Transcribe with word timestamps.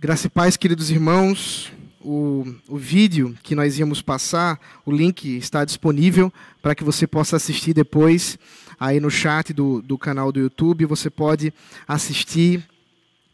Graça 0.00 0.28
e 0.28 0.30
paz, 0.30 0.56
queridos 0.56 0.90
irmãos. 0.90 1.72
O, 2.00 2.46
o 2.68 2.76
vídeo 2.76 3.36
que 3.42 3.56
nós 3.56 3.80
íamos 3.80 4.00
passar, 4.00 4.56
o 4.86 4.92
link 4.92 5.36
está 5.36 5.64
disponível 5.64 6.32
para 6.62 6.72
que 6.72 6.84
você 6.84 7.04
possa 7.04 7.34
assistir 7.34 7.74
depois 7.74 8.38
aí 8.78 9.00
no 9.00 9.10
chat 9.10 9.52
do, 9.52 9.82
do 9.82 9.98
canal 9.98 10.30
do 10.30 10.38
YouTube. 10.38 10.84
Você 10.84 11.10
pode 11.10 11.52
assistir. 11.88 12.64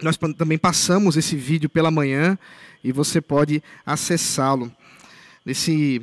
Nós 0.03 0.17
também 0.17 0.57
passamos 0.57 1.19
esse 1.19 1.37
vídeo 1.37 1.69
pela 1.69 1.91
manhã 1.91 2.39
e 2.83 2.93
você 2.93 3.21
pode 3.21 3.63
acessá-lo. 3.85 4.73
Nesse 5.45 6.01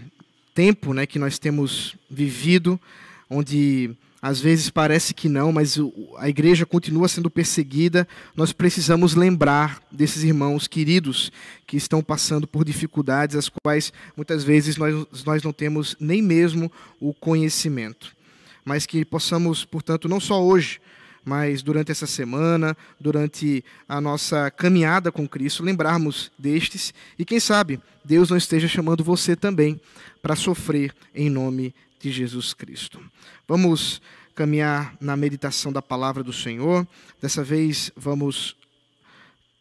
tempo 0.53 0.93
né, 0.93 1.07
que 1.07 1.17
nós 1.17 1.39
temos 1.39 1.95
vivido, 2.07 2.79
onde 3.27 3.97
às 4.21 4.39
vezes 4.39 4.69
parece 4.69 5.15
que 5.15 5.27
não, 5.27 5.51
mas 5.51 5.79
a 6.17 6.29
igreja 6.29 6.63
continua 6.63 7.07
sendo 7.07 7.27
perseguida. 7.27 8.07
Nós 8.35 8.53
precisamos 8.53 9.15
lembrar 9.15 9.81
desses 9.91 10.23
irmãos 10.23 10.67
queridos 10.67 11.31
que 11.65 11.75
estão 11.75 12.03
passando 12.03 12.45
por 12.45 12.63
dificuldades, 12.63 13.35
as 13.35 13.49
quais 13.49 13.91
muitas 14.15 14.43
vezes 14.43 14.77
nós, 14.77 15.07
nós 15.25 15.41
não 15.41 15.51
temos 15.51 15.95
nem 15.99 16.21
mesmo 16.21 16.71
o 16.99 17.15
conhecimento. 17.15 18.15
Mas 18.63 18.85
que 18.85 19.03
possamos, 19.03 19.65
portanto, 19.65 20.07
não 20.07 20.19
só 20.19 20.43
hoje, 20.43 20.79
mas 21.25 21.63
durante 21.63 21.91
essa 21.91 22.05
semana, 22.05 22.77
durante 22.99 23.63
a 23.89 23.99
nossa 23.99 24.51
caminhada 24.51 25.11
com 25.11 25.27
Cristo, 25.27 25.63
lembrarmos 25.63 26.31
destes 26.37 26.93
e 27.17 27.25
quem 27.25 27.39
sabe 27.39 27.79
Deus 28.05 28.29
não 28.29 28.37
esteja 28.37 28.67
chamando 28.67 29.03
você 29.03 29.35
também 29.35 29.79
para 30.21 30.35
sofrer 30.35 30.93
em 31.13 31.29
nome 31.29 31.73
de 32.01 32.11
Jesus 32.11 32.53
Cristo. 32.53 32.99
Vamos 33.47 34.01
caminhar 34.33 34.95
na 34.99 35.15
meditação 35.15 35.71
da 35.71 35.81
palavra 35.81 36.23
do 36.23 36.33
Senhor. 36.33 36.87
Dessa 37.21 37.43
vez 37.43 37.91
vamos 37.95 38.55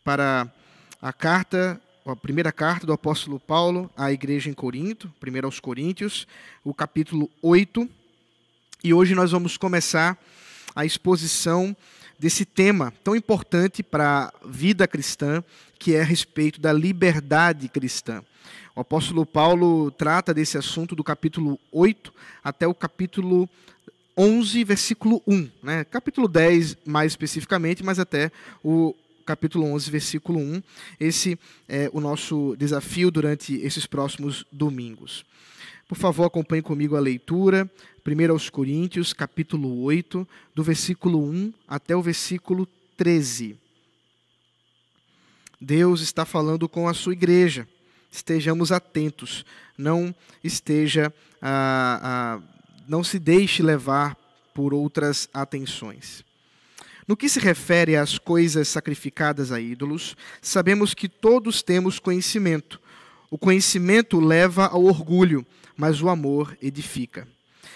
para 0.02 0.50
a 1.02 1.12
carta, 1.12 1.80
a 2.06 2.16
primeira 2.16 2.50
carta 2.50 2.86
do 2.86 2.92
apóstolo 2.92 3.38
Paulo 3.38 3.90
à 3.96 4.10
igreja 4.10 4.48
em 4.48 4.54
Corinto, 4.54 5.12
primeiro 5.20 5.46
aos 5.46 5.60
Coríntios, 5.60 6.26
o 6.64 6.72
capítulo 6.72 7.30
8. 7.42 7.88
E 8.82 8.94
hoje 8.94 9.14
nós 9.14 9.32
vamos 9.32 9.58
começar 9.58 10.18
a 10.74 10.84
exposição 10.86 11.76
desse 12.18 12.46
tema 12.46 12.92
tão 13.04 13.14
importante 13.14 13.82
para 13.82 14.32
a 14.42 14.48
vida 14.48 14.88
cristã, 14.88 15.44
que 15.78 15.94
é 15.94 16.00
a 16.00 16.04
respeito 16.04 16.60
da 16.60 16.72
liberdade 16.72 17.68
cristã. 17.68 18.22
O 18.80 18.88
apóstolo 18.90 19.26
Paulo 19.26 19.90
trata 19.90 20.32
desse 20.32 20.56
assunto 20.56 20.96
do 20.96 21.04
capítulo 21.04 21.60
8 21.70 22.10
até 22.42 22.66
o 22.66 22.72
capítulo 22.72 23.46
11, 24.16 24.64
versículo 24.64 25.22
1. 25.26 25.50
Né? 25.62 25.84
Capítulo 25.84 26.26
10, 26.26 26.78
mais 26.86 27.12
especificamente, 27.12 27.84
mas 27.84 27.98
até 27.98 28.32
o 28.64 28.94
capítulo 29.26 29.66
11, 29.66 29.90
versículo 29.90 30.38
1. 30.38 30.62
Esse 30.98 31.38
é 31.68 31.90
o 31.92 32.00
nosso 32.00 32.56
desafio 32.58 33.10
durante 33.10 33.54
esses 33.56 33.84
próximos 33.84 34.46
domingos. 34.50 35.26
Por 35.86 35.98
favor, 35.98 36.24
acompanhe 36.24 36.62
comigo 36.62 36.96
a 36.96 37.00
leitura. 37.00 37.70
1 38.02 38.32
aos 38.32 38.48
Coríntios, 38.48 39.12
capítulo 39.12 39.82
8, 39.82 40.26
do 40.54 40.62
versículo 40.62 41.22
1 41.22 41.52
até 41.68 41.94
o 41.94 42.00
versículo 42.00 42.66
13. 42.96 43.58
Deus 45.60 46.00
está 46.00 46.24
falando 46.24 46.66
com 46.66 46.88
a 46.88 46.94
sua 46.94 47.12
igreja 47.12 47.68
estejamos 48.10 48.72
atentos, 48.72 49.44
não 49.76 50.14
esteja, 50.42 51.12
ah, 51.40 52.00
ah, 52.02 52.40
não 52.88 53.04
se 53.04 53.18
deixe 53.18 53.62
levar 53.62 54.16
por 54.52 54.74
outras 54.74 55.28
atenções. 55.32 56.24
No 57.06 57.16
que 57.16 57.28
se 57.28 57.40
refere 57.40 57.96
às 57.96 58.18
coisas 58.18 58.68
sacrificadas 58.68 59.50
a 59.50 59.60
ídolos, 59.60 60.16
sabemos 60.40 60.94
que 60.94 61.08
todos 61.08 61.62
temos 61.62 61.98
conhecimento. 61.98 62.80
O 63.30 63.38
conhecimento 63.38 64.20
leva 64.20 64.66
ao 64.66 64.84
orgulho, 64.84 65.44
mas 65.76 66.02
o 66.02 66.08
amor 66.08 66.56
edifica. 66.62 67.26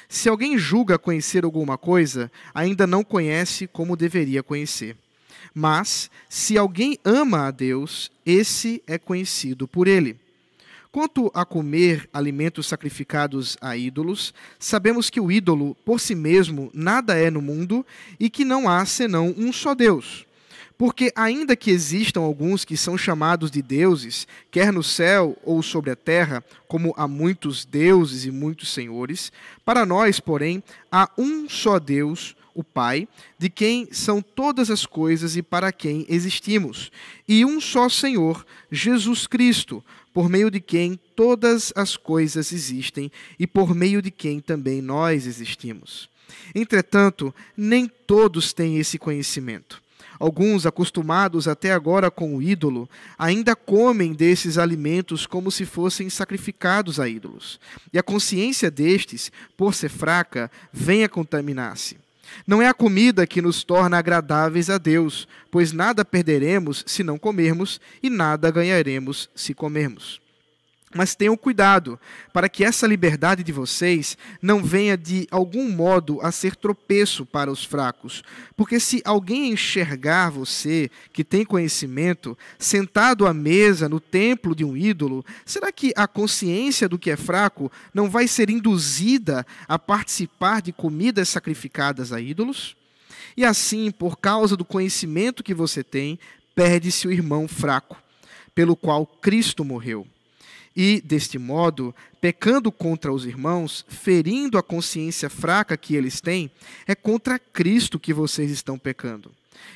Se 0.08 0.28
alguém 0.28 0.56
julga 0.58 0.98
conhecer 0.98 1.44
alguma 1.44 1.76
coisa, 1.76 2.30
ainda 2.54 2.86
não 2.86 3.02
conhece 3.02 3.66
como 3.66 3.96
deveria 3.96 4.42
conhecer. 4.42 4.96
Mas, 5.52 6.10
se 6.28 6.58
alguém 6.58 6.98
ama 7.04 7.46
a 7.46 7.50
Deus, 7.50 8.10
esse 8.26 8.82
é 8.86 8.98
conhecido 8.98 9.66
por 9.66 9.88
ele. 9.88 10.18
Quanto 10.94 11.28
a 11.34 11.44
comer 11.44 12.08
alimentos 12.12 12.68
sacrificados 12.68 13.56
a 13.60 13.76
ídolos, 13.76 14.32
sabemos 14.60 15.10
que 15.10 15.20
o 15.20 15.28
ídolo, 15.28 15.76
por 15.84 15.98
si 15.98 16.14
mesmo, 16.14 16.70
nada 16.72 17.16
é 17.16 17.32
no 17.32 17.42
mundo 17.42 17.84
e 18.20 18.30
que 18.30 18.44
não 18.44 18.68
há 18.68 18.86
senão 18.86 19.34
um 19.36 19.52
só 19.52 19.74
Deus. 19.74 20.24
Porque, 20.78 21.12
ainda 21.16 21.56
que 21.56 21.72
existam 21.72 22.20
alguns 22.20 22.64
que 22.64 22.76
são 22.76 22.96
chamados 22.96 23.50
de 23.50 23.60
deuses, 23.60 24.28
quer 24.52 24.72
no 24.72 24.84
céu 24.84 25.36
ou 25.42 25.64
sobre 25.64 25.90
a 25.90 25.96
terra, 25.96 26.44
como 26.68 26.94
há 26.96 27.08
muitos 27.08 27.64
deuses 27.64 28.24
e 28.24 28.30
muitos 28.30 28.68
senhores, 28.68 29.32
para 29.64 29.84
nós, 29.84 30.20
porém, 30.20 30.62
há 30.92 31.10
um 31.18 31.48
só 31.48 31.80
Deus, 31.80 32.36
o 32.54 32.62
Pai, 32.62 33.08
de 33.36 33.50
quem 33.50 33.88
são 33.90 34.22
todas 34.22 34.70
as 34.70 34.86
coisas 34.86 35.36
e 35.36 35.42
para 35.42 35.72
quem 35.72 36.06
existimos, 36.08 36.92
e 37.26 37.44
um 37.44 37.60
só 37.60 37.88
Senhor, 37.88 38.46
Jesus 38.70 39.26
Cristo, 39.26 39.84
por 40.14 40.28
meio 40.28 40.48
de 40.48 40.60
quem 40.60 40.98
todas 41.16 41.72
as 41.74 41.96
coisas 41.96 42.52
existem 42.52 43.10
e 43.36 43.48
por 43.48 43.74
meio 43.74 44.00
de 44.00 44.12
quem 44.12 44.38
também 44.38 44.80
nós 44.80 45.26
existimos. 45.26 46.08
Entretanto, 46.54 47.34
nem 47.56 47.88
todos 47.88 48.52
têm 48.52 48.78
esse 48.78 48.96
conhecimento. 48.96 49.82
Alguns, 50.18 50.64
acostumados 50.64 51.48
até 51.48 51.72
agora 51.72 52.10
com 52.10 52.36
o 52.36 52.42
ídolo, 52.42 52.88
ainda 53.18 53.56
comem 53.56 54.12
desses 54.12 54.56
alimentos 54.56 55.26
como 55.26 55.50
se 55.50 55.66
fossem 55.66 56.08
sacrificados 56.08 57.00
a 57.00 57.08
ídolos. 57.08 57.58
E 57.92 57.98
a 57.98 58.02
consciência 58.02 58.70
destes, 58.70 59.32
por 59.56 59.74
ser 59.74 59.88
fraca, 59.88 60.48
vem 60.72 61.02
a 61.02 61.08
contaminar-se. 61.08 62.03
Não 62.46 62.60
é 62.60 62.68
a 62.68 62.74
comida 62.74 63.26
que 63.26 63.42
nos 63.42 63.62
torna 63.64 63.98
agradáveis 63.98 64.70
a 64.70 64.78
Deus, 64.78 65.28
pois 65.50 65.72
nada 65.72 66.04
perderemos 66.04 66.82
se 66.86 67.02
não 67.02 67.18
comermos 67.18 67.80
e 68.02 68.10
nada 68.10 68.50
ganharemos 68.50 69.28
se 69.34 69.54
comermos. 69.54 70.23
Mas 70.94 71.16
tenham 71.16 71.36
cuidado, 71.36 71.98
para 72.32 72.48
que 72.48 72.64
essa 72.64 72.86
liberdade 72.86 73.42
de 73.42 73.50
vocês 73.50 74.16
não 74.40 74.62
venha 74.62 74.96
de 74.96 75.26
algum 75.28 75.68
modo 75.68 76.20
a 76.22 76.30
ser 76.30 76.54
tropeço 76.54 77.26
para 77.26 77.50
os 77.50 77.64
fracos. 77.64 78.22
Porque 78.56 78.78
se 78.78 79.02
alguém 79.04 79.50
enxergar 79.50 80.30
você, 80.30 80.88
que 81.12 81.24
tem 81.24 81.44
conhecimento, 81.44 82.38
sentado 82.58 83.26
à 83.26 83.34
mesa 83.34 83.88
no 83.88 83.98
templo 83.98 84.54
de 84.54 84.64
um 84.64 84.76
ídolo, 84.76 85.24
será 85.44 85.72
que 85.72 85.92
a 85.96 86.06
consciência 86.06 86.88
do 86.88 86.98
que 86.98 87.10
é 87.10 87.16
fraco 87.16 87.72
não 87.92 88.08
vai 88.08 88.28
ser 88.28 88.48
induzida 88.48 89.44
a 89.66 89.76
participar 89.78 90.62
de 90.62 90.72
comidas 90.72 91.28
sacrificadas 91.28 92.12
a 92.12 92.20
ídolos? 92.20 92.76
E 93.36 93.44
assim, 93.44 93.90
por 93.90 94.18
causa 94.18 94.56
do 94.56 94.64
conhecimento 94.64 95.42
que 95.42 95.54
você 95.54 95.82
tem, 95.82 96.20
perde-se 96.54 97.08
o 97.08 97.12
irmão 97.12 97.48
fraco, 97.48 98.00
pelo 98.54 98.76
qual 98.76 99.04
Cristo 99.04 99.64
morreu. 99.64 100.06
E, 100.76 101.00
deste 101.00 101.38
modo, 101.38 101.94
pecando 102.20 102.72
contra 102.72 103.12
os 103.12 103.24
irmãos, 103.24 103.84
ferindo 103.88 104.58
a 104.58 104.62
consciência 104.62 105.30
fraca 105.30 105.76
que 105.76 105.94
eles 105.94 106.20
têm, 106.20 106.50
é 106.86 106.94
contra 106.94 107.38
Cristo 107.38 107.98
que 107.98 108.12
vocês 108.12 108.50
estão 108.50 108.78
pecando. 108.78 109.30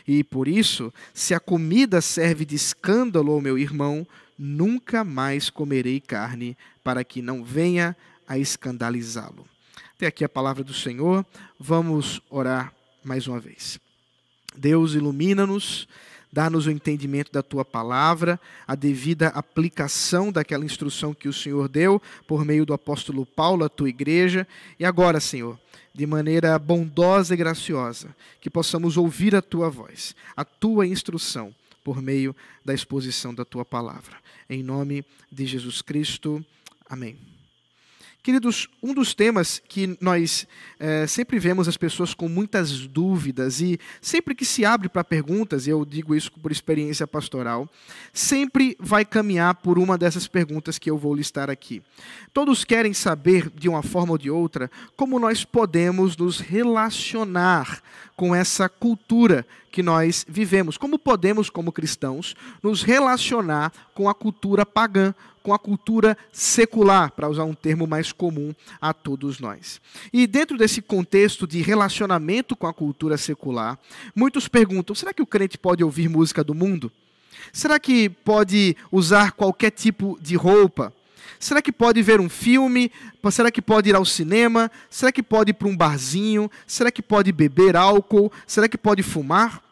E 0.06 0.24
por 0.24 0.48
isso, 0.48 0.92
se 1.14 1.34
a 1.34 1.40
comida 1.40 2.00
serve 2.00 2.44
de 2.44 2.56
escândalo 2.56 3.32
ao 3.32 3.40
meu 3.40 3.56
irmão, 3.56 4.06
nunca 4.38 5.04
mais 5.04 5.50
comerei 5.50 6.00
carne, 6.00 6.56
para 6.82 7.04
que 7.04 7.22
não 7.22 7.44
venha 7.44 7.96
a 8.26 8.38
escandalizá-lo. 8.38 9.46
Até 9.94 10.06
aqui 10.06 10.24
a 10.24 10.28
palavra 10.28 10.62
do 10.62 10.72
Senhor. 10.72 11.26
Vamos 11.58 12.22
orar 12.30 12.72
mais 13.04 13.26
uma 13.26 13.40
vez. 13.40 13.80
Deus, 14.56 14.94
ilumina-nos 14.94 15.88
dá-nos 16.32 16.66
o 16.66 16.70
entendimento 16.70 17.32
da 17.32 17.42
tua 17.42 17.64
palavra, 17.64 18.38
a 18.66 18.74
devida 18.74 19.28
aplicação 19.28 20.30
daquela 20.30 20.64
instrução 20.64 21.14
que 21.14 21.28
o 21.28 21.32
Senhor 21.32 21.68
deu 21.68 22.00
por 22.26 22.44
meio 22.44 22.66
do 22.66 22.72
apóstolo 22.72 23.24
Paulo 23.24 23.64
à 23.64 23.68
tua 23.68 23.88
igreja. 23.88 24.46
E 24.78 24.84
agora, 24.84 25.20
Senhor, 25.20 25.58
de 25.94 26.06
maneira 26.06 26.58
bondosa 26.58 27.34
e 27.34 27.36
graciosa, 27.36 28.14
que 28.40 28.50
possamos 28.50 28.96
ouvir 28.96 29.34
a 29.34 29.42
tua 29.42 29.68
voz, 29.68 30.14
a 30.36 30.44
tua 30.44 30.86
instrução 30.86 31.54
por 31.82 32.02
meio 32.02 32.36
da 32.64 32.74
exposição 32.74 33.34
da 33.34 33.44
tua 33.44 33.64
palavra. 33.64 34.16
Em 34.48 34.62
nome 34.62 35.04
de 35.32 35.46
Jesus 35.46 35.82
Cristo. 35.82 36.44
Amém. 36.88 37.37
Queridos, 38.20 38.68
um 38.82 38.92
dos 38.92 39.14
temas 39.14 39.62
que 39.68 39.96
nós 40.00 40.46
é, 40.78 41.06
sempre 41.06 41.38
vemos 41.38 41.68
as 41.68 41.76
pessoas 41.76 42.12
com 42.12 42.28
muitas 42.28 42.86
dúvidas, 42.86 43.60
e 43.60 43.78
sempre 44.02 44.34
que 44.34 44.44
se 44.44 44.64
abre 44.64 44.88
para 44.88 45.04
perguntas, 45.04 45.66
e 45.66 45.70
eu 45.70 45.84
digo 45.84 46.14
isso 46.14 46.32
por 46.32 46.50
experiência 46.50 47.06
pastoral, 47.06 47.70
sempre 48.12 48.76
vai 48.78 49.04
caminhar 49.04 49.54
por 49.54 49.78
uma 49.78 49.96
dessas 49.96 50.26
perguntas 50.26 50.78
que 50.78 50.90
eu 50.90 50.98
vou 50.98 51.14
listar 51.14 51.48
aqui. 51.48 51.80
Todos 52.34 52.64
querem 52.64 52.92
saber, 52.92 53.50
de 53.50 53.68
uma 53.68 53.82
forma 53.82 54.12
ou 54.12 54.18
de 54.18 54.30
outra, 54.30 54.70
como 54.96 55.18
nós 55.18 55.44
podemos 55.44 56.16
nos 56.16 56.40
relacionar 56.40 57.80
com 58.16 58.34
essa 58.34 58.68
cultura 58.68 59.46
que 59.70 59.82
nós 59.82 60.24
vivemos. 60.28 60.76
Como 60.76 60.98
podemos, 60.98 61.50
como 61.50 61.72
cristãos, 61.72 62.34
nos 62.62 62.82
relacionar 62.82 63.72
com 63.94 64.08
a 64.08 64.14
cultura 64.14 64.64
pagã, 64.64 65.14
com 65.42 65.54
a 65.54 65.58
cultura 65.58 66.16
secular, 66.32 67.10
para 67.12 67.28
usar 67.28 67.44
um 67.44 67.54
termo 67.54 67.86
mais 67.86 68.12
comum 68.12 68.54
a 68.80 68.92
todos 68.92 69.40
nós. 69.40 69.80
E 70.12 70.26
dentro 70.26 70.58
desse 70.58 70.82
contexto 70.82 71.46
de 71.46 71.62
relacionamento 71.62 72.54
com 72.54 72.66
a 72.66 72.74
cultura 72.74 73.16
secular, 73.16 73.78
muitos 74.14 74.48
perguntam: 74.48 74.94
será 74.94 75.12
que 75.12 75.22
o 75.22 75.26
crente 75.26 75.56
pode 75.56 75.82
ouvir 75.82 76.08
música 76.08 76.44
do 76.44 76.54
mundo? 76.54 76.92
Será 77.52 77.78
que 77.78 78.08
pode 78.08 78.76
usar 78.92 79.32
qualquer 79.32 79.70
tipo 79.70 80.18
de 80.20 80.36
roupa? 80.36 80.92
Será 81.38 81.62
que 81.62 81.72
pode 81.72 82.02
ver 82.02 82.20
um 82.20 82.28
filme? 82.28 82.90
Será 83.30 83.50
que 83.50 83.62
pode 83.62 83.90
ir 83.90 83.94
ao 83.94 84.04
cinema? 84.04 84.70
Será 84.88 85.12
que 85.12 85.22
pode 85.22 85.50
ir 85.50 85.54
para 85.54 85.68
um 85.68 85.76
barzinho? 85.76 86.50
Será 86.66 86.90
que 86.90 87.02
pode 87.02 87.32
beber 87.32 87.76
álcool? 87.76 88.32
Será 88.46 88.68
que 88.68 88.78
pode 88.78 89.02
fumar? 89.02 89.62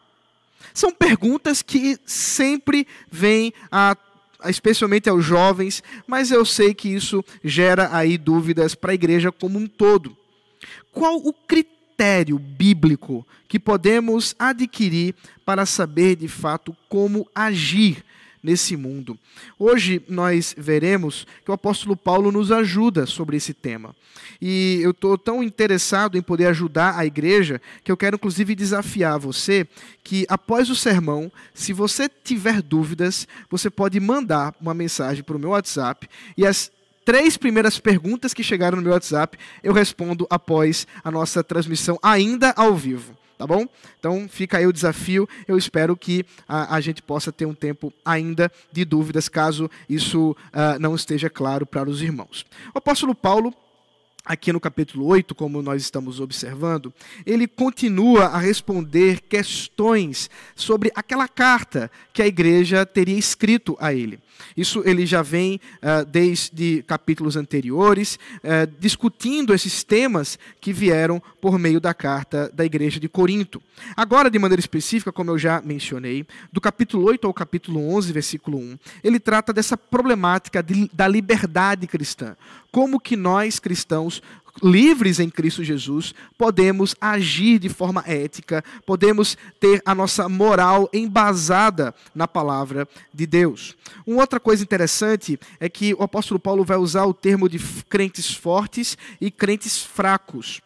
São 0.73 0.91
perguntas 0.91 1.61
que 1.61 1.97
sempre 2.05 2.87
vêm 3.11 3.53
a 3.71 3.95
especialmente 4.45 5.09
aos 5.09 5.25
jovens, 5.25 5.81
mas 6.05 6.31
eu 6.31 6.45
sei 6.45 6.73
que 6.73 6.89
isso 6.89 7.25
gera 7.43 7.89
aí 7.95 8.19
dúvidas 8.19 8.75
para 8.75 8.91
a 8.91 8.95
igreja 8.95 9.31
como 9.31 9.57
um 9.57 9.65
todo. 9.65 10.15
Qual 10.91 11.17
o 11.17 11.33
critério 11.33 12.37
bíblico 12.37 13.25
que 13.47 13.59
podemos 13.59 14.35
adquirir 14.37 15.15
para 15.43 15.65
saber 15.65 16.15
de 16.15 16.27
fato 16.27 16.75
como 16.87 17.27
agir 17.33 18.03
nesse 18.47 18.77
mundo. 18.77 19.19
Hoje 19.59 20.01
nós 20.07 20.55
veremos 20.57 21.27
que 21.43 21.51
o 21.51 21.53
apóstolo 21.53 21.97
Paulo 21.97 22.31
nos 22.31 22.49
ajuda 22.49 23.05
sobre 23.05 23.35
esse 23.35 23.53
tema. 23.53 23.93
E 24.41 24.79
eu 24.81 24.91
estou 24.91 25.17
tão 25.17 25.43
interessado 25.43 26.17
em 26.17 26.21
poder 26.21 26.47
ajudar 26.47 26.97
a 26.97 27.05
igreja 27.05 27.61
que 27.83 27.91
eu 27.91 27.97
quero 27.97 28.15
inclusive 28.15 28.55
desafiar 28.55 29.19
você 29.19 29.67
que 30.01 30.25
após 30.29 30.69
o 30.69 30.75
sermão, 30.75 31.29
se 31.53 31.73
você 31.73 32.07
tiver 32.07 32.61
dúvidas, 32.61 33.27
você 33.49 33.69
pode 33.69 33.99
mandar 33.99 34.55
uma 34.61 34.73
mensagem 34.73 35.23
para 35.23 35.35
o 35.35 35.39
meu 35.39 35.49
WhatsApp 35.49 36.07
e 36.37 36.45
as 36.45 36.71
três 37.03 37.35
primeiras 37.35 37.77
perguntas 37.77 38.33
que 38.33 38.43
chegaram 38.43 38.77
no 38.77 38.83
meu 38.83 38.93
WhatsApp 38.93 39.37
eu 39.61 39.73
respondo 39.73 40.25
após 40.29 40.87
a 41.03 41.11
nossa 41.11 41.43
transmissão 41.43 41.99
ainda 42.01 42.53
ao 42.55 42.73
vivo 42.73 43.17
tá 43.37 43.45
bom? 43.45 43.67
Então 43.99 44.27
fica 44.29 44.57
aí 44.57 44.67
o 44.67 44.73
desafio. 44.73 45.27
Eu 45.47 45.57
espero 45.57 45.95
que 45.95 46.25
a, 46.47 46.75
a 46.75 46.81
gente 46.81 47.01
possa 47.01 47.31
ter 47.31 47.45
um 47.45 47.53
tempo 47.53 47.93
ainda 48.03 48.51
de 48.71 48.83
dúvidas, 48.83 49.29
caso 49.29 49.69
isso 49.87 50.31
uh, 50.31 50.79
não 50.79 50.95
esteja 50.95 51.29
claro 51.29 51.65
para 51.65 51.89
os 51.89 52.01
irmãos. 52.01 52.45
O 52.73 52.77
apóstolo 52.77 53.13
Paulo 53.13 53.53
aqui 54.27 54.51
no 54.51 54.59
capítulo 54.59 55.05
8, 55.05 55.33
como 55.33 55.61
nós 55.61 55.81
estamos 55.81 56.19
observando, 56.19 56.93
ele 57.25 57.47
continua 57.47 58.25
a 58.25 58.37
responder 58.37 59.21
questões 59.21 60.29
sobre 60.55 60.91
aquela 60.93 61.27
carta 61.27 61.89
que 62.11 62.21
a 62.21 62.27
igreja 62.27 62.85
teria 62.85 63.17
escrito 63.17 63.77
a 63.79 63.93
ele. 63.93 64.19
Isso 64.55 64.81
ele 64.85 65.05
já 65.05 65.21
vem 65.21 65.59
uh, 65.77 66.05
desde 66.05 66.83
capítulos 66.83 67.35
anteriores, 67.35 68.19
uh, 68.43 68.71
discutindo 68.79 69.53
esses 69.53 69.83
temas 69.83 70.37
que 70.59 70.73
vieram 70.73 71.21
por 71.41 71.57
meio 71.57 71.79
da 71.79 71.93
carta 71.93 72.51
da 72.53 72.65
igreja 72.65 72.99
de 72.99 73.07
Corinto. 73.07 73.61
Agora, 73.95 74.29
de 74.29 74.39
maneira 74.39 74.59
específica, 74.59 75.11
como 75.11 75.31
eu 75.31 75.37
já 75.37 75.61
mencionei, 75.61 76.25
do 76.51 76.59
capítulo 76.59 77.03
8 77.05 77.27
ao 77.27 77.33
capítulo 77.33 77.95
11, 77.95 78.11
versículo 78.11 78.57
1, 78.57 78.79
ele 79.03 79.19
trata 79.19 79.53
dessa 79.53 79.77
problemática 79.77 80.61
de, 80.63 80.89
da 80.93 81.07
liberdade 81.07 81.87
cristã. 81.87 82.35
Como 82.71 82.99
que 82.99 83.15
nós, 83.15 83.59
cristãos, 83.59 84.16
livres 84.61 85.19
em 85.19 85.29
Cristo 85.29 85.63
Jesus, 85.63 86.13
podemos 86.37 86.95
agir 86.99 87.59
de 87.59 87.69
forma 87.69 88.03
ética, 88.07 88.63
podemos 88.85 89.37
ter 89.59 89.81
a 89.85 89.93
nossa 89.93 90.27
moral 90.27 90.89
embasada 90.91 91.93
na 92.13 92.27
palavra 92.27 92.87
de 93.13 93.25
Deus. 93.25 93.75
Uma 94.05 94.21
outra 94.21 94.39
coisa 94.39 94.63
interessante 94.63 95.39
é 95.59 95.69
que 95.69 95.93
o 95.93 96.03
apóstolo 96.03 96.39
Paulo 96.39 96.63
vai 96.63 96.77
usar 96.77 97.05
o 97.05 97.13
termo 97.13 97.47
de 97.47 97.59
crentes 97.89 98.33
fortes 98.33 98.97
e 99.21 99.29
crentes 99.29 99.83
fracos 99.83 100.61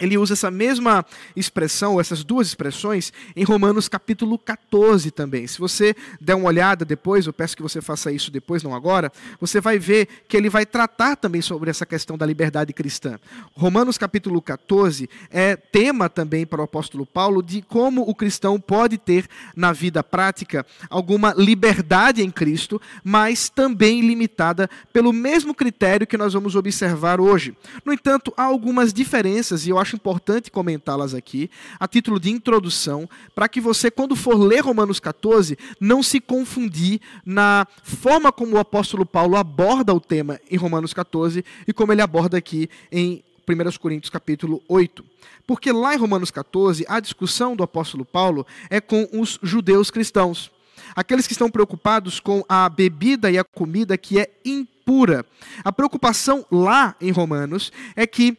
ele 0.00 0.18
usa 0.18 0.32
essa 0.32 0.50
mesma 0.50 1.04
expressão, 1.36 2.00
essas 2.00 2.24
duas 2.24 2.48
expressões, 2.48 3.12
em 3.36 3.44
Romanos 3.44 3.88
capítulo 3.88 4.38
14 4.38 5.10
também. 5.10 5.46
Se 5.46 5.58
você 5.58 5.94
der 6.20 6.34
uma 6.34 6.48
olhada 6.48 6.84
depois, 6.84 7.26
eu 7.26 7.32
peço 7.32 7.56
que 7.56 7.62
você 7.62 7.80
faça 7.80 8.10
isso 8.10 8.30
depois, 8.30 8.62
não 8.62 8.74
agora, 8.74 9.12
você 9.38 9.60
vai 9.60 9.78
ver 9.78 10.08
que 10.26 10.36
ele 10.36 10.48
vai 10.48 10.64
tratar 10.64 11.16
também 11.16 11.42
sobre 11.42 11.70
essa 11.70 11.84
questão 11.84 12.16
da 12.16 12.26
liberdade 12.26 12.72
cristã. 12.72 13.18
Romanos 13.54 13.98
capítulo 13.98 14.40
14 14.40 15.08
é 15.30 15.56
tema 15.56 16.08
também 16.08 16.46
para 16.46 16.60
o 16.60 16.64
apóstolo 16.64 17.06
Paulo 17.06 17.42
de 17.42 17.62
como 17.62 18.02
o 18.02 18.14
cristão 18.14 18.58
pode 18.58 18.98
ter 18.98 19.28
na 19.54 19.72
vida 19.72 20.02
prática 20.02 20.66
alguma 20.88 21.34
liberdade 21.36 22.22
em 22.22 22.30
Cristo, 22.30 22.80
mas 23.04 23.48
também 23.48 24.00
limitada 24.00 24.68
pelo 24.92 25.12
mesmo 25.12 25.54
critério 25.54 26.06
que 26.06 26.16
nós 26.16 26.32
vamos 26.32 26.56
observar 26.56 27.20
hoje. 27.20 27.56
No 27.84 27.92
entanto, 27.92 28.32
há 28.36 28.42
algumas 28.42 28.92
diferenças 28.92 29.66
e 29.66 29.70
eu 29.70 29.81
acho 29.82 29.96
importante 29.96 30.50
comentá-las 30.50 31.14
aqui, 31.14 31.50
a 31.78 31.86
título 31.86 32.18
de 32.18 32.30
introdução, 32.30 33.08
para 33.34 33.48
que 33.48 33.60
você, 33.60 33.90
quando 33.90 34.16
for 34.16 34.36
ler 34.36 34.60
Romanos 34.60 35.00
14, 35.00 35.58
não 35.80 36.02
se 36.02 36.20
confundir 36.20 37.00
na 37.26 37.66
forma 37.82 38.32
como 38.32 38.56
o 38.56 38.58
apóstolo 38.58 39.04
Paulo 39.04 39.36
aborda 39.36 39.92
o 39.92 40.00
tema 40.00 40.40
em 40.50 40.56
Romanos 40.56 40.94
14 40.94 41.44
e 41.66 41.72
como 41.72 41.92
ele 41.92 42.02
aborda 42.02 42.38
aqui 42.38 42.70
em 42.90 43.22
1 43.48 43.78
Coríntios 43.78 44.10
capítulo 44.10 44.62
8. 44.68 45.04
Porque 45.46 45.72
lá 45.72 45.94
em 45.94 45.98
Romanos 45.98 46.30
14, 46.30 46.84
a 46.88 47.00
discussão 47.00 47.56
do 47.56 47.62
apóstolo 47.62 48.04
Paulo 48.04 48.46
é 48.70 48.80
com 48.80 49.08
os 49.12 49.38
judeus 49.42 49.90
cristãos. 49.90 50.50
Aqueles 50.94 51.26
que 51.26 51.32
estão 51.32 51.50
preocupados 51.50 52.20
com 52.20 52.44
a 52.48 52.68
bebida 52.68 53.30
e 53.30 53.38
a 53.38 53.44
comida 53.44 53.96
que 53.96 54.18
é 54.18 54.30
impura. 54.44 55.24
A 55.64 55.72
preocupação 55.72 56.44
lá 56.50 56.94
em 57.00 57.10
Romanos 57.10 57.72
é 57.96 58.06
que 58.06 58.36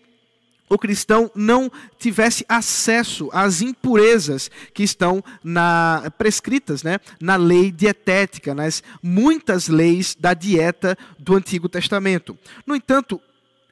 o 0.70 0.78
cristão 0.78 1.30
não 1.36 1.72
tivesse 2.00 2.46
acesso 2.48 3.30
às 3.32 3.62
impurezas 3.62 4.50
que 4.74 4.84
estão 4.84 5.24
na, 5.44 6.12
prescritas 6.18 6.84
né, 6.84 7.00
na 7.22 7.36
lei 7.36 7.72
dietética, 7.72 8.56
nas 8.56 8.82
muitas 9.02 9.68
leis 9.68 10.16
da 10.20 10.34
dieta 10.34 10.98
do 11.20 11.36
Antigo 11.36 11.70
Testamento. 11.70 12.38
No 12.66 12.76
entanto, 12.76 13.22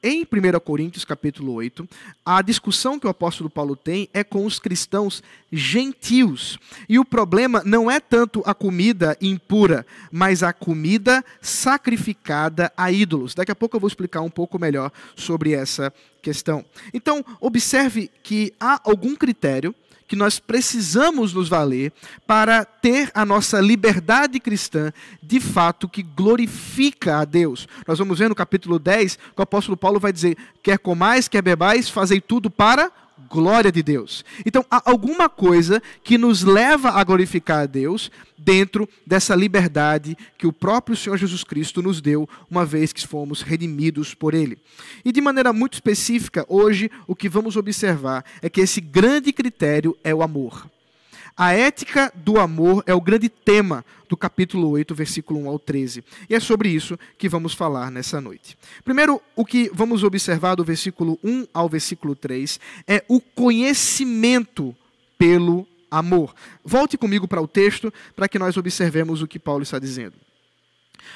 em 0.04 0.24
1 0.24 0.60
Coríntios 0.60 1.06
capítulo 1.06 1.54
8, 1.54 1.88
a 2.26 2.42
discussão 2.42 3.00
que 3.00 3.06
o 3.06 3.10
apóstolo 3.10 3.50
Paulo 3.50 3.76
tem 3.76 4.10
é 4.14 4.24
com 4.24 4.46
os 4.46 4.58
cristãos 4.58 5.22
gentios. 5.52 6.58
E 6.90 6.98
o 6.98 7.06
problema 7.06 7.62
não 7.64 7.90
é 7.90 8.00
tanto 8.00 8.42
a 8.46 8.54
comida 8.54 9.16
impura, 9.22 9.86
mas 10.12 10.42
a 10.42 10.52
comida 10.52 11.24
sacrificada 11.40 12.72
a 12.76 12.92
ídolos. 12.92 13.36
Daqui 13.36 13.52
a 13.52 13.56
pouco 13.56 13.76
eu 13.76 13.80
vou 13.80 13.88
explicar 13.88 14.22
um 14.22 14.30
pouco 14.30 14.58
melhor 14.58 14.92
sobre 15.16 15.54
essa 15.54 15.94
questão. 16.22 16.66
Então, 16.94 17.24
observe 17.40 18.10
que 18.24 18.54
há 18.60 18.82
algum 18.84 19.16
critério 19.16 19.76
que 20.12 20.16
nós 20.18 20.40
precisamos 20.40 21.34
nos 21.34 21.48
valer 21.48 21.94
para 22.28 22.66
ter 22.66 23.10
a 23.14 23.24
nossa 23.24 23.62
liberdade 23.62 24.42
cristã 24.42 24.92
de 25.24 25.40
fato 25.40 25.88
que 25.88 26.04
glorifica 26.04 27.20
a 27.20 27.24
Deus. 27.24 27.66
Nós 27.88 27.98
vamos 27.98 28.20
ver 28.20 28.28
no 28.28 28.36
capítulo 28.36 28.78
10 28.78 29.16
que 29.16 29.40
o 29.40 29.42
apóstolo 29.42 29.78
Paulo 29.78 30.02
vai 30.02 30.12
dizer: 30.12 30.36
quer 30.62 30.78
comais, 30.78 31.30
quer 31.30 31.42
bebais, 31.42 31.90
fazei 31.90 32.20
tudo 32.20 32.50
para 32.50 32.92
glória 33.32 33.72
de 33.72 33.82
Deus. 33.82 34.26
Então, 34.46 34.66
há 34.70 34.90
alguma 34.90 35.30
coisa 35.30 35.82
que 36.04 36.18
nos 36.18 36.44
leva 36.44 36.90
a 36.90 37.04
glorificar 37.04 37.60
a 37.60 37.66
Deus 37.66 38.12
dentro 38.38 38.90
dessa 39.08 39.34
liberdade 39.34 40.18
que 40.38 40.46
o 40.46 40.52
próprio 40.52 40.98
Senhor 40.98 41.16
Jesus 41.16 41.44
Cristo 41.44 41.82
nos 41.82 42.02
deu, 42.02 42.28
uma 42.50 42.66
vez 42.66 42.92
que 42.92 43.08
fomos 43.08 43.42
redimidos 43.42 44.14
por 44.14 44.34
Ele. 44.34 44.58
E 45.06 45.12
de 45.12 45.22
maneira 45.22 45.54
muito 45.54 45.76
específica, 45.76 46.46
hoje, 46.50 46.92
o 47.08 47.16
que 47.16 47.30
vamos 47.30 47.56
observar 47.56 48.26
é 48.42 48.50
que 48.50 48.60
esse 48.60 48.82
grande 48.82 49.32
critério 49.32 49.98
é 50.04 50.14
o 50.14 50.22
amor. 50.22 50.70
A 51.36 51.54
ética 51.54 52.12
do 52.14 52.40
amor 52.40 52.84
é 52.86 52.94
o 52.94 53.02
grande 53.02 53.30
tema 53.30 53.86
do 54.10 54.18
capítulo 54.18 54.70
8, 54.70 54.94
versículo 54.94 55.40
1 55.42 55.48
ao 55.48 55.58
13. 55.58 56.04
E 56.30 56.36
é 56.36 56.40
sobre 56.40 56.70
isso 56.70 57.00
que 57.18 57.30
vamos 57.30 57.54
falar 57.54 57.90
nessa 57.90 58.20
noite. 58.20 58.58
Primeiro, 58.84 59.22
o 59.36 59.46
que 59.46 59.72
vamos 59.74 60.04
observar 60.04 60.56
do 60.56 60.64
versículo 60.64 61.18
1 61.24 61.48
ao 61.54 61.70
versículo 61.70 62.16
3 62.16 62.60
é 62.88 63.04
o 63.08 63.22
conhecimento 63.22 64.76
pelo 65.18 65.68
amor. 65.90 66.34
Volte 66.64 66.98
comigo 66.98 67.28
para 67.28 67.42
o 67.42 67.48
texto 67.48 67.94
para 68.16 68.28
que 68.28 68.40
nós 68.40 68.58
observemos 68.58 69.22
o 69.22 69.28
que 69.28 69.40
Paulo 69.40 69.64
está 69.64 69.80
dizendo. 69.80 70.16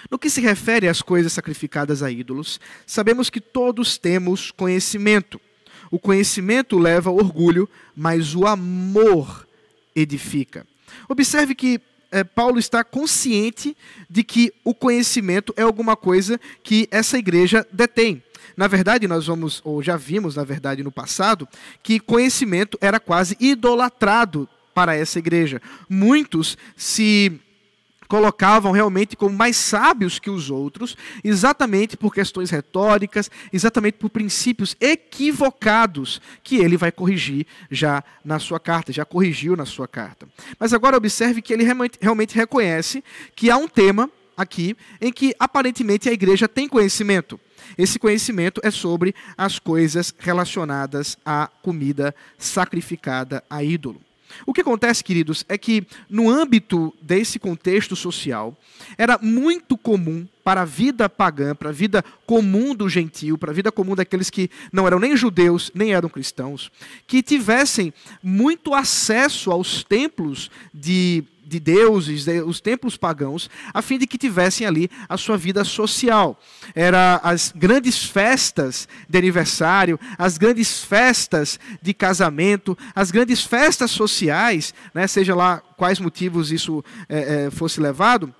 No 0.09 0.17
que 0.17 0.29
se 0.29 0.41
refere 0.41 0.87
às 0.87 1.01
coisas 1.01 1.33
sacrificadas 1.33 2.01
a 2.01 2.09
ídolos, 2.09 2.59
sabemos 2.85 3.29
que 3.29 3.41
todos 3.41 3.97
temos 3.97 4.51
conhecimento. 4.51 5.39
O 5.91 5.99
conhecimento 5.99 6.77
leva 6.77 7.09
ao 7.09 7.17
orgulho, 7.17 7.69
mas 7.95 8.35
o 8.35 8.45
amor 8.45 9.44
edifica. 9.95 10.65
Observe 11.07 11.55
que 11.55 11.79
é, 12.11 12.23
Paulo 12.23 12.59
está 12.59 12.83
consciente 12.83 13.75
de 14.09 14.23
que 14.23 14.53
o 14.63 14.73
conhecimento 14.73 15.53
é 15.57 15.61
alguma 15.63 15.95
coisa 15.95 16.39
que 16.63 16.87
essa 16.91 17.17
igreja 17.17 17.65
detém. 17.71 18.23
Na 18.55 18.67
verdade, 18.67 19.07
nós 19.07 19.27
vamos, 19.27 19.61
ou 19.65 19.83
já 19.83 19.97
vimos, 19.97 20.35
na 20.35 20.43
verdade, 20.43 20.83
no 20.83 20.91
passado, 20.91 21.47
que 21.83 21.99
conhecimento 21.99 22.77
era 22.79 22.99
quase 22.99 23.35
idolatrado 23.39 24.47
para 24.73 24.95
essa 24.95 25.19
igreja. 25.19 25.61
Muitos 25.89 26.57
se 26.75 27.39
colocavam 28.07 28.71
realmente 28.71 29.15
como 29.15 29.35
mais 29.35 29.55
sábios 29.57 30.19
que 30.19 30.29
os 30.29 30.49
outros, 30.49 30.97
exatamente 31.23 31.97
por 31.97 32.13
questões 32.13 32.49
retóricas, 32.49 33.29
exatamente 33.51 33.97
por 33.97 34.09
princípios 34.09 34.75
equivocados 34.79 36.21
que 36.43 36.57
ele 36.57 36.77
vai 36.77 36.91
corrigir 36.91 37.45
já 37.69 38.03
na 38.23 38.39
sua 38.39 38.59
carta, 38.59 38.93
já 38.93 39.05
corrigiu 39.05 39.55
na 39.55 39.65
sua 39.65 39.87
carta. 39.87 40.27
Mas 40.59 40.73
agora 40.73 40.97
observe 40.97 41.41
que 41.41 41.53
ele 41.53 41.63
realmente, 41.63 42.35
reconhece 42.35 43.03
que 43.35 43.49
há 43.49 43.57
um 43.57 43.67
tema 43.67 44.09
aqui 44.35 44.75
em 44.99 45.11
que 45.11 45.33
aparentemente 45.39 46.09
a 46.09 46.13
igreja 46.13 46.47
tem 46.47 46.67
conhecimento. 46.67 47.39
Esse 47.77 47.97
conhecimento 47.97 48.61
é 48.63 48.69
sobre 48.69 49.15
as 49.37 49.57
coisas 49.59 50.13
relacionadas 50.19 51.17
à 51.25 51.49
comida 51.61 52.13
sacrificada 52.37 53.43
a 53.49 53.63
ídolo. 53.63 54.04
O 54.45 54.53
que 54.53 54.61
acontece, 54.61 55.03
queridos, 55.03 55.45
é 55.47 55.57
que 55.57 55.85
no 56.09 56.29
âmbito 56.29 56.93
desse 57.01 57.39
contexto 57.39 57.95
social, 57.95 58.57
era 58.97 59.17
muito 59.21 59.77
comum 59.77 60.27
para 60.43 60.61
a 60.61 60.65
vida 60.65 61.09
pagã, 61.09 61.55
para 61.55 61.69
a 61.69 61.73
vida 61.73 62.03
comum 62.25 62.75
do 62.75 62.87
gentio, 62.87 63.37
para 63.37 63.51
a 63.51 63.53
vida 63.53 63.71
comum 63.71 63.95
daqueles 63.95 64.29
que 64.29 64.49
não 64.71 64.85
eram 64.85 64.99
nem 64.99 65.17
judeus, 65.17 65.71
nem 65.73 65.93
eram 65.93 66.07
cristãos, 66.07 66.71
que 67.07 67.23
tivessem 67.23 67.93
muito 68.21 68.73
acesso 68.73 69.51
aos 69.51 69.83
templos 69.83 70.51
de 70.73 71.23
de 71.45 71.59
deuses, 71.59 72.25
os 72.45 72.59
templos 72.59 72.97
pagãos, 72.97 73.49
a 73.73 73.81
fim 73.81 73.97
de 73.97 74.07
que 74.07 74.17
tivessem 74.17 74.65
ali 74.65 74.89
a 75.07 75.17
sua 75.17 75.37
vida 75.37 75.63
social. 75.63 76.39
Era 76.73 77.19
as 77.23 77.53
grandes 77.55 78.03
festas 78.03 78.87
de 79.07 79.17
aniversário, 79.17 79.99
as 80.17 80.37
grandes 80.37 80.83
festas 80.83 81.59
de 81.81 81.93
casamento, 81.93 82.77
as 82.95 83.11
grandes 83.11 83.43
festas 83.43 83.91
sociais, 83.91 84.73
né, 84.93 85.07
seja 85.07 85.35
lá 85.35 85.61
quais 85.77 85.99
motivos 85.99 86.51
isso 86.51 86.83
é, 87.07 87.45
é, 87.45 87.51
fosse 87.51 87.79
levado, 87.79 88.33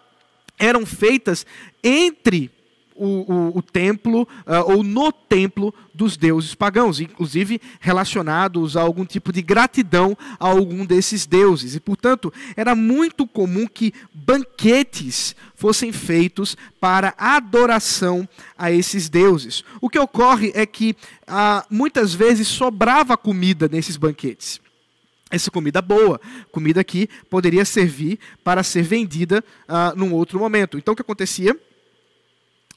eram 0.58 0.86
feitas 0.86 1.46
entre 1.84 2.55
o, 2.96 3.34
o, 3.34 3.58
o 3.58 3.62
templo, 3.62 4.24
uh, 4.24 4.72
ou 4.72 4.84
no 4.84 5.12
templo 5.12 5.74
dos 5.94 6.16
deuses 6.18 6.56
pagãos, 6.56 7.00
inclusive 7.00 7.62
relacionados 7.80 8.78
a 8.78 8.82
algum 8.82 9.06
tipo 9.06 9.32
de 9.32 9.42
gratidão 9.42 10.18
a 10.40 10.48
algum 10.48 10.86
desses 10.86 11.26
deuses. 11.26 11.76
E, 11.76 11.80
portanto, 11.80 12.34
era 12.56 12.74
muito 12.74 13.28
comum 13.28 13.68
que 13.68 13.94
banquetes 14.14 15.36
fossem 15.56 15.92
feitos 15.92 16.56
para 16.80 17.14
adoração 17.18 18.28
a 18.58 18.72
esses 18.72 19.10
deuses. 19.10 19.64
O 19.82 19.90
que 19.90 20.00
ocorre 20.00 20.52
é 20.56 20.66
que 20.66 20.96
uh, 21.28 21.66
muitas 21.70 22.14
vezes 22.14 22.48
sobrava 22.48 23.18
comida 23.18 23.68
nesses 23.68 23.98
banquetes 23.98 24.64
essa 25.32 25.52
comida 25.52 25.82
boa, 25.82 26.22
comida 26.52 26.84
que 26.84 27.10
poderia 27.30 27.66
servir 27.66 28.20
para 28.44 28.64
ser 28.64 28.84
vendida 28.84 29.44
uh, 29.68 29.98
num 29.98 30.14
outro 30.14 30.40
momento. 30.40 30.78
Então 30.78 30.94
o 30.94 30.96
que 30.96 31.02
acontecia? 31.02 31.60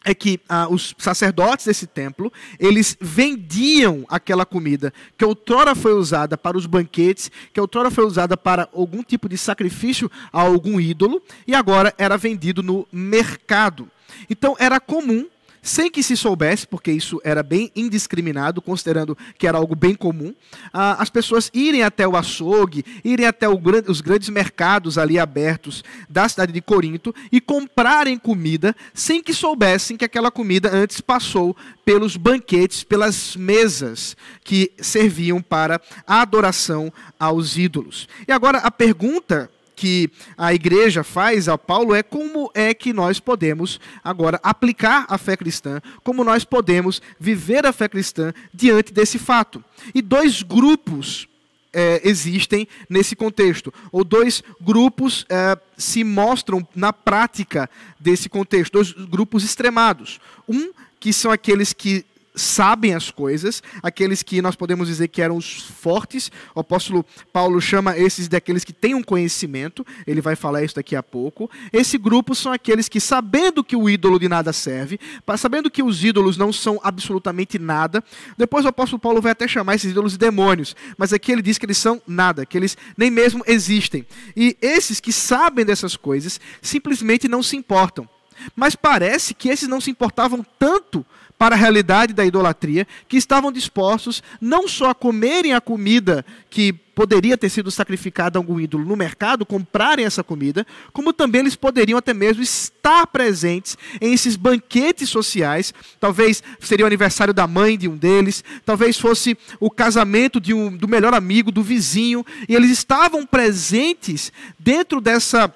É 0.09 0.15
que 0.15 0.41
ah, 0.49 0.67
os 0.71 0.95
sacerdotes 0.97 1.67
desse 1.67 1.87
templo, 1.87 2.33
eles 2.59 2.97
vendiam 2.99 4.07
aquela 4.09 4.47
comida 4.47 4.91
que 5.19 5.25
outrora 5.25 5.75
foi 5.75 5.93
usada 5.93 6.39
para 6.39 6.57
os 6.57 6.65
banquetes, 6.65 7.31
que 7.53 7.61
outrora 7.61 7.91
foi 7.91 8.07
usada 8.07 8.35
para 8.35 8.71
algum 8.73 9.03
tipo 9.03 9.29
de 9.29 9.37
sacrifício 9.37 10.11
a 10.33 10.41
algum 10.41 10.81
ídolo, 10.81 11.23
e 11.47 11.55
agora 11.55 11.93
era 11.99 12.17
vendido 12.17 12.63
no 12.63 12.89
mercado. 12.91 13.87
Então 14.31 14.57
era 14.59 14.81
comum 14.81 15.27
sem 15.63 15.91
que 15.91 16.03
se 16.03 16.17
soubesse, 16.17 16.67
porque 16.67 16.91
isso 16.91 17.21
era 17.25 17.43
bem 17.43 17.71
indiscriminado, 17.75 18.63
considerando 18.63 19.17
que 19.37 19.47
era 19.47 19.59
algo 19.59 19.75
bem 19.75 19.95
comum, 19.95 20.35
as 20.73 21.11
pessoas 21.11 21.51
irem 21.53 21.83
até 21.83 22.07
o 22.07 22.17
açougue, 22.17 22.85
irem 23.05 23.27
até 23.27 23.47
os 23.49 24.01
grandes 24.01 24.29
mercados 24.29 24.99
ali 24.99 25.19
abertos 25.19 25.83
da 26.09 26.29
cidade 26.29 26.53
de 26.53 26.61
Corinto 26.61 27.15
e 27.31 27.41
comprarem 27.41 28.19
comida 28.19 28.75
sem 28.95 29.23
que 29.23 29.35
soubessem 29.35 29.97
que 29.97 30.05
aquela 30.05 30.31
comida 30.31 30.71
antes 30.73 31.01
passou 31.01 31.57
pelos 31.85 32.17
banquetes, 32.17 32.85
pelas 32.85 33.37
mesas 33.37 34.17
que 34.45 34.73
serviam 34.79 35.41
para 35.41 35.81
a 36.07 36.21
adoração 36.21 36.93
aos 37.19 37.57
ídolos. 37.57 38.09
E 38.27 38.33
agora 38.33 38.59
a 38.59 38.71
pergunta 38.71 39.51
que 39.79 40.11
a 40.37 40.53
igreja 40.53 41.05
faz 41.05 41.49
a 41.49 41.57
Paulo 41.57 41.95
é 41.95 42.03
como 42.03 42.51
é 42.53 42.75
que 42.75 42.93
nós 42.93 43.21
podemos 43.21 43.79
agora 44.03 44.41
aplicar 44.43 45.07
a 45.09 45.17
fé 45.17 45.37
cristã, 45.37 45.81
como 46.03 46.25
nós 46.25 46.43
podemos 46.43 47.01
viver 47.19 47.65
a 47.65 47.73
fé 47.73 47.89
cristã 47.89 48.35
diante 48.53 48.93
desse 48.93 49.21
fato. 49.21 49.63
E 49.95 50.03
dois 50.03 50.43
grupos 50.43 51.29
é, 51.73 52.01
existem 52.03 52.67
nesse 52.91 53.15
contexto, 53.15 53.73
ou 53.93 54.03
dois 54.03 54.43
grupos 54.61 55.25
é, 55.29 55.57
se 55.77 56.03
mostram 56.03 56.67
na 56.75 56.93
prática 56.93 57.71
desse 58.01 58.29
contexto, 58.29 58.73
dois 58.73 58.91
grupos 58.91 59.45
extremados. 59.45 60.19
Um 60.49 60.73
que 60.99 61.13
são 61.13 61.31
aqueles 61.31 61.73
que 61.73 62.05
sabem 62.39 62.95
as 62.95 63.11
coisas, 63.11 63.63
aqueles 63.83 64.23
que 64.23 64.41
nós 64.41 64.57
podemos 64.57 64.89
dizer 64.89 65.09
que 65.09 65.21
eram 65.21 65.37
os 65.37 65.63
fortes. 65.63 66.31
O 66.55 66.61
apóstolo 66.61 67.05
Paulo 67.33 67.61
chama 67.61 67.99
esses 67.99 68.29
daqueles 68.29 68.65
que 68.65 68.73
têm 68.73 68.95
um 68.95 69.03
conhecimento, 69.03 69.87
ele 70.07 70.21
vai 70.21 70.37
falar 70.37 70.63
isso 70.63 70.77
daqui 70.77 70.97
a 70.97 71.03
pouco. 71.03 71.51
Esse 71.73 71.99
grupo 71.99 72.35
são 72.35 72.53
aqueles 72.53 72.89
que, 72.89 73.01
sabendo 73.01 73.65
que 73.65 73.77
o 73.77 73.89
ídolo 73.89 74.19
de 74.19 74.29
nada 74.29 74.53
serve, 74.53 74.99
sabendo 75.37 75.71
que 75.71 75.83
os 75.83 76.05
ídolos 76.05 76.37
não 76.37 76.53
são 76.53 76.81
absolutamente 76.83 77.59
nada, 77.59 78.03
depois 78.37 78.65
o 78.65 78.69
apóstolo 78.69 79.01
Paulo 79.01 79.21
vai 79.21 79.33
até 79.33 79.47
chamar 79.47 79.75
esses 79.75 79.91
ídolos 79.91 80.13
de 80.13 80.19
demônios, 80.19 80.75
mas 80.97 81.13
aqui 81.13 81.33
ele 81.33 81.43
diz 81.43 81.59
que 81.59 81.67
eles 81.67 81.79
são 81.79 82.03
nada, 82.07 82.45
que 82.45 82.57
eles 82.57 82.77
nem 82.97 83.11
mesmo 83.11 83.43
existem. 83.47 84.07
E 84.37 84.57
esses 84.61 85.01
que 85.01 85.13
sabem 85.13 85.65
dessas 85.65 85.97
coisas 85.97 86.41
simplesmente 86.61 87.29
não 87.29 87.43
se 87.43 87.57
importam. 87.57 88.09
Mas 88.55 88.77
parece 88.77 89.35
que 89.35 89.49
esses 89.49 89.69
não 89.69 89.81
se 89.81 89.91
importavam 89.91 90.45
tanto 90.59 91.05
para 91.39 91.55
a 91.55 91.59
realidade 91.59 92.13
da 92.13 92.27
idolatria, 92.27 92.87
que 93.07 93.17
estavam 93.17 93.53
dispostos 93.53 94.23
não 94.41 94.67
só 94.67 94.91
a 94.91 94.95
comerem 94.95 95.55
a 95.55 95.61
comida 95.61 96.27
que 96.51 96.73
poderia 96.73 97.39
ter 97.39 97.49
sido 97.49 97.71
sacrificada 97.71 98.37
a 98.37 98.41
algum 98.41 98.59
ídolo 98.59 98.85
no 98.85 98.97
mercado, 98.97 99.47
comprarem 99.47 100.05
essa 100.05 100.25
comida, 100.25 100.67
como 100.93 101.13
também 101.13 101.43
eles 101.43 101.55
poderiam 101.55 101.97
até 101.97 102.13
mesmo 102.13 102.43
estar 102.43 103.07
presentes 103.07 103.79
em 104.01 104.13
esses 104.13 104.35
banquetes 104.35 105.09
sociais. 105.09 105.73
Talvez 106.01 106.43
seria 106.59 106.85
o 106.85 106.89
aniversário 106.89 107.33
da 107.33 107.47
mãe 107.47 107.79
de 107.79 107.87
um 107.87 107.97
deles, 107.97 108.43
talvez 108.67 108.99
fosse 108.99 109.39
o 109.61 109.71
casamento 109.71 110.41
de 110.41 110.53
um, 110.53 110.77
do 110.77 110.89
melhor 110.89 111.15
amigo, 111.15 111.53
do 111.53 111.63
vizinho, 111.63 112.27
e 112.49 112.57
eles 112.57 112.73
estavam 112.73 113.25
presentes 113.25 114.33
dentro 114.59 115.01
dessa 115.01 115.55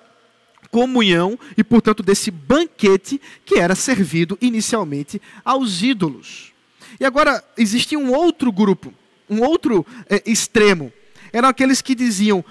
comunhão 0.73 1.39
e, 1.57 1.63
portanto, 1.63 2.03
desse 2.03 2.31
banquete 2.31 3.21
que 3.45 3.59
era 3.59 3.77
servido 3.77 4.37
inicialmente 4.41 5.21
aos 5.45 5.83
ídolos. 5.83 6.53
E 6.99 7.05
agora 7.05 7.45
existia 7.57 7.99
um 7.99 8.13
outro 8.13 8.51
grupo, 8.51 8.93
um 9.29 9.43
outro 9.43 9.87
é, 10.09 10.23
extremo. 10.27 10.91
Eram 11.33 11.49
aqueles 11.49 11.83
que 11.83 11.95
diziam: 11.95 12.45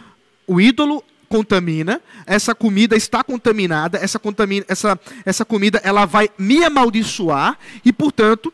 o 0.48 0.62
ídolo 0.62 1.04
contamina, 1.28 2.00
essa 2.28 2.54
comida 2.54 2.96
está 2.96 3.24
contaminada, 3.24 3.98
essa, 3.98 4.20
contamina, 4.20 4.66
essa, 4.68 5.00
essa 5.26 5.44
comida 5.44 5.82
ela 5.84 6.06
vai 6.06 6.30
me 6.38 6.64
amaldiçoar 6.64 7.58
e, 7.84 7.92
portanto, 7.92 8.54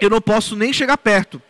eu 0.00 0.08
não 0.08 0.20
posso 0.20 0.56
nem 0.56 0.72
chegar 0.72 0.96
perto. 0.96 1.42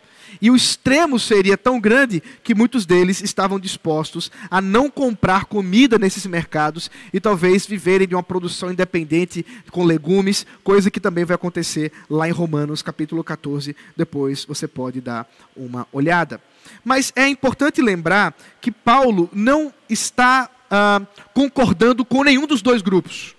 E 0.45 0.51
o 0.51 0.55
extremo 0.55 1.17
seria 1.17 1.57
tão 1.57 1.81
grande 1.81 2.21
que 2.43 2.53
muitos 2.53 2.85
deles 2.85 3.19
estavam 3.19 3.59
dispostos 3.59 4.31
a 4.47 4.61
não 4.61 4.91
comprar 4.91 5.45
comida 5.45 5.97
nesses 5.97 6.27
mercados 6.27 6.91
e 7.11 7.19
talvez 7.19 7.65
viverem 7.65 8.07
de 8.07 8.13
uma 8.13 8.21
produção 8.21 8.69
independente 8.69 9.43
com 9.71 9.83
legumes, 9.83 10.45
coisa 10.63 10.91
que 10.91 10.99
também 10.99 11.25
vai 11.25 11.33
acontecer 11.33 11.91
lá 12.07 12.29
em 12.29 12.31
Romanos 12.31 12.83
capítulo 12.83 13.23
14. 13.23 13.75
Depois 13.97 14.45
você 14.45 14.67
pode 14.67 15.01
dar 15.01 15.27
uma 15.57 15.87
olhada. 15.91 16.39
Mas 16.83 17.11
é 17.15 17.27
importante 17.27 17.81
lembrar 17.81 18.37
que 18.61 18.69
Paulo 18.69 19.27
não 19.33 19.73
está 19.89 20.47
ah, 20.69 21.01
concordando 21.33 22.05
com 22.05 22.23
nenhum 22.23 22.45
dos 22.45 22.61
dois 22.61 22.83
grupos 22.83 23.34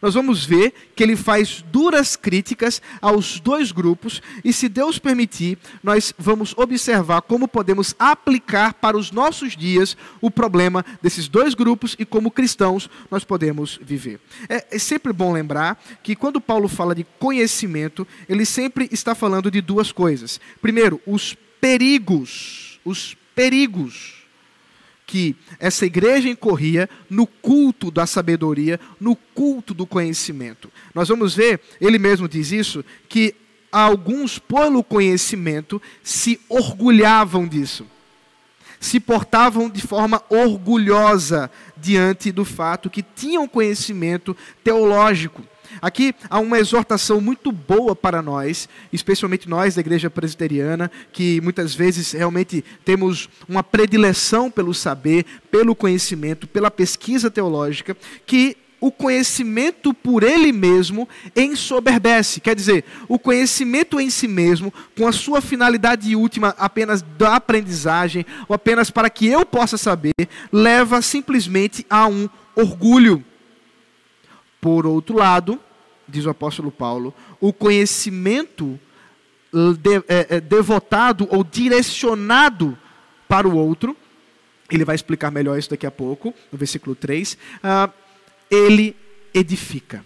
nós 0.00 0.14
vamos 0.14 0.44
ver 0.44 0.72
que 0.94 1.02
ele 1.02 1.16
faz 1.16 1.62
duras 1.70 2.16
críticas 2.16 2.80
aos 3.00 3.40
dois 3.40 3.72
grupos, 3.72 4.22
e 4.44 4.52
se 4.52 4.68
Deus 4.68 4.98
permitir, 4.98 5.58
nós 5.82 6.12
vamos 6.18 6.54
observar 6.56 7.22
como 7.22 7.48
podemos 7.48 7.94
aplicar 7.98 8.74
para 8.74 8.96
os 8.96 9.10
nossos 9.10 9.56
dias 9.56 9.96
o 10.20 10.30
problema 10.30 10.84
desses 11.02 11.28
dois 11.28 11.54
grupos 11.54 11.96
e 11.98 12.04
como 12.04 12.30
cristãos 12.30 12.88
nós 13.10 13.24
podemos 13.24 13.78
viver. 13.82 14.20
É, 14.48 14.66
é 14.70 14.78
sempre 14.78 15.12
bom 15.12 15.32
lembrar 15.32 15.82
que 16.02 16.16
quando 16.16 16.40
Paulo 16.40 16.68
fala 16.68 16.94
de 16.94 17.04
conhecimento, 17.18 18.06
ele 18.28 18.44
sempre 18.44 18.88
está 18.92 19.14
falando 19.14 19.50
de 19.50 19.60
duas 19.60 19.92
coisas. 19.92 20.40
Primeiro, 20.60 21.00
os 21.06 21.36
perigos, 21.60 22.80
os 22.84 23.16
perigos 23.34 24.19
que 25.10 25.34
essa 25.58 25.84
igreja 25.84 26.28
incorria 26.28 26.88
no 27.10 27.26
culto 27.26 27.90
da 27.90 28.06
sabedoria, 28.06 28.78
no 29.00 29.16
culto 29.16 29.74
do 29.74 29.84
conhecimento. 29.84 30.70
Nós 30.94 31.08
vamos 31.08 31.34
ver, 31.34 31.60
ele 31.80 31.98
mesmo 31.98 32.28
diz 32.28 32.52
isso, 32.52 32.84
que 33.08 33.34
alguns, 33.72 34.38
pelo 34.38 34.84
conhecimento, 34.84 35.82
se 36.00 36.38
orgulhavam 36.48 37.48
disso. 37.48 37.84
se 38.80 38.98
portavam 38.98 39.68
de 39.68 39.82
forma 39.82 40.22
orgulhosa 40.30 41.50
diante 41.76 42.32
do 42.32 42.46
fato 42.46 42.88
que 42.88 43.02
tinham 43.02 43.46
conhecimento 43.46 44.34
teológico. 44.64 45.42
Aqui 45.80 46.14
há 46.28 46.38
uma 46.38 46.58
exortação 46.58 47.20
muito 47.20 47.50
boa 47.50 47.96
para 47.96 48.20
nós, 48.20 48.68
especialmente 48.92 49.48
nós 49.48 49.74
da 49.74 49.80
igreja 49.80 50.10
presbiteriana, 50.10 50.90
que 51.12 51.40
muitas 51.40 51.74
vezes 51.74 52.12
realmente 52.12 52.64
temos 52.84 53.28
uma 53.48 53.62
predileção 53.62 54.50
pelo 54.50 54.74
saber, 54.74 55.24
pelo 55.50 55.74
conhecimento, 55.74 56.46
pela 56.46 56.70
pesquisa 56.70 57.30
teológica, 57.30 57.96
que 58.26 58.56
o 58.80 58.90
conhecimento 58.90 59.92
por 59.92 60.22
ele 60.22 60.52
mesmo 60.52 61.08
ensoberbece. 61.36 62.40
Quer 62.40 62.56
dizer, 62.56 62.84
o 63.06 63.18
conhecimento 63.18 64.00
em 64.00 64.08
si 64.08 64.26
mesmo, 64.26 64.72
com 64.96 65.06
a 65.06 65.12
sua 65.12 65.40
finalidade 65.40 66.16
última 66.16 66.54
apenas 66.58 67.02
da 67.02 67.36
aprendizagem, 67.36 68.24
ou 68.48 68.54
apenas 68.54 68.90
para 68.90 69.10
que 69.10 69.26
eu 69.26 69.44
possa 69.44 69.76
saber, 69.76 70.14
leva 70.50 71.02
simplesmente 71.02 71.84
a 71.90 72.06
um 72.06 72.28
orgulho. 72.56 73.22
Por 74.60 74.86
outro 74.86 75.16
lado, 75.16 75.60
diz 76.10 76.26
o 76.26 76.30
apóstolo 76.30 76.70
Paulo, 76.70 77.14
o 77.40 77.52
conhecimento 77.52 78.78
de, 79.52 79.96
é, 80.08 80.36
é, 80.36 80.40
devotado 80.40 81.26
ou 81.30 81.42
direcionado 81.42 82.76
para 83.28 83.48
o 83.48 83.56
outro, 83.56 83.96
ele 84.70 84.84
vai 84.84 84.94
explicar 84.94 85.30
melhor 85.30 85.58
isso 85.58 85.70
daqui 85.70 85.86
a 85.86 85.90
pouco, 85.90 86.34
no 86.50 86.58
versículo 86.58 86.94
3, 86.94 87.34
uh, 87.34 87.92
ele 88.50 88.96
edifica. 89.34 90.04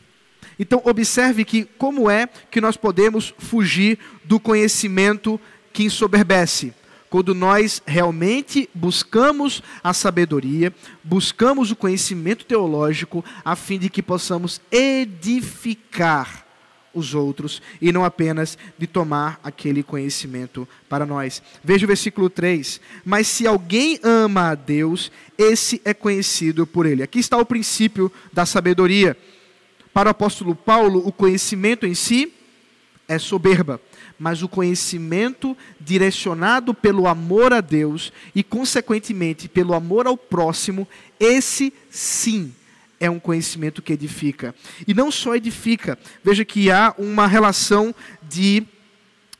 Então, 0.58 0.80
observe 0.84 1.44
que 1.44 1.64
como 1.64 2.08
é 2.08 2.28
que 2.50 2.60
nós 2.60 2.76
podemos 2.76 3.34
fugir 3.38 3.98
do 4.24 4.38
conhecimento 4.38 5.40
que 5.72 5.84
ensoberbece 5.84 6.72
quando 7.14 7.32
nós 7.32 7.80
realmente 7.86 8.68
buscamos 8.74 9.62
a 9.84 9.94
sabedoria, 9.94 10.74
buscamos 11.04 11.70
o 11.70 11.76
conhecimento 11.76 12.44
teológico, 12.44 13.24
a 13.44 13.54
fim 13.54 13.78
de 13.78 13.88
que 13.88 14.02
possamos 14.02 14.60
edificar 14.68 16.44
os 16.92 17.14
outros 17.14 17.62
e 17.80 17.92
não 17.92 18.04
apenas 18.04 18.58
de 18.76 18.88
tomar 18.88 19.38
aquele 19.44 19.84
conhecimento 19.84 20.66
para 20.88 21.06
nós. 21.06 21.40
Veja 21.62 21.84
o 21.84 21.86
versículo 21.86 22.28
3: 22.28 22.80
Mas 23.04 23.28
se 23.28 23.46
alguém 23.46 24.00
ama 24.02 24.50
a 24.50 24.54
Deus, 24.56 25.12
esse 25.38 25.80
é 25.84 25.94
conhecido 25.94 26.66
por 26.66 26.84
ele. 26.84 27.04
Aqui 27.04 27.20
está 27.20 27.38
o 27.38 27.46
princípio 27.46 28.10
da 28.32 28.44
sabedoria. 28.44 29.16
Para 29.92 30.08
o 30.08 30.10
apóstolo 30.10 30.52
Paulo, 30.52 31.00
o 31.06 31.12
conhecimento 31.12 31.86
em 31.86 31.94
si 31.94 32.32
é 33.06 33.20
soberba 33.20 33.80
mas 34.24 34.42
o 34.42 34.48
conhecimento 34.48 35.54
direcionado 35.78 36.72
pelo 36.72 37.06
amor 37.06 37.52
a 37.52 37.60
Deus 37.60 38.10
e, 38.34 38.42
consequentemente, 38.42 39.50
pelo 39.50 39.74
amor 39.74 40.06
ao 40.06 40.16
próximo, 40.16 40.88
esse 41.20 41.70
sim 41.90 42.50
é 42.98 43.10
um 43.10 43.20
conhecimento 43.20 43.82
que 43.82 43.92
edifica. 43.92 44.54
E 44.88 44.94
não 44.94 45.10
só 45.10 45.36
edifica, 45.36 45.98
veja 46.24 46.42
que 46.42 46.70
há 46.70 46.94
uma 46.96 47.26
relação 47.26 47.94
de 48.22 48.66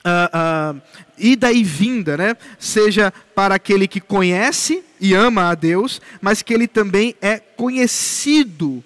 uh, 0.04 0.76
uh, 0.76 0.82
ida 1.16 1.50
e 1.50 1.64
vinda, 1.64 2.18
né? 2.18 2.36
seja 2.58 3.10
para 3.34 3.54
aquele 3.54 3.88
que 3.88 4.02
conhece 4.02 4.84
e 5.00 5.14
ama 5.14 5.48
a 5.48 5.54
Deus, 5.54 5.98
mas 6.20 6.42
que 6.42 6.52
ele 6.52 6.68
também 6.68 7.16
é 7.22 7.38
conhecido 7.38 8.84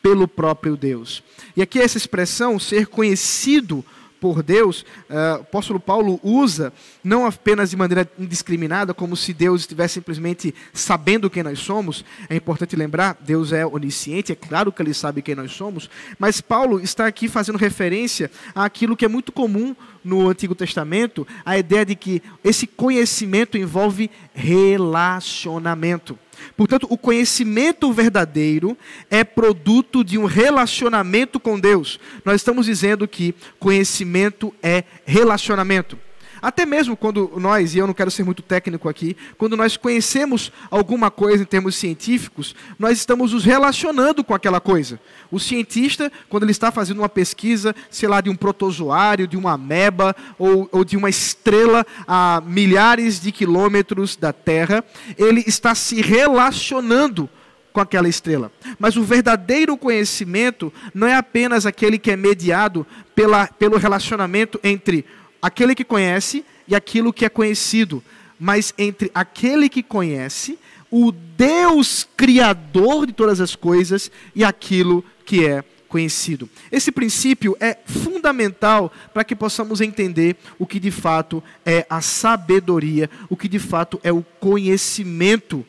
pelo 0.00 0.28
próprio 0.28 0.76
Deus. 0.76 1.24
E 1.56 1.60
aqui 1.60 1.80
essa 1.80 1.98
expressão, 1.98 2.56
ser 2.56 2.86
conhecido 2.86 3.84
por 4.20 4.42
Deus, 4.42 4.82
uh, 5.08 5.38
o 5.38 5.40
apóstolo 5.40 5.80
Paulo 5.80 6.20
usa 6.22 6.72
não 7.02 7.24
apenas 7.24 7.70
de 7.70 7.76
maneira 7.76 8.08
indiscriminada, 8.18 8.92
como 8.92 9.16
se 9.16 9.32
Deus 9.32 9.62
estivesse 9.62 9.94
simplesmente 9.94 10.54
sabendo 10.72 11.30
quem 11.30 11.42
nós 11.42 11.58
somos. 11.58 12.04
É 12.28 12.36
importante 12.36 12.76
lembrar, 12.76 13.16
Deus 13.20 13.52
é 13.52 13.64
onisciente, 13.64 14.32
é 14.32 14.34
claro 14.34 14.70
que 14.70 14.82
ele 14.82 14.92
sabe 14.92 15.22
quem 15.22 15.34
nós 15.34 15.52
somos, 15.52 15.88
mas 16.18 16.40
Paulo 16.40 16.80
está 16.80 17.06
aqui 17.06 17.28
fazendo 17.28 17.56
referência 17.56 18.30
àquilo 18.54 18.96
que 18.96 19.04
é 19.04 19.08
muito 19.08 19.32
comum 19.32 19.74
no 20.04 20.28
Antigo 20.28 20.54
Testamento, 20.54 21.26
a 21.44 21.58
ideia 21.58 21.84
de 21.84 21.94
que 21.94 22.22
esse 22.44 22.66
conhecimento 22.66 23.56
envolve 23.56 24.10
relacionamento. 24.34 26.18
Portanto, 26.56 26.86
o 26.90 26.96
conhecimento 26.98 27.92
verdadeiro 27.92 28.76
é 29.10 29.24
produto 29.24 30.04
de 30.04 30.18
um 30.18 30.24
relacionamento 30.24 31.40
com 31.40 31.58
Deus. 31.58 31.98
Nós 32.24 32.36
estamos 32.36 32.66
dizendo 32.66 33.08
que 33.08 33.34
conhecimento 33.58 34.54
é 34.62 34.84
relacionamento. 35.04 35.98
Até 36.40 36.64
mesmo 36.64 36.96
quando 36.96 37.32
nós, 37.36 37.74
e 37.74 37.78
eu 37.78 37.86
não 37.86 37.94
quero 37.94 38.10
ser 38.10 38.24
muito 38.24 38.42
técnico 38.42 38.88
aqui, 38.88 39.16
quando 39.36 39.56
nós 39.56 39.76
conhecemos 39.76 40.52
alguma 40.70 41.10
coisa 41.10 41.42
em 41.42 41.46
termos 41.46 41.76
científicos, 41.76 42.54
nós 42.78 42.98
estamos 42.98 43.32
nos 43.32 43.44
relacionando 43.44 44.24
com 44.24 44.34
aquela 44.34 44.60
coisa. 44.60 45.00
O 45.30 45.38
cientista, 45.38 46.10
quando 46.28 46.44
ele 46.44 46.52
está 46.52 46.72
fazendo 46.72 46.98
uma 46.98 47.08
pesquisa, 47.08 47.74
sei 47.90 48.08
lá, 48.08 48.20
de 48.20 48.30
um 48.30 48.36
protozoário, 48.36 49.26
de 49.26 49.36
uma 49.36 49.52
ameba 49.52 50.14
ou, 50.38 50.68
ou 50.72 50.84
de 50.84 50.96
uma 50.96 51.08
estrela 51.08 51.86
a 52.06 52.42
milhares 52.44 53.20
de 53.20 53.32
quilômetros 53.32 54.16
da 54.16 54.32
Terra, 54.32 54.84
ele 55.18 55.44
está 55.46 55.74
se 55.74 56.00
relacionando 56.00 57.28
com 57.72 57.80
aquela 57.80 58.08
estrela. 58.08 58.50
Mas 58.78 58.96
o 58.96 59.02
verdadeiro 59.02 59.76
conhecimento 59.76 60.72
não 60.94 61.06
é 61.06 61.14
apenas 61.14 61.66
aquele 61.66 61.98
que 61.98 62.10
é 62.10 62.16
mediado 62.16 62.86
pela, 63.14 63.46
pelo 63.46 63.76
relacionamento 63.76 64.58
entre 64.62 65.04
aquele 65.40 65.74
que 65.74 65.84
conhece 65.84 66.44
e 66.66 66.74
aquilo 66.74 67.12
que 67.12 67.24
é 67.24 67.28
conhecido, 67.28 68.02
mas 68.38 68.72
entre 68.78 69.10
aquele 69.14 69.68
que 69.68 69.82
conhece, 69.82 70.58
o 70.90 71.12
Deus 71.12 72.08
criador 72.16 73.06
de 73.06 73.12
todas 73.12 73.40
as 73.40 73.54
coisas 73.54 74.10
e 74.34 74.42
aquilo 74.42 75.04
que 75.24 75.46
é 75.46 75.62
conhecido. 75.88 76.48
Esse 76.70 76.92
princípio 76.92 77.56
é 77.60 77.76
fundamental 77.84 78.92
para 79.12 79.24
que 79.24 79.34
possamos 79.34 79.80
entender 79.80 80.36
o 80.58 80.66
que 80.66 80.78
de 80.78 80.90
fato 80.90 81.42
é 81.66 81.84
a 81.90 82.00
sabedoria, 82.00 83.10
o 83.28 83.36
que 83.36 83.48
de 83.48 83.58
fato 83.58 84.00
é 84.04 84.12
o 84.12 84.22
conhecimento 84.22 85.66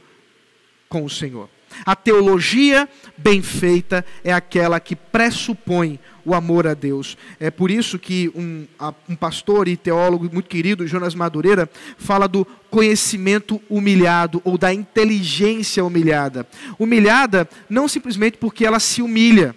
com 0.88 1.04
o 1.04 1.10
Senhor. 1.10 1.50
A 1.86 1.96
teologia 1.96 2.88
bem 3.18 3.42
feita 3.42 4.06
é 4.24 4.34
aquela 4.34 4.80
que 4.80 4.96
pressupõe 4.96 6.00
o 6.26 6.34
amor 6.34 6.68
a 6.68 6.74
Deus. 6.74 7.18
É 7.40 7.50
por 7.50 7.72
isso 7.72 7.98
que 7.98 8.32
um, 8.36 8.66
um 9.10 9.16
pastor 9.16 9.68
e 9.68 9.76
teólogo 9.76 10.30
muito 10.32 10.50
querido, 10.50 10.88
Jonas 10.88 11.16
Madureira, 11.16 11.70
fala 11.98 12.28
do 12.28 12.46
conhecimento 12.70 13.62
humilhado 13.70 14.42
ou 14.44 14.58
da 14.58 14.74
inteligência 14.74 15.84
humilhada. 15.84 16.48
Humilhada 16.78 17.50
não 17.70 17.88
simplesmente 17.88 18.38
porque 18.38 18.66
ela 18.66 18.80
se 18.80 19.02
humilha, 19.02 19.56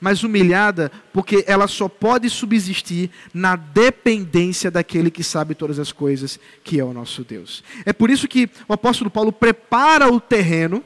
mas 0.00 0.24
humilhada 0.24 0.90
porque 1.12 1.44
ela 1.46 1.68
só 1.68 1.88
pode 1.88 2.30
subsistir 2.30 3.10
na 3.34 3.54
dependência 3.54 4.70
daquele 4.70 5.10
que 5.10 5.22
sabe 5.22 5.54
todas 5.54 5.78
as 5.78 5.92
coisas, 5.92 6.40
que 6.64 6.80
é 6.80 6.84
o 6.84 6.92
nosso 6.92 7.22
Deus. 7.22 7.62
É 7.84 7.92
por 7.92 8.08
isso 8.08 8.26
que 8.26 8.48
o 8.66 8.72
apóstolo 8.72 9.10
Paulo 9.10 9.30
prepara 9.30 10.10
o 10.10 10.18
terreno 10.18 10.82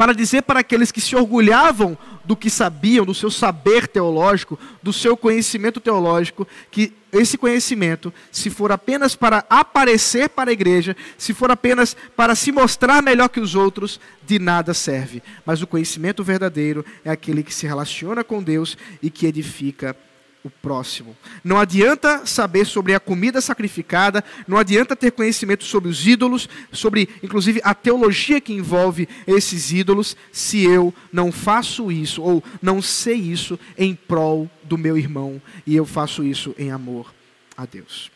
para 0.00 0.14
dizer 0.14 0.44
para 0.44 0.60
aqueles 0.60 0.90
que 0.90 0.98
se 0.98 1.14
orgulhavam 1.14 1.94
do 2.24 2.34
que 2.34 2.48
sabiam, 2.48 3.04
do 3.04 3.12
seu 3.12 3.30
saber 3.30 3.86
teológico, 3.86 4.58
do 4.82 4.94
seu 4.94 5.14
conhecimento 5.14 5.78
teológico, 5.78 6.48
que 6.70 6.94
esse 7.12 7.36
conhecimento, 7.36 8.10
se 8.32 8.48
for 8.48 8.72
apenas 8.72 9.14
para 9.14 9.44
aparecer 9.50 10.30
para 10.30 10.48
a 10.48 10.54
igreja, 10.54 10.96
se 11.18 11.34
for 11.34 11.50
apenas 11.50 11.94
para 12.16 12.34
se 12.34 12.50
mostrar 12.50 13.02
melhor 13.02 13.28
que 13.28 13.40
os 13.40 13.54
outros, 13.54 14.00
de 14.26 14.38
nada 14.38 14.72
serve. 14.72 15.22
Mas 15.44 15.60
o 15.60 15.66
conhecimento 15.66 16.24
verdadeiro 16.24 16.82
é 17.04 17.10
aquele 17.10 17.42
que 17.42 17.52
se 17.52 17.66
relaciona 17.66 18.24
com 18.24 18.42
Deus 18.42 18.78
e 19.02 19.10
que 19.10 19.26
edifica 19.26 19.94
o 20.42 20.50
próximo. 20.50 21.16
Não 21.44 21.58
adianta 21.58 22.24
saber 22.26 22.64
sobre 22.64 22.94
a 22.94 23.00
comida 23.00 23.40
sacrificada, 23.40 24.24
não 24.46 24.56
adianta 24.56 24.96
ter 24.96 25.12
conhecimento 25.12 25.64
sobre 25.64 25.88
os 25.88 26.06
ídolos, 26.06 26.48
sobre 26.72 27.08
inclusive 27.22 27.60
a 27.62 27.74
teologia 27.74 28.40
que 28.40 28.52
envolve 28.52 29.08
esses 29.26 29.72
ídolos, 29.72 30.16
se 30.32 30.64
eu 30.64 30.94
não 31.12 31.30
faço 31.30 31.92
isso 31.92 32.22
ou 32.22 32.42
não 32.62 32.80
sei 32.80 33.16
isso 33.16 33.58
em 33.76 33.94
prol 33.94 34.50
do 34.62 34.78
meu 34.78 34.96
irmão 34.96 35.40
e 35.66 35.76
eu 35.76 35.84
faço 35.84 36.24
isso 36.24 36.54
em 36.58 36.70
amor 36.70 37.12
a 37.56 37.66
Deus. 37.66 38.10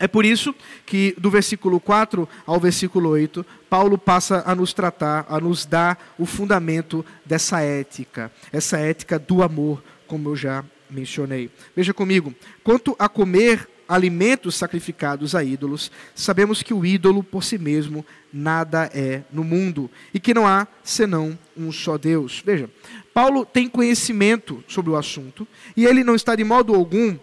É 0.00 0.08
por 0.08 0.24
isso 0.24 0.52
que 0.84 1.14
do 1.16 1.30
versículo 1.30 1.78
4 1.78 2.28
ao 2.44 2.58
versículo 2.58 3.10
8, 3.10 3.46
Paulo 3.70 3.96
passa 3.96 4.42
a 4.44 4.52
nos 4.52 4.72
tratar, 4.72 5.24
a 5.28 5.38
nos 5.38 5.64
dar 5.64 6.14
o 6.18 6.26
fundamento 6.26 7.06
dessa 7.24 7.60
ética, 7.60 8.32
essa 8.52 8.76
ética 8.76 9.20
do 9.20 9.40
amor, 9.40 9.84
como 10.08 10.30
eu 10.30 10.36
já 10.36 10.64
mencionei. 10.90 11.50
Veja 11.74 11.94
comigo, 11.94 12.34
quanto 12.62 12.94
a 12.98 13.08
comer 13.08 13.68
alimentos 13.88 14.54
sacrificados 14.54 15.34
a 15.34 15.44
ídolos, 15.44 15.90
sabemos 16.14 16.62
que 16.62 16.72
o 16.72 16.84
ídolo 16.84 17.22
por 17.22 17.44
si 17.44 17.58
mesmo 17.58 18.04
nada 18.32 18.90
é 18.94 19.22
no 19.30 19.44
mundo 19.44 19.90
e 20.12 20.18
que 20.18 20.34
não 20.34 20.46
há 20.46 20.66
senão 20.82 21.38
um 21.56 21.70
só 21.70 21.98
Deus. 21.98 22.42
Veja, 22.44 22.68
Paulo 23.12 23.44
tem 23.44 23.68
conhecimento 23.68 24.64
sobre 24.66 24.90
o 24.90 24.96
assunto 24.96 25.46
e 25.76 25.84
ele 25.84 26.02
não 26.02 26.14
está 26.14 26.34
de 26.34 26.44
modo 26.44 26.74
algum 26.74 27.16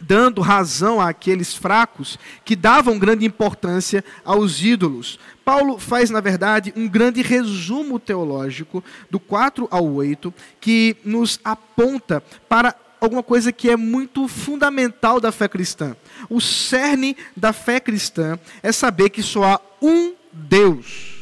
dando 0.00 0.40
razão 0.40 1.00
àqueles 1.00 1.54
fracos 1.54 2.18
que 2.44 2.56
davam 2.56 2.98
grande 2.98 3.24
importância 3.24 4.04
aos 4.24 4.62
ídolos. 4.62 5.18
Paulo 5.44 5.78
faz, 5.78 6.10
na 6.10 6.20
verdade, 6.20 6.72
um 6.76 6.88
grande 6.88 7.22
resumo 7.22 7.98
teológico 7.98 8.82
do 9.10 9.18
4 9.18 9.68
ao 9.70 9.86
8, 9.86 10.32
que 10.60 10.96
nos 11.04 11.40
aponta 11.44 12.22
para 12.48 12.74
alguma 13.00 13.22
coisa 13.22 13.50
que 13.50 13.70
é 13.70 13.76
muito 13.76 14.28
fundamental 14.28 15.20
da 15.20 15.32
fé 15.32 15.48
cristã. 15.48 15.96
O 16.28 16.40
cerne 16.40 17.16
da 17.36 17.52
fé 17.52 17.80
cristã 17.80 18.38
é 18.62 18.72
saber 18.72 19.10
que 19.10 19.22
só 19.22 19.44
há 19.44 19.60
um 19.80 20.14
Deus 20.32 21.16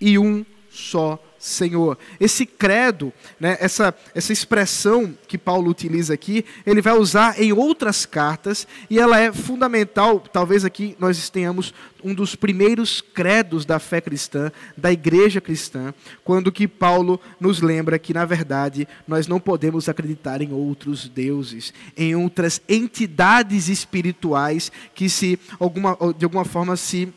e 0.00 0.18
um 0.18 0.44
só 0.70 1.12
Deus 1.16 1.29
Senhor. 1.40 1.96
Esse 2.20 2.44
credo, 2.44 3.10
né, 3.40 3.56
essa, 3.60 3.94
essa 4.14 4.30
expressão 4.30 5.16
que 5.26 5.38
Paulo 5.38 5.70
utiliza 5.70 6.12
aqui, 6.12 6.44
ele 6.66 6.82
vai 6.82 6.92
usar 6.92 7.40
em 7.40 7.50
outras 7.50 8.04
cartas 8.04 8.68
e 8.90 8.98
ela 9.00 9.18
é 9.18 9.32
fundamental. 9.32 10.20
Talvez 10.20 10.66
aqui 10.66 10.94
nós 11.00 11.30
tenhamos 11.30 11.72
um 12.04 12.12
dos 12.12 12.36
primeiros 12.36 13.00
credos 13.00 13.64
da 13.64 13.78
fé 13.78 14.02
cristã, 14.02 14.52
da 14.76 14.92
igreja 14.92 15.40
cristã, 15.40 15.94
quando 16.22 16.52
que 16.52 16.68
Paulo 16.68 17.18
nos 17.40 17.62
lembra 17.62 17.98
que, 17.98 18.12
na 18.12 18.26
verdade, 18.26 18.86
nós 19.08 19.26
não 19.26 19.40
podemos 19.40 19.88
acreditar 19.88 20.42
em 20.42 20.52
outros 20.52 21.08
deuses, 21.08 21.72
em 21.96 22.14
outras 22.14 22.60
entidades 22.68 23.68
espirituais 23.68 24.70
que 24.94 25.08
se 25.08 25.38
alguma, 25.58 25.96
de 26.16 26.24
alguma 26.26 26.44
forma 26.44 26.76
se 26.76 27.12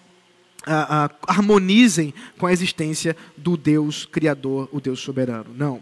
uh, 0.67 1.05
uh, 1.05 1.15
harmonizem 1.27 2.13
com 2.37 2.45
a 2.45 2.53
existência 2.53 3.15
do 3.37 3.57
Deus 3.57 4.05
Criador, 4.05 4.69
o 4.71 4.79
Deus 4.79 4.99
soberano. 4.99 5.47
Não. 5.55 5.81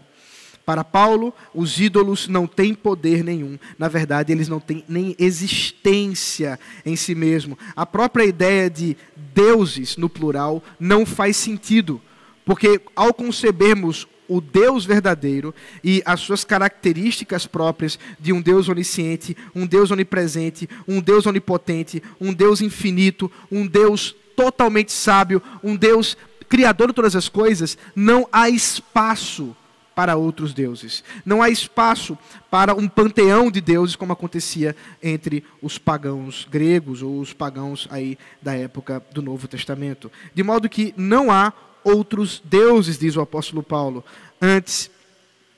Para 0.64 0.84
Paulo, 0.84 1.34
os 1.52 1.80
ídolos 1.80 2.28
não 2.28 2.46
têm 2.46 2.72
poder 2.72 3.24
nenhum. 3.24 3.58
Na 3.76 3.88
verdade, 3.88 4.32
eles 4.32 4.48
não 4.48 4.60
têm 4.60 4.84
nem 4.88 5.16
existência 5.18 6.58
em 6.86 6.94
si 6.94 7.14
mesmo. 7.14 7.58
A 7.74 7.84
própria 7.84 8.24
ideia 8.24 8.70
de 8.70 8.96
deuses, 9.34 9.96
no 9.96 10.08
plural, 10.08 10.62
não 10.78 11.04
faz 11.04 11.36
sentido. 11.36 12.00
Porque 12.44 12.80
ao 12.94 13.12
concebermos 13.12 14.06
o 14.28 14.40
Deus 14.40 14.84
verdadeiro 14.84 15.54
e 15.82 16.00
as 16.06 16.20
suas 16.20 16.44
características 16.44 17.46
próprias 17.46 17.98
de 18.18 18.32
um 18.32 18.40
Deus 18.40 18.68
onisciente, 18.68 19.36
um 19.54 19.66
Deus 19.66 19.90
onipresente, 19.90 20.68
um 20.86 21.00
Deus 21.00 21.26
onipotente, 21.26 22.02
um 22.20 22.32
Deus 22.32 22.60
infinito, 22.60 23.30
um 23.50 23.66
Deus 23.66 24.14
totalmente 24.36 24.92
sábio, 24.92 25.42
um 25.62 25.76
Deus 25.76 26.16
criador 26.48 26.88
de 26.88 26.94
todas 26.94 27.16
as 27.16 27.28
coisas, 27.28 27.78
não 27.96 28.28
há 28.30 28.50
espaço 28.50 29.56
para 29.94 30.16
outros 30.16 30.52
deuses. 30.52 31.02
Não 31.24 31.42
há 31.42 31.48
espaço 31.48 32.16
para 32.50 32.74
um 32.74 32.88
panteão 32.88 33.50
de 33.50 33.60
deuses 33.60 33.96
como 33.96 34.12
acontecia 34.12 34.74
entre 35.02 35.44
os 35.60 35.78
pagãos 35.78 36.46
gregos 36.50 37.02
ou 37.02 37.20
os 37.20 37.32
pagãos 37.32 37.86
aí 37.90 38.18
da 38.40 38.54
época 38.54 39.02
do 39.12 39.22
Novo 39.22 39.48
Testamento. 39.48 40.10
De 40.34 40.42
modo 40.42 40.68
que 40.68 40.94
não 40.96 41.30
há 41.30 41.52
outros 41.84 42.42
deuses, 42.44 42.98
diz 42.98 43.16
o 43.16 43.20
apóstolo 43.20 43.62
Paulo. 43.62 44.04
Antes, 44.40 44.90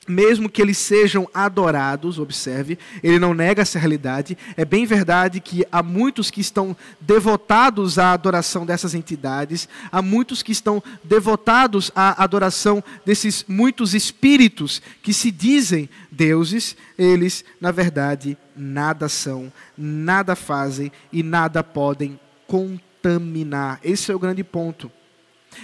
mesmo 0.06 0.48
que 0.48 0.60
eles 0.60 0.78
sejam 0.78 1.28
adorados, 1.32 2.18
observe, 2.18 2.78
ele 3.02 3.18
não 3.18 3.34
nega 3.34 3.62
essa 3.62 3.78
realidade. 3.78 4.36
É 4.56 4.64
bem 4.64 4.86
verdade 4.86 5.40
que 5.40 5.64
há 5.70 5.82
muitos 5.82 6.30
que 6.30 6.40
estão 6.40 6.76
devotados 7.00 7.98
à 7.98 8.12
adoração 8.12 8.66
dessas 8.66 8.94
entidades, 8.94 9.68
há 9.90 10.02
muitos 10.02 10.42
que 10.42 10.52
estão 10.52 10.82
devotados 11.02 11.90
à 11.94 12.22
adoração 12.22 12.82
desses 13.04 13.44
muitos 13.48 13.94
espíritos 13.94 14.82
que 15.02 15.12
se 15.12 15.30
dizem 15.30 15.88
deuses, 16.10 16.76
eles, 16.98 17.44
na 17.60 17.70
verdade, 17.70 18.36
nada 18.56 19.08
são, 19.08 19.52
nada 19.76 20.36
fazem 20.36 20.92
e 21.12 21.22
nada 21.22 21.62
podem 21.64 22.18
contaminar. 22.46 23.80
Esse 23.82 24.12
é 24.12 24.14
o 24.14 24.18
grande 24.18 24.44
ponto. 24.44 24.90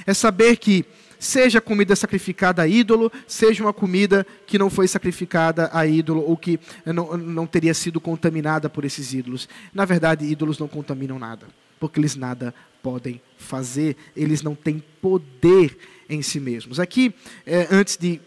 É 0.06 0.14
saber 0.14 0.56
que 0.56 0.84
seja 1.20 1.60
comida 1.60 1.94
sacrificada 1.94 2.62
a 2.62 2.66
ídolo, 2.66 3.12
seja 3.28 3.62
uma 3.62 3.74
comida 3.74 4.26
que 4.46 4.58
não 4.58 4.70
foi 4.70 4.88
sacrificada 4.88 5.68
a 5.72 5.86
ídolo 5.86 6.24
ou 6.26 6.36
que 6.36 6.58
não, 6.86 7.16
não 7.16 7.46
teria 7.46 7.74
sido 7.74 8.00
contaminada 8.00 8.70
por 8.70 8.86
esses 8.86 9.12
ídolos. 9.12 9.46
Na 9.72 9.84
verdade, 9.84 10.24
ídolos 10.24 10.58
não 10.58 10.66
contaminam 10.66 11.18
nada, 11.18 11.46
porque 11.78 12.00
eles 12.00 12.16
nada 12.16 12.54
podem 12.82 13.20
fazer, 13.36 13.96
eles 14.16 14.40
não 14.40 14.54
têm 14.54 14.82
poder 15.02 15.76
em 16.08 16.22
si 16.22 16.40
mesmos. 16.40 16.80
Aqui, 16.80 17.14
é, 17.46 17.68
antes 17.70 17.98
de 17.98 18.18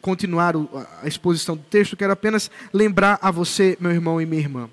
continuar 0.00 0.54
a 1.00 1.06
exposição 1.06 1.56
do 1.56 1.62
texto, 1.62 1.96
quero 1.96 2.12
apenas 2.12 2.50
lembrar 2.72 3.20
a 3.22 3.30
você, 3.30 3.76
meu 3.80 3.92
irmão 3.92 4.20
e 4.20 4.26
minha 4.26 4.42
irmã, 4.42 4.68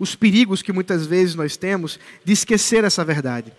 os 0.00 0.16
perigos 0.16 0.62
que 0.62 0.72
muitas 0.72 1.06
vezes 1.06 1.36
nós 1.36 1.56
temos 1.56 2.00
de 2.24 2.32
esquecer 2.32 2.82
essa 2.82 3.04
verdade 3.04 3.52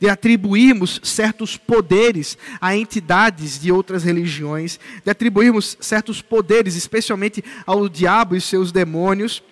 de 0.00 0.08
atribuirmos 0.08 0.98
certos 1.04 1.58
poderes 1.58 2.38
a 2.58 2.74
entidades 2.74 3.60
de 3.60 3.70
outras 3.70 4.02
religiões, 4.02 4.80
de 5.04 5.10
atribuirmos 5.10 5.76
certos 5.78 6.22
poderes, 6.22 6.74
especialmente 6.74 7.44
ao 7.66 7.86
diabo 7.86 8.34
e 8.34 8.40
seus 8.40 8.72
demônios. 8.72 9.42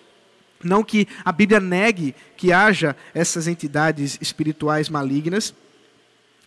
Não 0.64 0.82
que 0.82 1.06
a 1.22 1.30
Bíblia 1.30 1.60
negue 1.60 2.14
que 2.36 2.50
haja 2.50 2.96
essas 3.14 3.46
entidades 3.46 4.18
espirituais 4.20 4.88
malignas, 4.88 5.54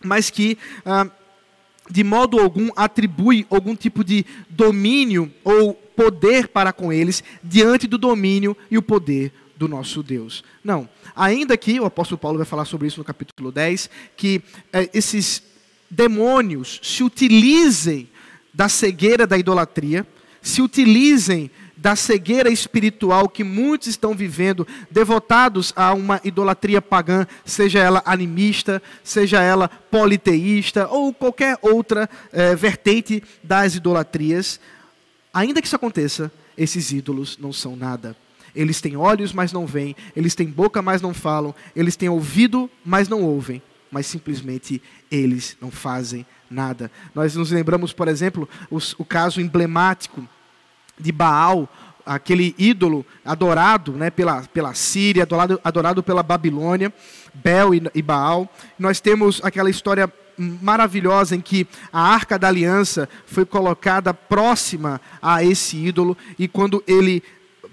mas 0.04 0.28
que, 0.28 0.58
ah, 0.84 1.06
de 1.88 2.02
modo 2.02 2.40
algum, 2.40 2.70
atribui 2.74 3.46
algum 3.48 3.76
tipo 3.76 4.02
de 4.02 4.26
domínio 4.50 5.32
ou 5.44 5.74
poder 5.74 6.48
para 6.48 6.72
com 6.72 6.92
eles 6.92 7.22
diante 7.42 7.86
do 7.86 7.96
domínio 7.96 8.56
e 8.70 8.76
o 8.76 8.82
poder 8.82 9.32
do 9.62 9.68
nosso 9.68 10.02
Deus. 10.02 10.42
Não. 10.64 10.88
Ainda 11.14 11.56
que, 11.56 11.78
o 11.78 11.84
apóstolo 11.84 12.18
Paulo 12.18 12.36
vai 12.36 12.44
falar 12.44 12.64
sobre 12.64 12.88
isso 12.88 12.98
no 12.98 13.04
capítulo 13.04 13.52
10, 13.52 13.88
que 14.16 14.42
é, 14.72 14.90
esses 14.92 15.40
demônios 15.88 16.80
se 16.82 17.04
utilizem 17.04 18.08
da 18.52 18.68
cegueira 18.68 19.24
da 19.24 19.38
idolatria, 19.38 20.04
se 20.42 20.60
utilizem 20.60 21.48
da 21.76 21.94
cegueira 21.94 22.50
espiritual 22.50 23.28
que 23.28 23.44
muitos 23.44 23.86
estão 23.86 24.14
vivendo, 24.14 24.66
devotados 24.90 25.72
a 25.76 25.94
uma 25.94 26.20
idolatria 26.24 26.82
pagã, 26.82 27.24
seja 27.44 27.78
ela 27.78 28.02
animista, 28.04 28.82
seja 29.04 29.40
ela 29.40 29.68
politeísta 29.68 30.88
ou 30.88 31.14
qualquer 31.14 31.56
outra 31.62 32.10
é, 32.32 32.56
vertente 32.56 33.22
das 33.44 33.76
idolatrias. 33.76 34.58
Ainda 35.32 35.60
que 35.60 35.68
isso 35.68 35.76
aconteça, 35.76 36.32
esses 36.58 36.90
ídolos 36.90 37.38
não 37.38 37.52
são 37.52 37.76
nada. 37.76 38.16
Eles 38.54 38.80
têm 38.80 38.96
olhos, 38.96 39.32
mas 39.32 39.52
não 39.52 39.66
veem. 39.66 39.96
Eles 40.14 40.34
têm 40.34 40.46
boca, 40.46 40.82
mas 40.82 41.00
não 41.00 41.14
falam. 41.14 41.54
Eles 41.74 41.96
têm 41.96 42.08
ouvido, 42.08 42.70
mas 42.84 43.08
não 43.08 43.22
ouvem. 43.22 43.62
Mas 43.90 44.06
simplesmente 44.06 44.82
eles 45.10 45.56
não 45.60 45.70
fazem 45.70 46.26
nada. 46.50 46.90
Nós 47.14 47.34
nos 47.34 47.50
lembramos, 47.50 47.92
por 47.92 48.08
exemplo, 48.08 48.48
os, 48.70 48.94
o 48.98 49.04
caso 49.04 49.40
emblemático 49.40 50.26
de 50.98 51.10
Baal, 51.10 51.68
aquele 52.04 52.54
ídolo 52.58 53.04
adorado 53.24 53.92
né, 53.92 54.10
pela, 54.10 54.42
pela 54.42 54.74
Síria, 54.74 55.22
adorado, 55.22 55.60
adorado 55.62 56.02
pela 56.02 56.22
Babilônia, 56.22 56.92
Bel 57.34 57.74
e, 57.74 57.82
e 57.94 58.02
Baal. 58.02 58.52
Nós 58.78 59.00
temos 59.00 59.40
aquela 59.42 59.70
história 59.70 60.12
maravilhosa 60.36 61.36
em 61.36 61.40
que 61.40 61.66
a 61.92 62.00
arca 62.00 62.38
da 62.38 62.48
aliança 62.48 63.08
foi 63.26 63.44
colocada 63.44 64.14
próxima 64.14 65.00
a 65.20 65.44
esse 65.44 65.76
ídolo 65.76 66.16
e 66.38 66.48
quando 66.48 66.82
ele 66.86 67.22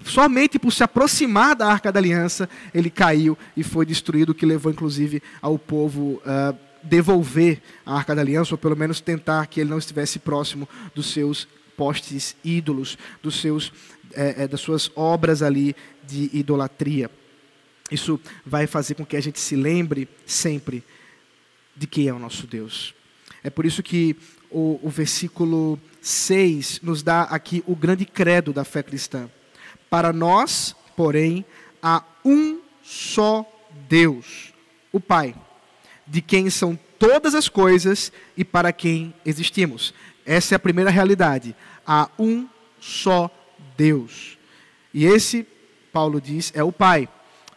somente 0.04 0.58
por 0.58 0.72
se 0.72 0.82
aproximar 0.82 1.54
da 1.54 1.66
arca 1.66 1.92
da 1.92 2.00
aliança, 2.00 2.48
ele 2.74 2.90
caiu 2.90 3.36
e 3.56 3.62
foi 3.62 3.84
destruído, 3.84 4.30
o 4.30 4.34
que 4.34 4.46
levou 4.46 4.72
inclusive 4.72 5.22
ao 5.40 5.58
povo 5.58 6.22
uh, 6.24 6.56
devolver 6.82 7.60
a 7.84 7.96
arca 7.96 8.14
da 8.14 8.22
aliança, 8.22 8.54
ou 8.54 8.58
pelo 8.58 8.76
menos 8.76 9.00
tentar 9.00 9.46
que 9.46 9.60
ele 9.60 9.70
não 9.70 9.78
estivesse 9.78 10.18
próximo 10.18 10.68
dos 10.94 11.12
seus 11.12 11.46
postes 11.76 12.36
ídolos, 12.44 12.98
dos 13.22 13.40
seus, 13.40 13.72
é, 14.12 14.46
das 14.46 14.60
suas 14.60 14.90
obras 14.94 15.42
ali 15.42 15.74
de 16.06 16.30
idolatria. 16.32 17.10
Isso 17.90 18.20
vai 18.44 18.66
fazer 18.66 18.94
com 18.94 19.04
que 19.04 19.16
a 19.16 19.20
gente 19.20 19.40
se 19.40 19.56
lembre 19.56 20.08
sempre 20.26 20.84
de 21.76 21.86
quem 21.86 22.08
é 22.08 22.12
o 22.12 22.18
nosso 22.18 22.46
Deus. 22.46 22.94
É 23.42 23.50
por 23.50 23.64
isso 23.64 23.82
que 23.82 24.16
o, 24.50 24.78
o 24.82 24.90
versículo 24.90 25.78
6 26.00 26.80
nos 26.82 27.02
dá 27.02 27.22
aqui 27.22 27.64
o 27.66 27.74
grande 27.74 28.04
credo 28.04 28.52
da 28.52 28.64
fé 28.64 28.82
cristã. 28.82 29.28
Para 29.90 30.12
nós, 30.12 30.74
porém, 30.96 31.44
há 31.82 32.04
um 32.24 32.60
só 32.82 33.44
Deus, 33.88 34.54
o 34.92 35.00
Pai, 35.00 35.34
de 36.06 36.22
quem 36.22 36.48
são 36.48 36.78
todas 36.98 37.34
as 37.34 37.48
coisas 37.48 38.12
e 38.36 38.44
para 38.44 38.72
quem 38.72 39.12
existimos. 39.26 39.92
Essa 40.24 40.54
é 40.54 40.56
a 40.56 40.60
primeira 40.60 40.90
realidade. 40.90 41.56
Há 41.84 42.08
um 42.18 42.46
só 42.80 43.28
Deus. 43.76 44.38
E 44.94 45.04
esse, 45.04 45.46
Paulo 45.92 46.20
diz, 46.20 46.52
é 46.54 46.62
o 46.62 46.70
Pai. 46.70 47.08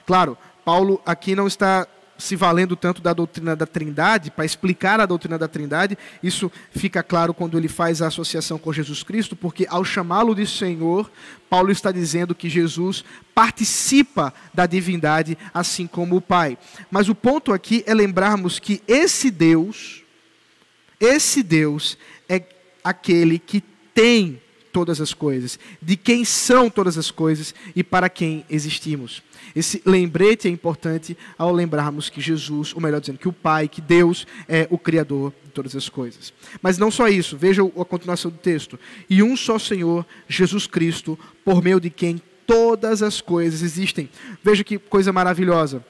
Claro, 0.06 0.38
Paulo 0.66 1.02
aqui 1.06 1.36
não 1.36 1.46
está 1.46 1.88
se 2.24 2.38
valendo 2.38 2.74
tanto 2.78 3.02
da 3.02 3.12
doutrina 3.12 3.54
da 3.54 3.66
Trindade, 3.66 4.32
para 4.32 4.46
explicar 4.46 4.98
a 5.02 5.06
doutrina 5.06 5.38
da 5.38 5.46
Trindade, 5.46 5.98
isso 6.24 6.50
fica 6.72 7.04
claro 7.04 7.34
quando 7.34 7.58
ele 7.58 7.68
faz 7.68 8.02
a 8.02 8.08
associação 8.08 8.58
com 8.58 8.72
Jesus 8.72 9.04
Cristo, 9.04 9.36
porque 9.36 9.68
ao 9.70 9.84
chamá-lo 9.84 10.34
de 10.34 10.48
Senhor, 10.48 11.12
Paulo 11.50 11.70
está 11.70 11.92
dizendo 11.92 12.34
que 12.34 12.48
Jesus 12.50 13.04
participa 13.36 14.34
da 14.54 14.66
divindade, 14.66 15.38
assim 15.54 15.86
como 15.86 16.16
o 16.16 16.22
Pai. 16.22 16.58
Mas 16.90 17.10
o 17.10 17.16
ponto 17.16 17.52
aqui 17.52 17.84
é 17.86 17.94
lembrarmos 17.94 18.58
que 18.58 18.82
esse 18.88 19.30
Deus, 19.30 20.02
esse 21.02 21.44
Deus 21.44 21.98
é 22.30 22.42
aquele 22.82 23.38
que 23.38 23.62
tem 23.94 24.42
todas 24.74 25.00
as 25.00 25.14
coisas, 25.14 25.60
de 25.80 25.96
quem 25.96 26.26
são 26.26 26.70
todas 26.70 26.98
as 26.98 27.12
coisas 27.12 27.54
e 27.76 27.84
para 27.84 28.10
quem 28.10 28.44
existimos. 28.50 29.22
Esse 29.56 29.82
lembrete 29.86 30.48
é 30.48 30.52
importante 30.52 31.16
ao 31.38 31.54
lembrarmos 31.54 32.10
que 32.10 32.20
Jesus, 32.20 32.74
ou 32.74 32.82
melhor 32.82 33.00
dizendo, 33.00 33.20
que 33.20 33.30
o 33.30 33.34
Pai, 33.34 33.68
que 33.68 33.80
Deus 33.80 34.26
é 34.50 34.68
o 34.72 34.78
Criador 34.78 35.32
de 35.46 35.52
todas 35.52 35.76
as 35.76 35.88
coisas. 35.88 36.34
Mas 36.62 36.80
não 36.80 36.90
só 36.90 37.08
isso, 37.08 37.38
veja 37.38 37.62
a 37.64 37.86
continuação 37.86 38.32
do 38.32 38.38
texto. 38.38 38.80
E 39.08 39.22
um 39.22 39.38
só 39.38 39.60
Senhor, 39.60 40.06
Jesus 40.28 40.66
Cristo, 40.66 41.18
por 41.46 41.64
meio 41.64 41.80
de 41.80 41.92
quem 41.92 42.20
todas 42.48 43.04
as 43.04 43.22
coisas 43.22 43.62
existem. 43.62 44.10
Veja 44.44 44.64
que 44.64 44.80
coisa 44.80 45.14
maravilhosa. 45.14 45.86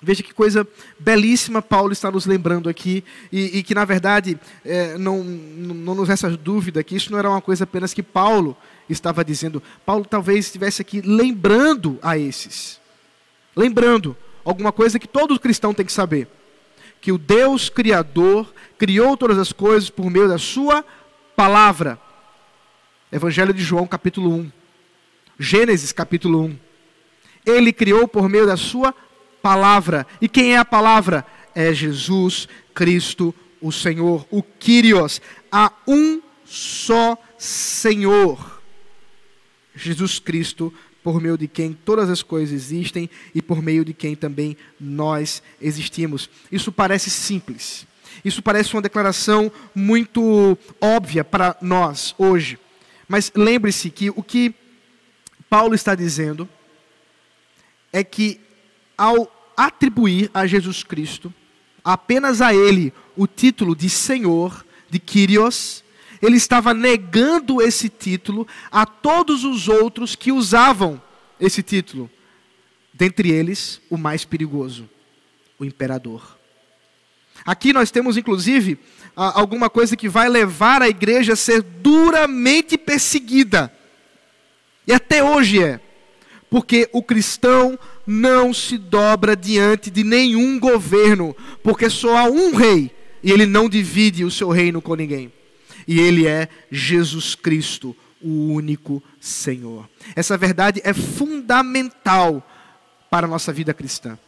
Veja 0.00 0.22
que 0.22 0.32
coisa 0.32 0.66
belíssima 0.96 1.60
Paulo 1.60 1.92
está 1.92 2.08
nos 2.08 2.24
lembrando 2.24 2.68
aqui, 2.68 3.02
e, 3.32 3.58
e 3.58 3.62
que, 3.64 3.74
na 3.74 3.84
verdade, 3.84 4.38
é, 4.64 4.96
não, 4.96 5.24
não 5.24 5.94
nos 5.96 6.08
resta 6.08 6.30
dúvida 6.30 6.84
que 6.84 6.94
isso 6.94 7.10
não 7.10 7.18
era 7.18 7.28
uma 7.28 7.40
coisa 7.40 7.64
apenas 7.64 7.92
que 7.92 8.02
Paulo 8.02 8.56
estava 8.88 9.24
dizendo. 9.24 9.60
Paulo 9.84 10.04
talvez 10.04 10.46
estivesse 10.46 10.80
aqui 10.80 11.00
lembrando 11.00 11.98
a 12.00 12.16
esses. 12.16 12.80
Lembrando 13.56 14.16
alguma 14.44 14.70
coisa 14.70 15.00
que 15.00 15.08
todo 15.08 15.38
cristão 15.40 15.74
tem 15.74 15.84
que 15.84 15.92
saber: 15.92 16.28
que 17.00 17.10
o 17.10 17.18
Deus 17.18 17.68
Criador 17.68 18.54
criou 18.78 19.16
todas 19.16 19.36
as 19.36 19.52
coisas 19.52 19.90
por 19.90 20.08
meio 20.08 20.28
da 20.28 20.38
Sua 20.38 20.84
palavra. 21.34 21.98
Evangelho 23.10 23.52
de 23.52 23.64
João, 23.64 23.84
capítulo 23.84 24.32
1. 24.32 24.52
Gênesis, 25.40 25.90
capítulo 25.90 26.44
1. 26.44 26.58
Ele 27.44 27.72
criou 27.72 28.06
por 28.06 28.28
meio 28.28 28.46
da 28.46 28.56
Sua 28.56 28.92
palavra 28.92 29.07
palavra. 29.42 30.06
E 30.20 30.28
quem 30.28 30.54
é 30.54 30.58
a 30.58 30.64
palavra? 30.64 31.24
É 31.54 31.72
Jesus 31.72 32.48
Cristo, 32.74 33.34
o 33.60 33.72
Senhor, 33.72 34.26
o 34.30 34.42
Kyrios. 34.42 35.20
Há 35.50 35.72
um 35.86 36.20
só 36.44 37.16
Senhor. 37.38 38.62
Jesus 39.74 40.18
Cristo, 40.18 40.72
por 41.02 41.20
meio 41.20 41.38
de 41.38 41.46
quem 41.46 41.72
todas 41.72 42.10
as 42.10 42.22
coisas 42.22 42.54
existem 42.54 43.08
e 43.34 43.40
por 43.40 43.62
meio 43.62 43.84
de 43.84 43.94
quem 43.94 44.14
também 44.14 44.56
nós 44.78 45.42
existimos. 45.60 46.28
Isso 46.50 46.72
parece 46.72 47.10
simples. 47.10 47.86
Isso 48.24 48.42
parece 48.42 48.74
uma 48.74 48.82
declaração 48.82 49.50
muito 49.74 50.58
óbvia 50.80 51.24
para 51.24 51.56
nós 51.60 52.14
hoje. 52.18 52.58
Mas 53.06 53.32
lembre-se 53.34 53.90
que 53.90 54.10
o 54.10 54.22
que 54.22 54.54
Paulo 55.48 55.74
está 55.74 55.94
dizendo 55.94 56.48
é 57.92 58.04
que 58.04 58.40
ao 58.98 59.32
atribuir 59.56 60.30
a 60.34 60.46
Jesus 60.46 60.82
Cristo, 60.82 61.32
apenas 61.84 62.42
a 62.42 62.52
Ele, 62.52 62.92
o 63.16 63.26
título 63.26 63.74
de 63.74 63.88
Senhor, 63.88 64.66
de 64.90 64.98
Kyrios, 64.98 65.84
ele 66.20 66.36
estava 66.36 66.74
negando 66.74 67.62
esse 67.62 67.88
título 67.88 68.46
a 68.70 68.84
todos 68.84 69.44
os 69.44 69.68
outros 69.68 70.14
que 70.14 70.32
usavam 70.32 71.00
esse 71.38 71.62
título. 71.62 72.10
Dentre 72.92 73.30
eles, 73.30 73.80
o 73.88 73.96
mais 73.96 74.24
perigoso, 74.24 74.88
o 75.58 75.64
imperador. 75.64 76.36
Aqui 77.44 77.72
nós 77.72 77.90
temos, 77.90 78.16
inclusive, 78.16 78.78
alguma 79.14 79.70
coisa 79.70 79.96
que 79.96 80.08
vai 80.08 80.28
levar 80.28 80.82
a 80.82 80.88
igreja 80.88 81.34
a 81.34 81.36
ser 81.36 81.62
duramente 81.62 82.76
perseguida. 82.76 83.72
E 84.86 84.92
até 84.92 85.22
hoje 85.22 85.62
é. 85.62 85.80
Porque 86.50 86.88
o 86.92 87.02
cristão 87.02 87.78
não 88.06 88.54
se 88.54 88.78
dobra 88.78 89.36
diante 89.36 89.90
de 89.90 90.02
nenhum 90.02 90.58
governo, 90.58 91.36
porque 91.62 91.90
só 91.90 92.16
há 92.16 92.24
um 92.24 92.54
rei 92.54 92.90
e 93.22 93.30
ele 93.30 93.46
não 93.46 93.68
divide 93.68 94.24
o 94.24 94.30
seu 94.30 94.48
reino 94.48 94.80
com 94.80 94.94
ninguém. 94.94 95.32
E 95.86 96.00
ele 96.00 96.26
é 96.26 96.48
Jesus 96.70 97.34
Cristo, 97.34 97.94
o 98.20 98.52
único 98.52 99.02
Senhor. 99.20 99.88
Essa 100.14 100.36
verdade 100.36 100.80
é 100.84 100.92
fundamental 100.92 102.46
para 103.10 103.26
a 103.26 103.30
nossa 103.30 103.52
vida 103.52 103.74
cristã. 103.74 104.18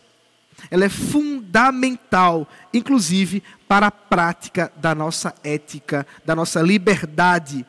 Ela 0.70 0.84
é 0.84 0.88
fundamental, 0.88 2.46
inclusive, 2.72 3.42
para 3.66 3.86
a 3.86 3.90
prática 3.90 4.70
da 4.76 4.94
nossa 4.94 5.34
ética, 5.42 6.06
da 6.24 6.34
nossa 6.34 6.60
liberdade 6.60 7.64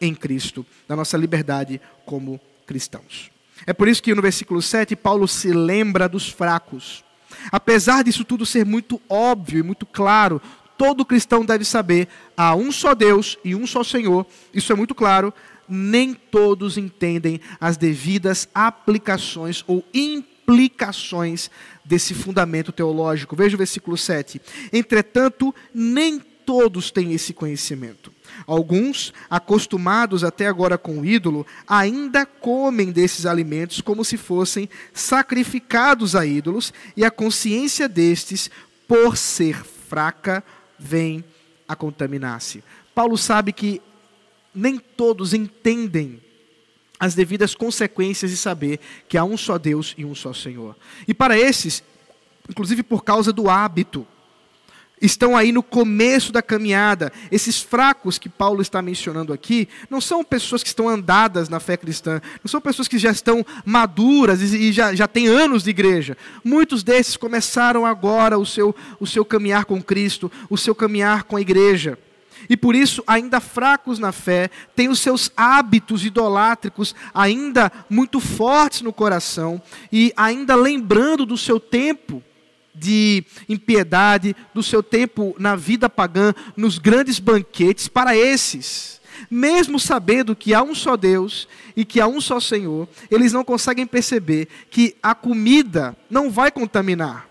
em 0.00 0.14
Cristo, 0.14 0.66
da 0.86 0.94
nossa 0.94 1.16
liberdade 1.16 1.80
como 2.04 2.40
cristãos. 2.66 3.33
É 3.66 3.72
por 3.72 3.88
isso 3.88 4.02
que 4.02 4.14
no 4.14 4.22
versículo 4.22 4.60
7 4.60 4.96
Paulo 4.96 5.26
se 5.26 5.52
lembra 5.52 6.08
dos 6.08 6.28
fracos. 6.28 7.04
Apesar 7.50 8.04
disso 8.04 8.24
tudo 8.24 8.46
ser 8.46 8.64
muito 8.64 9.00
óbvio 9.08 9.60
e 9.60 9.62
muito 9.62 9.86
claro, 9.86 10.40
todo 10.76 11.04
cristão 11.04 11.44
deve 11.44 11.64
saber: 11.64 12.08
há 12.36 12.54
um 12.54 12.70
só 12.70 12.94
Deus 12.94 13.38
e 13.44 13.54
um 13.54 13.66
só 13.66 13.82
Senhor, 13.82 14.26
isso 14.52 14.72
é 14.72 14.76
muito 14.76 14.94
claro. 14.94 15.32
Nem 15.66 16.12
todos 16.12 16.76
entendem 16.76 17.40
as 17.58 17.78
devidas 17.78 18.46
aplicações 18.54 19.64
ou 19.66 19.82
implicações 19.94 21.50
desse 21.82 22.12
fundamento 22.12 22.70
teológico. 22.70 23.34
Veja 23.34 23.54
o 23.54 23.58
versículo 23.58 23.96
7. 23.96 24.42
Entretanto, 24.70 25.54
nem 25.72 26.18
todos 26.18 26.90
têm 26.90 27.14
esse 27.14 27.32
conhecimento. 27.32 28.13
Alguns, 28.46 29.12
acostumados 29.30 30.24
até 30.24 30.46
agora 30.46 30.76
com 30.76 31.00
o 31.00 31.04
ídolo, 31.04 31.46
ainda 31.66 32.26
comem 32.26 32.90
desses 32.90 33.26
alimentos 33.26 33.80
como 33.80 34.04
se 34.04 34.16
fossem 34.16 34.68
sacrificados 34.92 36.16
a 36.16 36.26
ídolos, 36.26 36.72
e 36.96 37.04
a 37.04 37.10
consciência 37.10 37.88
destes, 37.88 38.50
por 38.88 39.16
ser 39.16 39.64
fraca, 39.64 40.44
vem 40.78 41.24
a 41.66 41.74
contaminar-se. 41.74 42.62
Paulo 42.94 43.16
sabe 43.16 43.52
que 43.52 43.80
nem 44.54 44.78
todos 44.78 45.34
entendem 45.34 46.22
as 46.98 47.14
devidas 47.14 47.54
consequências 47.54 48.30
de 48.30 48.36
saber 48.36 48.78
que 49.08 49.18
há 49.18 49.24
um 49.24 49.36
só 49.36 49.58
Deus 49.58 49.94
e 49.98 50.04
um 50.04 50.14
só 50.14 50.32
Senhor. 50.32 50.76
E 51.08 51.12
para 51.12 51.36
esses, 51.38 51.82
inclusive 52.48 52.82
por 52.82 53.02
causa 53.02 53.32
do 53.32 53.50
hábito, 53.50 54.06
estão 55.06 55.36
aí 55.36 55.52
no 55.52 55.62
começo 55.62 56.32
da 56.32 56.42
caminhada. 56.42 57.12
Esses 57.30 57.60
fracos 57.60 58.18
que 58.18 58.28
Paulo 58.28 58.62
está 58.62 58.80
mencionando 58.80 59.32
aqui 59.32 59.68
não 59.90 60.00
são 60.00 60.24
pessoas 60.24 60.62
que 60.62 60.68
estão 60.68 60.88
andadas 60.88 61.48
na 61.48 61.60
fé 61.60 61.76
cristã, 61.76 62.20
não 62.42 62.48
são 62.48 62.60
pessoas 62.60 62.88
que 62.88 62.98
já 62.98 63.10
estão 63.10 63.44
maduras 63.64 64.40
e 64.40 64.72
já, 64.72 64.94
já 64.94 65.06
têm 65.06 65.26
anos 65.26 65.64
de 65.64 65.70
igreja. 65.70 66.16
Muitos 66.42 66.82
desses 66.82 67.16
começaram 67.16 67.84
agora 67.84 68.38
o 68.38 68.46
seu, 68.46 68.74
o 68.98 69.06
seu 69.06 69.24
caminhar 69.24 69.64
com 69.64 69.82
Cristo, 69.82 70.30
o 70.48 70.56
seu 70.56 70.74
caminhar 70.74 71.24
com 71.24 71.36
a 71.36 71.40
igreja. 71.40 71.98
E 72.48 72.56
por 72.56 72.74
isso, 72.74 73.02
ainda 73.06 73.40
fracos 73.40 73.98
na 73.98 74.12
fé, 74.12 74.50
têm 74.76 74.88
os 74.88 75.00
seus 75.00 75.30
hábitos 75.36 76.04
idolátricos 76.04 76.94
ainda 77.14 77.72
muito 77.88 78.20
fortes 78.20 78.82
no 78.82 78.92
coração 78.92 79.60
e 79.90 80.12
ainda 80.16 80.54
lembrando 80.54 81.24
do 81.24 81.38
seu 81.38 81.58
tempo 81.58 82.22
de 82.74 83.24
impiedade, 83.48 84.34
do 84.52 84.62
seu 84.62 84.82
tempo 84.82 85.34
na 85.38 85.54
vida 85.54 85.88
pagã, 85.88 86.34
nos 86.56 86.78
grandes 86.78 87.18
banquetes, 87.18 87.88
para 87.88 88.16
esses, 88.16 89.00
mesmo 89.30 89.78
sabendo 89.78 90.34
que 90.34 90.52
há 90.52 90.62
um 90.62 90.74
só 90.74 90.96
Deus 90.96 91.46
e 91.76 91.84
que 91.84 92.00
há 92.00 92.06
um 92.06 92.20
só 92.20 92.40
Senhor, 92.40 92.88
eles 93.10 93.32
não 93.32 93.44
conseguem 93.44 93.86
perceber 93.86 94.48
que 94.70 94.96
a 95.02 95.14
comida 95.14 95.96
não 96.10 96.30
vai 96.30 96.50
contaminar. 96.50 97.28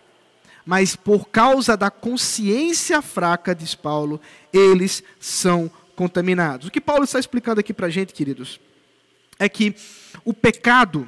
Mas 0.65 0.95
por 0.95 1.27
causa 1.27 1.75
da 1.75 1.91
consciência 1.91 3.01
fraca, 3.01 3.53
diz 3.53 3.75
Paulo, 3.75 4.19
eles 4.51 5.03
são 5.19 5.69
contaminados. 5.95 6.67
O 6.67 6.71
que 6.71 6.79
Paulo 6.79 7.03
está 7.03 7.19
explicando 7.19 7.59
aqui 7.59 7.73
para 7.73 7.87
a 7.87 7.89
gente, 7.89 8.13
queridos, 8.13 8.59
é 9.37 9.49
que 9.49 9.75
o 10.23 10.33
pecado 10.33 11.07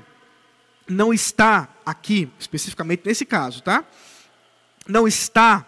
não 0.88 1.14
está 1.14 1.70
aqui, 1.86 2.30
especificamente 2.38 3.04
nesse 3.06 3.26
caso, 3.26 3.64
tá? 3.64 3.86
Não 4.88 5.08
está 5.08 5.66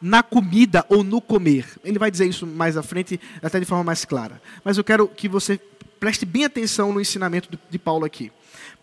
na 0.00 0.22
comida 0.22 0.84
ou 0.88 1.04
no 1.04 1.20
comer. 1.20 1.66
Ele 1.84 1.98
vai 1.98 2.10
dizer 2.10 2.26
isso 2.26 2.46
mais 2.46 2.76
à 2.76 2.82
frente, 2.82 3.20
até 3.42 3.60
de 3.60 3.66
forma 3.66 3.84
mais 3.84 4.04
clara. 4.04 4.40
Mas 4.64 4.78
eu 4.78 4.84
quero 4.84 5.06
que 5.08 5.28
você 5.28 5.60
preste 5.98 6.24
bem 6.24 6.44
atenção 6.44 6.92
no 6.92 7.00
ensinamento 7.00 7.58
de 7.68 7.78
Paulo 7.78 8.04
aqui. 8.04 8.32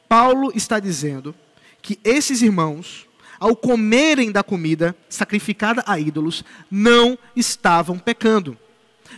Paulo 0.08 0.52
está 0.56 0.80
dizendo 0.80 1.34
que 1.82 2.00
esses 2.04 2.42
irmãos, 2.42 3.08
ao 3.40 3.56
comerem 3.56 4.32
da 4.32 4.44
comida 4.44 4.96
sacrificada 5.10 5.84
a 5.88 6.00
ídolos, 6.00 6.44
não 6.70 7.18
estavam 7.36 7.98
pecando. 7.98 8.58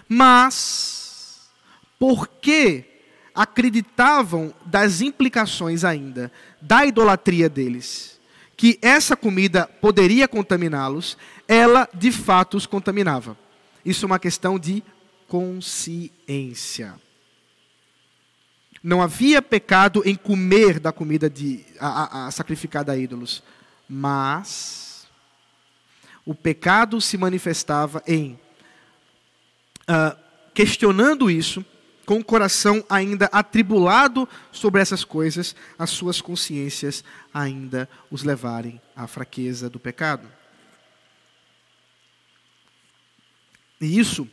Mas, 0.07 1.49
porque 1.99 2.85
acreditavam 3.33 4.53
das 4.65 5.01
implicações 5.01 5.83
ainda 5.83 6.31
da 6.61 6.85
idolatria 6.85 7.47
deles, 7.47 8.18
que 8.59 8.77
essa 8.81 9.15
comida 9.15 9.65
poderia 9.79 10.27
contaminá-los, 10.27 11.17
ela 11.47 11.87
de 11.93 12.11
fato 12.11 12.57
os 12.57 12.65
contaminava. 12.65 13.37
Isso 13.85 14.03
é 14.03 14.07
uma 14.07 14.19
questão 14.19 14.59
de 14.59 14.83
consciência. 15.29 16.93
Não 18.83 19.01
havia 19.01 19.41
pecado 19.41 20.03
em 20.05 20.13
comer 20.13 20.77
da 20.77 20.91
comida 20.91 21.29
de, 21.29 21.65
a, 21.79 21.87
a, 21.87 22.27
a 22.27 22.31
sacrificada 22.31 22.91
a 22.91 22.97
ídolos, 22.97 23.41
mas 23.87 25.07
o 26.25 26.35
pecado 26.35 26.99
se 26.99 27.17
manifestava 27.17 28.03
em 28.05 28.37
uh, 29.83 30.19
questionando 30.53 31.31
isso, 31.31 31.65
com 32.09 32.17
o 32.17 32.25
coração 32.25 32.83
ainda 32.89 33.29
atribulado 33.31 34.27
sobre 34.51 34.81
essas 34.81 35.03
coisas, 35.03 35.55
as 35.77 35.91
suas 35.91 36.19
consciências 36.19 37.03
ainda 37.31 37.87
os 38.09 38.23
levarem 38.23 38.81
à 38.95 39.05
fraqueza 39.05 39.69
do 39.69 39.79
pecado. 39.79 40.27
E 43.79 43.99
isso 43.99 44.27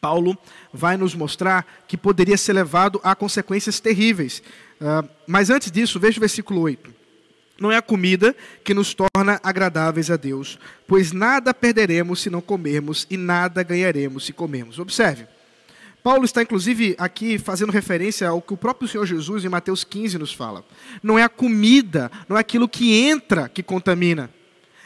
Paulo 0.00 0.38
vai 0.72 0.96
nos 0.96 1.12
mostrar 1.12 1.66
que 1.88 1.96
poderia 1.96 2.36
ser 2.36 2.52
levado 2.52 3.00
a 3.02 3.16
consequências 3.16 3.80
terríveis. 3.80 4.40
Uh, 4.80 5.08
mas 5.26 5.50
antes 5.50 5.72
disso, 5.72 5.98
veja 5.98 6.18
o 6.18 6.20
versículo 6.20 6.60
8. 6.60 6.94
Não 7.58 7.72
é 7.72 7.78
a 7.78 7.82
comida 7.82 8.32
que 8.62 8.72
nos 8.72 8.94
torna 8.94 9.40
agradáveis 9.42 10.08
a 10.08 10.16
Deus, 10.16 10.56
pois 10.86 11.10
nada 11.10 11.52
perderemos 11.52 12.20
se 12.20 12.30
não 12.30 12.40
comermos 12.40 13.08
e 13.10 13.16
nada 13.16 13.64
ganharemos 13.64 14.24
se 14.24 14.32
comermos. 14.32 14.78
Observe. 14.78 15.26
Paulo 16.02 16.24
está, 16.24 16.42
inclusive, 16.42 16.96
aqui 16.98 17.38
fazendo 17.38 17.70
referência 17.70 18.28
ao 18.28 18.42
que 18.42 18.52
o 18.52 18.56
próprio 18.56 18.88
Senhor 18.88 19.06
Jesus, 19.06 19.44
em 19.44 19.48
Mateus 19.48 19.84
15, 19.84 20.18
nos 20.18 20.32
fala. 20.32 20.64
Não 21.00 21.16
é 21.16 21.22
a 21.22 21.28
comida, 21.28 22.10
não 22.28 22.36
é 22.36 22.40
aquilo 22.40 22.68
que 22.68 22.92
entra 22.92 23.48
que 23.48 23.62
contamina, 23.62 24.28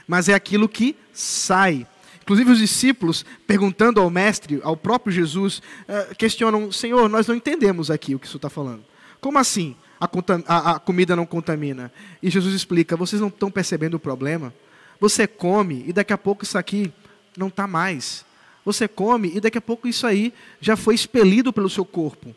mas 0.07 0.29
é 0.29 0.35
aquilo 0.35 0.69
que 0.69 0.95
sai. 1.15 1.87
Inclusive, 2.21 2.53
os 2.53 2.59
discípulos, 2.59 3.25
perguntando 3.47 3.99
ao 3.99 4.11
Mestre, 4.11 4.61
ao 4.63 4.77
próprio 4.77 5.11
Jesus, 5.11 5.63
eh, 5.89 6.15
questionam: 6.19 6.71
Senhor, 6.71 7.09
nós 7.09 7.27
não 7.27 7.35
entendemos 7.35 7.91
aqui 7.91 8.15
o 8.15 8.19
que 8.19 8.27
isso 8.27 8.37
está 8.37 8.51
falando. 8.51 8.85
Como 9.19 9.39
assim 9.39 9.75
a, 9.99 10.09
a, 10.47 10.71
a 10.73 10.79
comida 10.79 11.17
não 11.17 11.25
contamina? 11.25 11.91
E 12.23 12.29
Jesus 12.29 12.55
explica: 12.55 12.95
Vocês 12.95 13.23
não 13.23 13.29
estão 13.29 13.51
percebendo 13.51 13.95
o 13.95 14.01
problema? 14.01 14.53
Você 15.01 15.27
come 15.27 15.83
e 15.87 15.93
daqui 15.95 16.13
a 16.13 16.19
pouco 16.19 16.45
isso 16.45 16.59
aqui 16.59 16.93
não 17.39 17.49
está 17.49 17.67
mais. 17.67 18.26
Você 18.67 18.89
come 18.89 19.31
e 19.33 19.41
daqui 19.41 19.59
a 19.59 19.63
pouco 19.63 19.87
isso 19.87 20.05
aí 20.09 20.35
já 20.61 20.77
foi 20.77 20.97
expelido 20.97 21.53
pelo 21.53 21.71
seu 21.71 21.85
corpo. 21.85 22.35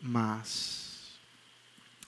Mas 0.00 1.10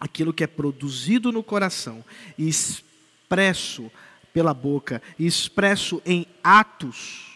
aquilo 0.01 0.33
que 0.33 0.43
é 0.43 0.47
produzido 0.47 1.31
no 1.31 1.43
coração 1.43 2.03
expresso 2.39 3.93
pela 4.33 4.55
boca 4.55 5.03
expresso 5.19 6.01
em 6.07 6.27
atos, 6.43 7.27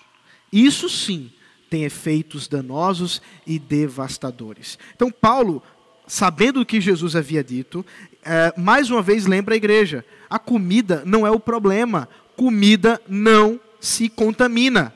isso 0.51 0.89
sim 0.89 1.31
tem 1.69 1.85
efeitos 1.85 2.49
danosos 2.49 3.21
e 3.47 3.59
devastadores. 3.59 4.79
Então, 4.95 5.11
Paulo, 5.11 5.63
sabendo 6.07 6.63
o 6.63 6.67
que 6.67 6.81
Jesus 6.81 7.15
havia 7.15 7.45
dito, 7.45 7.85
é, 8.25 8.55
mais 8.57 8.91
uma 8.91 9.03
vez 9.03 9.27
lembra 9.27 9.55
a 9.55 9.59
igreja: 9.59 10.03
a 10.31 10.39
comida 10.39 11.03
não 11.05 11.27
é 11.27 11.31
o 11.31 11.39
problema, 11.39 12.09
comida 12.35 12.99
não 13.07 13.61
se 13.79 14.09
contamina. 14.09 14.95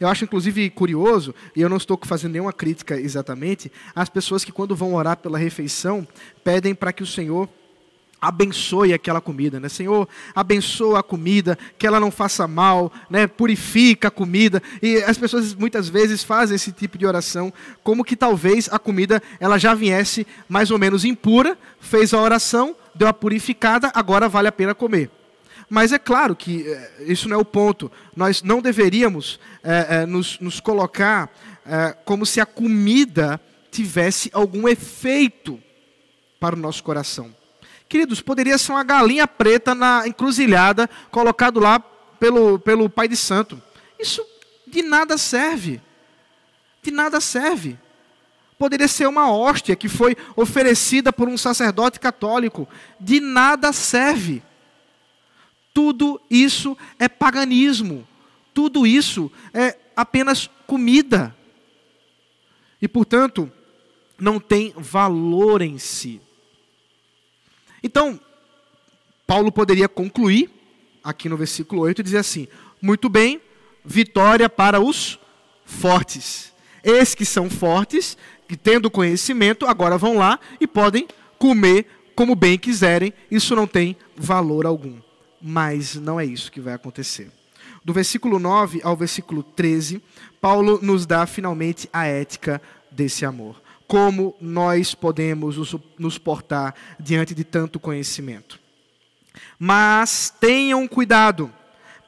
Eu 0.00 0.08
acho, 0.08 0.24
inclusive, 0.24 0.70
curioso, 0.70 1.34
e 1.54 1.60
eu 1.60 1.68
não 1.68 1.76
estou 1.76 1.98
fazendo 2.02 2.32
nenhuma 2.32 2.52
crítica 2.52 2.98
exatamente, 2.98 3.70
as 3.94 4.08
pessoas 4.08 4.44
que, 4.44 4.52
quando 4.52 4.76
vão 4.76 4.94
orar 4.94 5.16
pela 5.16 5.38
refeição, 5.38 6.06
pedem 6.42 6.74
para 6.74 6.92
que 6.92 7.02
o 7.02 7.06
Senhor 7.06 7.48
abençoe 8.20 8.94
aquela 8.94 9.20
comida, 9.20 9.60
né? 9.60 9.68
Senhor, 9.68 10.08
abençoa 10.34 11.00
a 11.00 11.02
comida, 11.02 11.58
que 11.76 11.86
ela 11.86 12.00
não 12.00 12.10
faça 12.10 12.48
mal, 12.48 12.90
né? 13.10 13.26
Purifica 13.26 14.08
a 14.08 14.10
comida. 14.10 14.62
E 14.82 14.96
as 14.98 15.18
pessoas 15.18 15.54
muitas 15.54 15.88
vezes 15.88 16.24
fazem 16.24 16.56
esse 16.56 16.72
tipo 16.72 16.96
de 16.96 17.06
oração, 17.06 17.52
como 17.82 18.04
que 18.04 18.16
talvez 18.16 18.68
a 18.72 18.78
comida 18.78 19.22
ela 19.38 19.58
já 19.58 19.74
viesse 19.74 20.26
mais 20.48 20.70
ou 20.70 20.78
menos 20.78 21.04
impura, 21.04 21.58
fez 21.78 22.14
a 22.14 22.20
oração, 22.20 22.74
deu 22.94 23.08
a 23.08 23.12
purificada, 23.12 23.92
agora 23.94 24.28
vale 24.28 24.48
a 24.48 24.52
pena 24.52 24.74
comer. 24.74 25.10
Mas 25.68 25.92
é 25.92 25.98
claro 25.98 26.36
que 26.36 26.66
é, 26.68 27.04
isso 27.06 27.28
não 27.28 27.36
é 27.36 27.40
o 27.40 27.44
ponto. 27.44 27.90
Nós 28.14 28.42
não 28.42 28.60
deveríamos 28.60 29.40
é, 29.62 30.06
nos, 30.06 30.38
nos, 30.40 30.60
colocar 30.60 31.30
como 32.04 32.26
se 32.26 32.42
a 32.42 32.46
comida 32.46 33.40
tivesse 33.70 34.30
algum 34.34 34.68
efeito 34.68 35.58
para 36.38 36.54
o 36.54 36.58
nosso 36.58 36.84
coração. 36.84 37.34
Queridos, 37.88 38.20
poderia 38.20 38.58
ser 38.58 38.72
uma 38.72 38.84
galinha 38.84 39.26
preta 39.26 39.74
na 39.74 40.06
encruzilhada, 40.06 40.88
colocado 41.10 41.58
lá 41.58 41.80
pelo, 42.20 42.58
pelo 42.58 42.90
Pai 42.90 43.08
de 43.08 43.16
Santo. 43.16 43.60
Isso 43.98 44.24
de 44.66 44.82
nada 44.82 45.16
serve. 45.16 45.80
De 46.82 46.90
nada 46.90 47.20
serve. 47.20 47.78
Poderia 48.58 48.88
ser 48.88 49.06
uma 49.06 49.30
hóstia 49.30 49.76
que 49.76 49.88
foi 49.88 50.16
oferecida 50.36 51.12
por 51.12 51.28
um 51.28 51.36
sacerdote 51.36 52.00
católico. 52.00 52.68
De 53.00 53.20
nada 53.20 53.72
serve. 53.72 54.42
Tudo 55.74 56.20
isso 56.30 56.76
é 56.98 57.08
paganismo. 57.08 58.06
Tudo 58.54 58.86
isso 58.86 59.30
é 59.52 59.76
apenas 59.96 60.48
comida. 60.66 61.36
E, 62.80 62.86
portanto, 62.86 63.50
não 64.18 64.38
tem 64.38 64.72
valor 64.76 65.60
em 65.60 65.76
si. 65.76 66.20
Então, 67.82 68.18
Paulo 69.26 69.50
poderia 69.50 69.88
concluir, 69.88 70.50
aqui 71.02 71.28
no 71.28 71.36
versículo 71.36 71.82
8, 71.82 72.00
e 72.00 72.04
dizer 72.04 72.18
assim: 72.18 72.46
muito 72.80 73.08
bem, 73.08 73.40
vitória 73.84 74.48
para 74.48 74.80
os 74.80 75.18
fortes. 75.64 76.52
Esses 76.82 77.14
que 77.14 77.24
são 77.24 77.50
fortes, 77.50 78.16
que 78.46 78.56
tendo 78.56 78.90
conhecimento, 78.90 79.66
agora 79.66 79.98
vão 79.98 80.18
lá 80.18 80.38
e 80.60 80.66
podem 80.66 81.08
comer 81.38 81.86
como 82.14 82.34
bem 82.34 82.56
quiserem, 82.58 83.12
isso 83.30 83.56
não 83.56 83.66
tem 83.66 83.96
valor 84.16 84.66
algum. 84.66 84.98
Mas 85.46 85.94
não 85.96 86.18
é 86.18 86.24
isso 86.24 86.50
que 86.50 86.60
vai 86.60 86.72
acontecer. 86.72 87.30
Do 87.84 87.92
versículo 87.92 88.38
9 88.38 88.80
ao 88.82 88.96
versículo 88.96 89.42
13, 89.42 90.02
Paulo 90.40 90.78
nos 90.80 91.04
dá 91.04 91.26
finalmente 91.26 91.86
a 91.92 92.06
ética 92.06 92.62
desse 92.90 93.26
amor 93.26 93.62
como 93.86 94.34
nós 94.40 94.94
podemos 94.94 95.56
nos 95.98 96.18
portar 96.18 96.74
diante 96.98 97.34
de 97.34 97.44
tanto 97.44 97.78
conhecimento. 97.78 98.58
Mas 99.58 100.32
tenham 100.40 100.86
cuidado, 100.88 101.52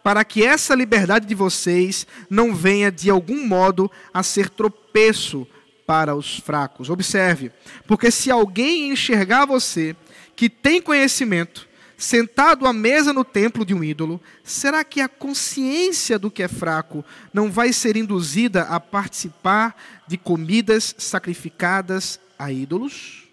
para 0.03 0.25
que 0.25 0.45
essa 0.45 0.75
liberdade 0.75 1.27
de 1.27 1.35
vocês 1.35 2.07
não 2.31 2.55
venha 2.55 2.91
de 2.91 3.11
algum 3.11 3.47
modo 3.47 3.91
a 4.13 4.23
ser 4.23 4.49
tropeço 4.49 5.47
para 5.87 6.15
os 6.15 6.39
fracos. 6.39 6.91
Observe, 6.91 7.53
porque 7.87 8.11
se 8.11 8.31
alguém 8.31 8.91
enxergar 8.91 9.47
você 9.47 9.95
que 10.35 10.49
tem 10.49 10.81
conhecimento, 10.81 11.69
sentado 11.97 12.67
à 12.67 12.73
mesa 12.73 13.13
no 13.13 13.25
templo 13.25 13.65
de 13.65 13.73
um 13.75 13.83
ídolo, 13.83 14.21
será 14.45 14.85
que 14.85 15.01
a 15.01 15.09
consciência 15.09 16.19
do 16.19 16.31
que 16.31 16.43
é 16.43 16.49
fraco 16.49 17.05
não 17.33 17.51
vai 17.51 17.73
ser 17.73 17.97
induzida 17.97 18.63
a 18.63 18.79
participar 18.79 19.75
de 20.07 20.19
comidas 20.19 20.95
sacrificadas 20.99 22.21
a 22.39 22.53
ídolos? 22.53 23.25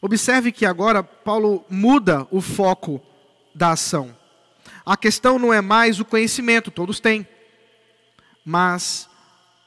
Observe 0.00 0.52
que 0.52 0.64
agora 0.64 1.02
Paulo 1.02 1.64
muda 1.68 2.26
o 2.30 2.40
foco 2.40 3.02
da 3.54 3.72
ação. 3.72 4.16
A 4.86 4.96
questão 4.96 5.38
não 5.38 5.52
é 5.52 5.60
mais 5.60 5.98
o 5.98 6.04
conhecimento, 6.04 6.70
todos 6.70 7.00
têm, 7.00 7.26
mas 8.44 9.08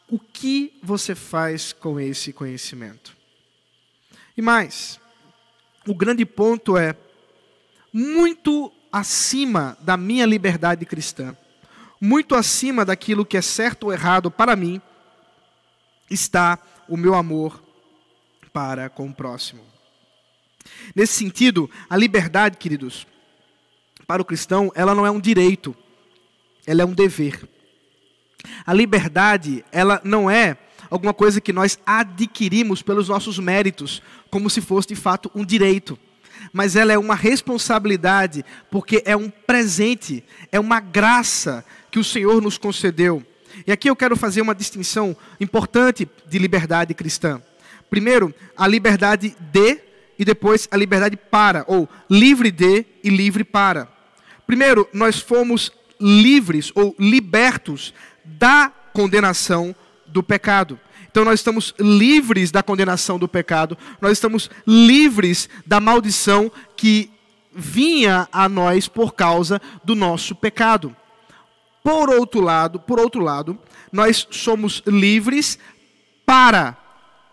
o 0.08 0.18
que 0.18 0.80
você 0.82 1.14
faz 1.14 1.74
com 1.74 2.00
esse 2.00 2.34
conhecimento? 2.34 3.16
E 4.36 4.42
mais, 4.42 5.01
o 5.88 5.96
grande 5.96 6.26
ponto 6.26 6.78
é 6.78 6.96
muito 7.94 8.72
acima 8.92 9.78
da 9.82 9.98
minha 9.98 10.26
liberdade 10.26 10.86
cristã, 10.86 11.36
muito 12.00 12.36
acima 12.36 12.86
daquilo 12.86 13.26
que 13.26 13.38
é 13.38 13.42
certo 13.42 13.86
ou 13.86 13.94
errado 13.94 14.30
para 14.30 14.56
mim, 14.56 14.82
está 16.10 16.60
o 16.88 16.98
meu 16.98 17.16
amor 17.16 17.64
para 18.52 18.90
com 18.90 19.08
o 19.08 19.14
próximo. 19.14 19.64
Nesse 20.96 21.14
sentido, 21.14 21.70
a 21.90 21.98
liberdade, 21.98 22.58
queridos, 22.58 23.08
para 24.06 24.22
o 24.22 24.26
cristão, 24.26 24.72
ela 24.76 24.94
não 24.94 25.06
é 25.06 25.12
um 25.12 25.20
direito, 25.20 25.76
ela 26.66 26.82
é 26.82 26.86
um 26.86 26.94
dever. 26.94 27.48
A 28.66 28.74
liberdade, 28.74 29.64
ela 29.72 30.02
não 30.04 30.30
é 30.30 30.58
alguma 30.92 31.14
coisa 31.14 31.40
que 31.40 31.54
nós 31.54 31.80
adquirimos 31.86 32.82
pelos 32.82 33.08
nossos 33.08 33.40
méritos, 33.40 34.02
como 34.30 34.50
se 34.50 34.60
fosse 34.60 34.90
de 34.90 34.96
fato 34.96 35.32
um 35.34 35.46
direito. 35.46 35.98
Mas 36.52 36.76
ela 36.76 36.92
é 36.92 36.98
uma 36.98 37.16
responsabilidade, 37.16 38.44
porque 38.70 39.02
é 39.06 39.16
um 39.16 39.30
presente, 39.30 40.24
é 40.52 40.60
uma 40.60 40.82
graça 40.82 41.64
que 41.90 41.98
o 41.98 42.04
Senhor 42.04 42.42
nos 42.42 42.58
concedeu. 42.58 43.26
E 43.66 43.72
aqui 43.72 43.90
eu 43.90 43.96
quero 43.96 44.18
fazer 44.18 44.42
uma 44.42 44.54
distinção 44.54 45.16
importante 45.40 46.08
de 46.28 46.38
liberdade 46.38 46.94
cristã. 46.94 47.42
Primeiro, 47.90 48.34
a 48.58 48.68
liberdade 48.68 49.36
de 49.40 49.80
e 50.20 50.26
depois 50.26 50.68
a 50.70 50.78
liberdade 50.78 51.16
para, 51.16 51.64
ou 51.68 51.88
livre 52.10 52.52
de 52.52 52.86
e 53.04 53.10
livre 53.10 53.44
para. 53.44 53.88
Primeiro, 54.46 54.88
nós 54.94 55.20
fomos 55.20 55.72
livres 56.00 56.72
ou 56.76 56.94
libertos 57.00 57.94
da 58.24 58.72
condenação 58.94 59.76
do 60.12 60.22
pecado. 60.22 60.80
Então 61.10 61.26
nós 61.26 61.40
estamos 61.40 61.74
livres 61.80 62.52
da 62.52 62.64
condenação 62.64 63.20
do 63.20 63.28
pecado, 63.28 63.78
nós 64.00 64.14
estamos 64.14 64.50
livres 64.66 65.50
da 65.66 65.80
maldição 65.80 66.52
que 66.76 67.12
vinha 67.54 68.28
a 68.32 68.48
nós 68.48 68.88
por 68.88 69.14
causa 69.14 69.62
do 69.84 69.94
nosso 69.94 70.34
pecado. 70.34 70.96
Por 71.84 72.10
outro 72.10 72.42
lado, 72.42 72.80
por 72.80 73.00
outro 73.00 73.22
lado, 73.22 73.58
nós 73.92 74.28
somos 74.32 74.82
livres 74.86 75.58
para 76.26 76.78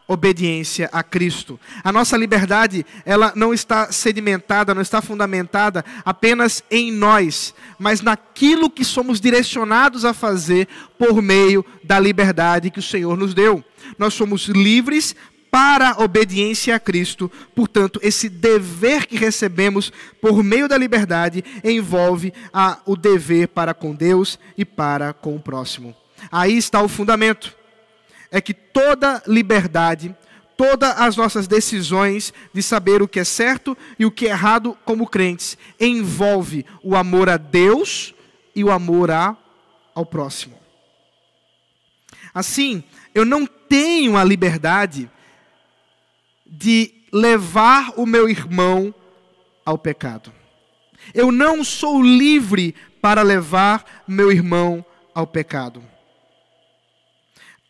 obediência 0.09 0.89
a 0.91 1.03
Cristo. 1.03 1.61
A 1.85 1.93
nossa 1.93 2.17
liberdade, 2.17 2.85
ela 3.05 3.33
não 3.37 3.53
está 3.53 3.93
sedimentada, 3.93 4.75
não 4.75 4.81
está 4.81 5.03
fundamentada 5.03 5.85
apenas 6.05 6.65
em 6.71 6.91
nós, 6.91 7.55
mas 7.79 8.01
naquilo 8.01 8.71
que 8.71 8.85
somos 8.85 9.21
direcionados 9.21 10.07
a 10.07 10.15
fazer 10.15 10.67
por 10.99 11.21
meio 11.21 11.65
da 11.85 12.01
liberdade 12.01 12.71
que 12.71 12.79
o 12.79 12.83
Senhor 12.83 13.17
nos 13.19 13.35
deu. 13.35 13.63
Nós 13.99 14.15
somos 14.15 14.47
livres 14.47 15.15
para 15.51 15.91
a 15.91 16.03
obediência 16.03 16.75
a 16.75 16.81
Cristo. 16.81 17.31
Portanto, 17.55 18.01
esse 18.03 18.29
dever 18.29 19.07
que 19.07 19.17
recebemos 19.17 19.93
por 20.21 20.43
meio 20.43 20.69
da 20.69 20.79
liberdade 20.79 21.45
envolve 21.63 22.33
a, 22.53 22.79
o 22.87 22.97
dever 22.97 23.49
para 23.49 23.75
com 23.75 23.95
Deus 23.95 24.39
e 24.57 24.65
para 24.65 25.13
com 25.13 25.37
o 25.37 25.41
próximo. 25.41 25.95
Aí 26.31 26.57
está 26.57 26.83
o 26.83 26.89
fundamento. 26.89 27.58
É 28.31 28.41
que 28.41 28.53
toda 28.53 29.23
liberdade, 29.27 30.15
todas 30.57 30.99
as 30.99 31.17
nossas 31.17 31.47
decisões 31.47 32.33
de 32.53 32.63
saber 32.63 33.01
o 33.03 33.09
que 33.09 33.21
é 33.21 33.25
certo 33.25 33.77
e 33.99 34.05
o 34.05 34.11
que 34.11 34.27
é 34.27 34.31
errado 34.31 34.77
como 34.85 35.07
crentes, 35.07 35.57
envolve 35.81 36.67
o 36.83 36.97
amor 36.97 37.29
a 37.29 37.37
Deus 37.37 38.15
e 38.55 38.65
o 38.65 38.71
amor 38.71 39.11
a, 39.11 39.37
ao 39.95 40.05
próximo. 40.05 40.59
Assim, 42.35 42.83
eu 43.15 43.25
não 43.25 43.47
tenho 43.47 44.17
a 44.17 44.25
liberdade 44.25 45.11
de 46.47 46.93
levar 47.13 47.93
o 47.97 48.07
meu 48.07 48.29
irmão 48.29 48.95
ao 49.65 49.79
pecado. 49.79 50.33
Eu 51.15 51.31
não 51.31 51.63
sou 51.63 52.03
livre 52.03 52.75
para 53.01 53.23
levar 53.23 54.05
meu 54.07 54.31
irmão 54.31 54.85
ao 55.15 55.27
pecado. 55.27 55.83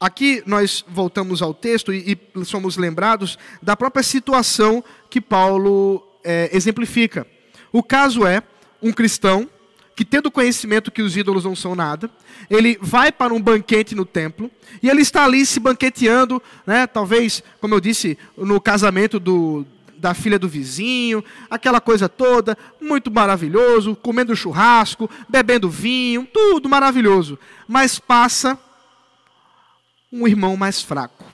Aqui 0.00 0.44
nós 0.46 0.84
voltamos 0.86 1.42
ao 1.42 1.52
texto 1.52 1.92
e, 1.92 2.16
e 2.34 2.44
somos 2.44 2.76
lembrados 2.76 3.36
da 3.60 3.76
própria 3.76 4.02
situação 4.04 4.84
que 5.10 5.20
Paulo 5.20 6.06
é, 6.22 6.48
exemplifica. 6.52 7.26
O 7.72 7.82
caso 7.82 8.24
é 8.24 8.40
um 8.80 8.92
cristão 8.92 9.50
que, 9.96 10.04
tendo 10.04 10.30
conhecimento 10.30 10.92
que 10.92 11.02
os 11.02 11.16
ídolos 11.16 11.44
não 11.44 11.56
são 11.56 11.74
nada, 11.74 12.08
ele 12.48 12.78
vai 12.80 13.10
para 13.10 13.34
um 13.34 13.42
banquete 13.42 13.96
no 13.96 14.04
templo 14.04 14.48
e 14.80 14.88
ele 14.88 15.02
está 15.02 15.24
ali 15.24 15.44
se 15.44 15.58
banqueteando, 15.58 16.40
né, 16.64 16.86
talvez, 16.86 17.42
como 17.60 17.74
eu 17.74 17.80
disse, 17.80 18.16
no 18.36 18.60
casamento 18.60 19.18
do, 19.18 19.66
da 19.96 20.14
filha 20.14 20.38
do 20.38 20.48
vizinho, 20.48 21.24
aquela 21.50 21.80
coisa 21.80 22.08
toda, 22.08 22.56
muito 22.80 23.10
maravilhoso, 23.10 23.96
comendo 23.96 24.36
churrasco, 24.36 25.10
bebendo 25.28 25.68
vinho, 25.68 26.24
tudo 26.32 26.68
maravilhoso. 26.68 27.36
Mas 27.66 27.98
passa 27.98 28.56
um 30.12 30.26
irmão 30.26 30.56
mais 30.56 30.82
fraco. 30.82 31.24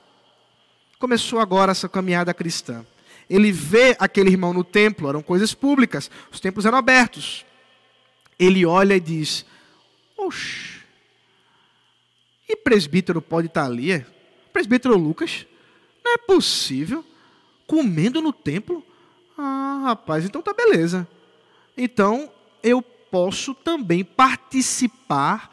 Começou 0.99 1.39
agora 1.39 1.71
essa 1.71 1.89
caminhada 1.89 2.33
cristã. 2.33 2.85
Ele 3.29 3.51
vê 3.51 3.95
aquele 3.99 4.29
irmão 4.29 4.53
no 4.53 4.63
templo, 4.63 5.09
eram 5.09 5.21
coisas 5.21 5.53
públicas, 5.53 6.11
os 6.31 6.39
templos 6.39 6.65
eram 6.65 6.77
abertos 6.77 7.45
ele 8.39 8.65
olha 8.65 8.95
e 8.95 8.99
diz: 8.99 9.45
Oxe, 10.17 10.81
e 12.47 12.55
presbítero 12.55 13.21
pode 13.21 13.47
estar 13.47 13.65
ali? 13.65 13.91
É? 13.91 14.05
Presbítero 14.53 14.97
Lucas? 14.97 15.45
Não 16.03 16.13
é 16.13 16.17
possível. 16.17 17.03
Comendo 17.65 18.21
no 18.21 18.31
templo? 18.31 18.85
Ah, 19.37 19.81
rapaz, 19.85 20.23
então 20.23 20.41
tá 20.41 20.53
beleza. 20.53 21.07
Então 21.75 22.31
eu 22.61 22.81
posso 22.81 23.55
também 23.55 24.03
participar 24.03 25.51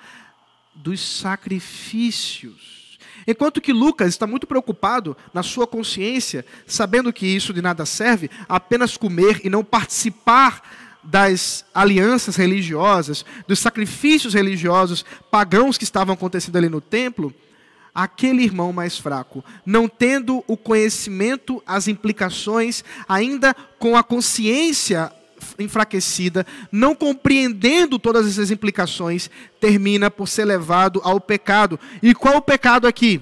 dos 0.74 1.00
sacrifícios. 1.00 2.81
Enquanto 3.26 3.60
que 3.60 3.72
Lucas 3.72 4.08
está 4.08 4.26
muito 4.26 4.46
preocupado 4.46 5.16
na 5.32 5.42
sua 5.42 5.66
consciência, 5.66 6.44
sabendo 6.66 7.12
que 7.12 7.26
isso 7.26 7.52
de 7.52 7.62
nada 7.62 7.86
serve, 7.86 8.30
apenas 8.48 8.96
comer 8.96 9.40
e 9.44 9.50
não 9.50 9.64
participar 9.64 10.62
das 11.02 11.64
alianças 11.74 12.36
religiosas, 12.36 13.24
dos 13.46 13.58
sacrifícios 13.58 14.34
religiosos 14.34 15.04
pagãos 15.30 15.76
que 15.76 15.84
estavam 15.84 16.14
acontecendo 16.14 16.56
ali 16.56 16.68
no 16.68 16.80
templo, 16.80 17.34
aquele 17.94 18.42
irmão 18.42 18.72
mais 18.72 18.96
fraco, 18.96 19.44
não 19.66 19.88
tendo 19.88 20.42
o 20.46 20.56
conhecimento, 20.56 21.62
as 21.66 21.88
implicações, 21.88 22.84
ainda 23.08 23.54
com 23.78 23.96
a 23.96 24.02
consciência 24.02 25.12
enfraquecida, 25.58 26.46
não 26.70 26.94
compreendendo 26.94 27.98
todas 27.98 28.26
essas 28.26 28.50
implicações, 28.50 29.30
termina 29.60 30.10
por 30.10 30.28
ser 30.28 30.44
levado 30.44 31.00
ao 31.04 31.20
pecado. 31.20 31.78
E 32.02 32.14
qual 32.14 32.36
o 32.36 32.42
pecado 32.42 32.86
aqui? 32.86 33.20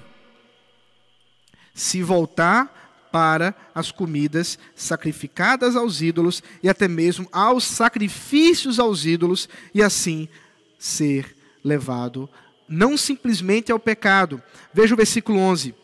Se 1.75 2.03
voltar 2.03 3.09
para 3.13 3.55
as 3.75 3.91
comidas 3.91 4.59
sacrificadas 4.75 5.75
aos 5.75 6.01
ídolos 6.01 6.43
e 6.63 6.69
até 6.69 6.87
mesmo 6.87 7.29
aos 7.33 7.65
sacrifícios 7.65 8.79
aos 8.79 9.05
ídolos 9.05 9.49
e 9.75 9.83
assim 9.83 10.29
ser 10.79 11.37
levado 11.65 12.31
não 12.71 12.97
simplesmente 12.97 13.73
ao 13.73 13.81
pecado. 13.81 14.41
Veja 14.73 14.95
o 14.95 14.97
versículo 14.97 15.41
11. 15.41 15.75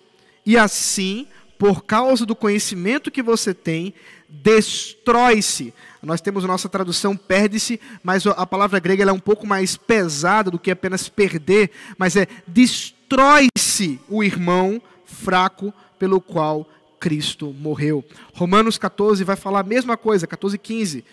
E 0.47 0.57
assim, 0.57 1.27
por 1.59 1.85
causa 1.85 2.27
do 2.27 2.37
conhecimento 2.37 3.11
que 3.11 3.23
você 3.23 3.55
tem, 3.55 3.95
destrói-se. 4.29 5.73
Nós 6.03 6.21
temos 6.21 6.45
a 6.45 6.49
nossa 6.49 6.69
tradução 6.69 7.17
perde-se, 7.17 7.81
mas 8.03 8.27
a 8.27 8.47
palavra 8.47 8.79
grega 8.79 9.05
é 9.05 9.13
um 9.13 9.19
pouco 9.19 9.47
mais 9.47 9.77
pesada 9.77 10.51
do 10.51 10.59
que 10.59 10.71
apenas 10.71 11.09
perder, 11.09 11.71
mas 11.99 12.17
é 12.17 12.27
destrói-se 12.47 13.99
o 14.09 14.23
irmão 14.23 14.81
fraco 15.05 15.73
pelo 15.99 16.21
qual 16.21 16.69
Cristo 17.01 17.55
morreu. 17.59 18.05
Romanos 18.35 18.79
14 18.79 19.25
vai 19.25 19.37
falar 19.37 19.61
a 19.61 19.65
mesma 19.65 19.97
coisa, 19.97 20.27
14 20.27 20.57
e 20.57 20.59
15. 20.59 21.05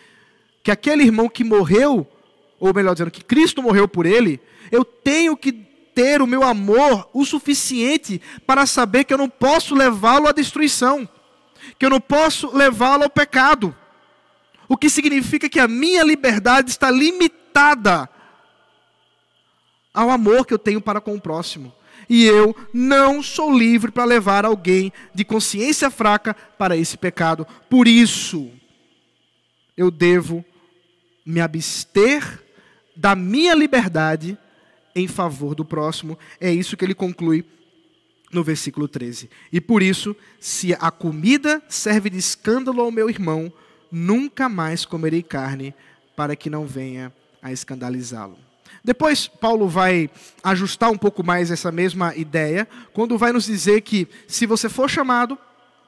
Que 0.61 0.71
aquele 0.71 1.03
irmão 1.03 1.27
que 1.27 1.43
morreu, 1.43 2.07
ou 2.59 2.73
melhor 2.73 2.93
dizendo, 2.93 3.11
que 3.11 3.23
Cristo 3.23 3.61
morreu 3.61 3.87
por 3.87 4.05
ele, 4.05 4.39
eu 4.71 4.83
tenho 4.85 5.35
que 5.35 5.51
ter 5.93 6.21
o 6.21 6.27
meu 6.27 6.43
amor 6.43 7.09
o 7.13 7.25
suficiente 7.25 8.21
para 8.45 8.65
saber 8.65 9.03
que 9.03 9.13
eu 9.13 9.17
não 9.17 9.29
posso 9.29 9.75
levá-lo 9.75 10.27
à 10.27 10.31
destruição, 10.31 11.07
que 11.77 11.85
eu 11.85 11.89
não 11.89 12.01
posso 12.01 12.55
levá-lo 12.55 13.03
ao 13.03 13.09
pecado. 13.09 13.75
O 14.67 14.77
que 14.77 14.89
significa 14.89 15.49
que 15.49 15.59
a 15.59 15.67
minha 15.67 16.03
liberdade 16.03 16.69
está 16.69 16.89
limitada 16.89 18.09
ao 19.93 20.09
amor 20.09 20.45
que 20.45 20.53
eu 20.53 20.59
tenho 20.59 20.81
para 20.81 20.99
com 20.99 21.15
o 21.15 21.21
próximo 21.21 21.73
e 22.09 22.25
eu 22.25 22.55
não 22.73 23.21
sou 23.21 23.55
livre 23.55 23.91
para 23.91 24.05
levar 24.05 24.45
alguém 24.45 24.91
de 25.13 25.23
consciência 25.23 25.89
fraca 25.89 26.35
para 26.57 26.75
esse 26.75 26.97
pecado. 26.97 27.47
Por 27.69 27.87
isso, 27.87 28.51
eu 29.77 29.89
devo 29.89 30.43
me 31.25 31.39
abster 31.39 32.43
da 32.95 33.15
minha 33.15 33.55
liberdade 33.55 34.37
em 34.95 35.07
favor 35.07 35.55
do 35.55 35.65
próximo. 35.65 36.17
É 36.39 36.51
isso 36.51 36.77
que 36.77 36.85
ele 36.85 36.93
conclui 36.93 37.45
no 38.31 38.43
versículo 38.43 38.87
13. 38.87 39.29
E 39.51 39.61
por 39.61 39.81
isso, 39.81 40.15
se 40.39 40.73
a 40.73 40.89
comida 40.91 41.61
serve 41.69 42.09
de 42.09 42.17
escândalo 42.17 42.81
ao 42.81 42.91
meu 42.91 43.09
irmão, 43.09 43.51
nunca 43.91 44.49
mais 44.49 44.85
comerei 44.85 45.21
carne, 45.21 45.73
para 46.15 46.35
que 46.35 46.49
não 46.49 46.65
venha 46.65 47.13
a 47.41 47.51
escandalizá-lo. 47.51 48.37
Depois, 48.83 49.27
Paulo 49.27 49.67
vai 49.67 50.09
ajustar 50.43 50.91
um 50.91 50.97
pouco 50.97 51.23
mais 51.23 51.51
essa 51.51 51.71
mesma 51.71 52.15
ideia, 52.15 52.67
quando 52.91 53.17
vai 53.17 53.31
nos 53.31 53.45
dizer 53.45 53.81
que 53.81 54.07
se 54.27 54.45
você 54.45 54.67
for 54.67 54.89
chamado 54.89 55.37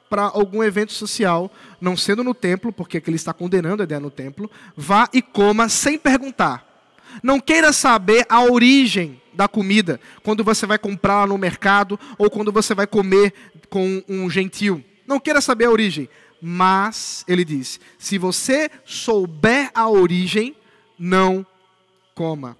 para 0.08 0.22
algum 0.22 0.62
evento 0.62 0.92
social, 0.92 1.52
não 1.80 1.96
sendo 1.96 2.24
no 2.24 2.32
templo, 2.32 2.72
porque 2.72 3.02
ele 3.06 3.16
está 3.16 3.32
condenando 3.32 3.82
a 3.82 3.84
ideia 3.84 4.00
no 4.00 4.10
templo, 4.10 4.50
vá 4.76 5.08
e 5.12 5.20
coma 5.20 5.68
sem 5.68 5.98
perguntar. 5.98 6.65
Não 7.22 7.40
queira 7.40 7.72
saber 7.72 8.26
a 8.28 8.42
origem 8.42 9.20
da 9.32 9.46
comida, 9.46 10.00
quando 10.22 10.42
você 10.42 10.66
vai 10.66 10.78
comprar 10.78 11.28
no 11.28 11.36
mercado 11.36 12.00
ou 12.16 12.30
quando 12.30 12.50
você 12.50 12.74
vai 12.74 12.86
comer 12.86 13.34
com 13.68 14.02
um 14.08 14.30
gentil. 14.30 14.82
Não 15.06 15.20
queira 15.20 15.40
saber 15.40 15.66
a 15.66 15.70
origem. 15.70 16.08
Mas, 16.40 17.24
ele 17.28 17.44
diz: 17.44 17.78
se 17.98 18.18
você 18.18 18.70
souber 18.84 19.70
a 19.74 19.88
origem, 19.88 20.56
não 20.98 21.46
coma 22.14 22.56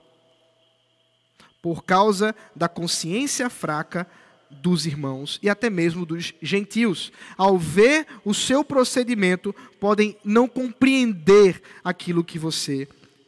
por 1.63 1.83
causa 1.83 2.35
da 2.55 2.69
consciência 2.69 3.51
fraca 3.51 4.07
dos 4.49 4.87
irmãos 4.87 5.41
e 5.43 5.49
até 5.49 5.69
mesmo 5.69 6.07
dos 6.07 6.33
gentios. 6.41 7.11
Ao 7.37 7.59
ver 7.59 8.07
o 8.25 8.33
seu 8.33 8.63
procedimento, 8.63 9.53
podem 9.81 10.17
não 10.25 10.47
compreender 10.47 11.61
aquilo 11.83 12.23
que 12.23 12.39
você 12.39 12.87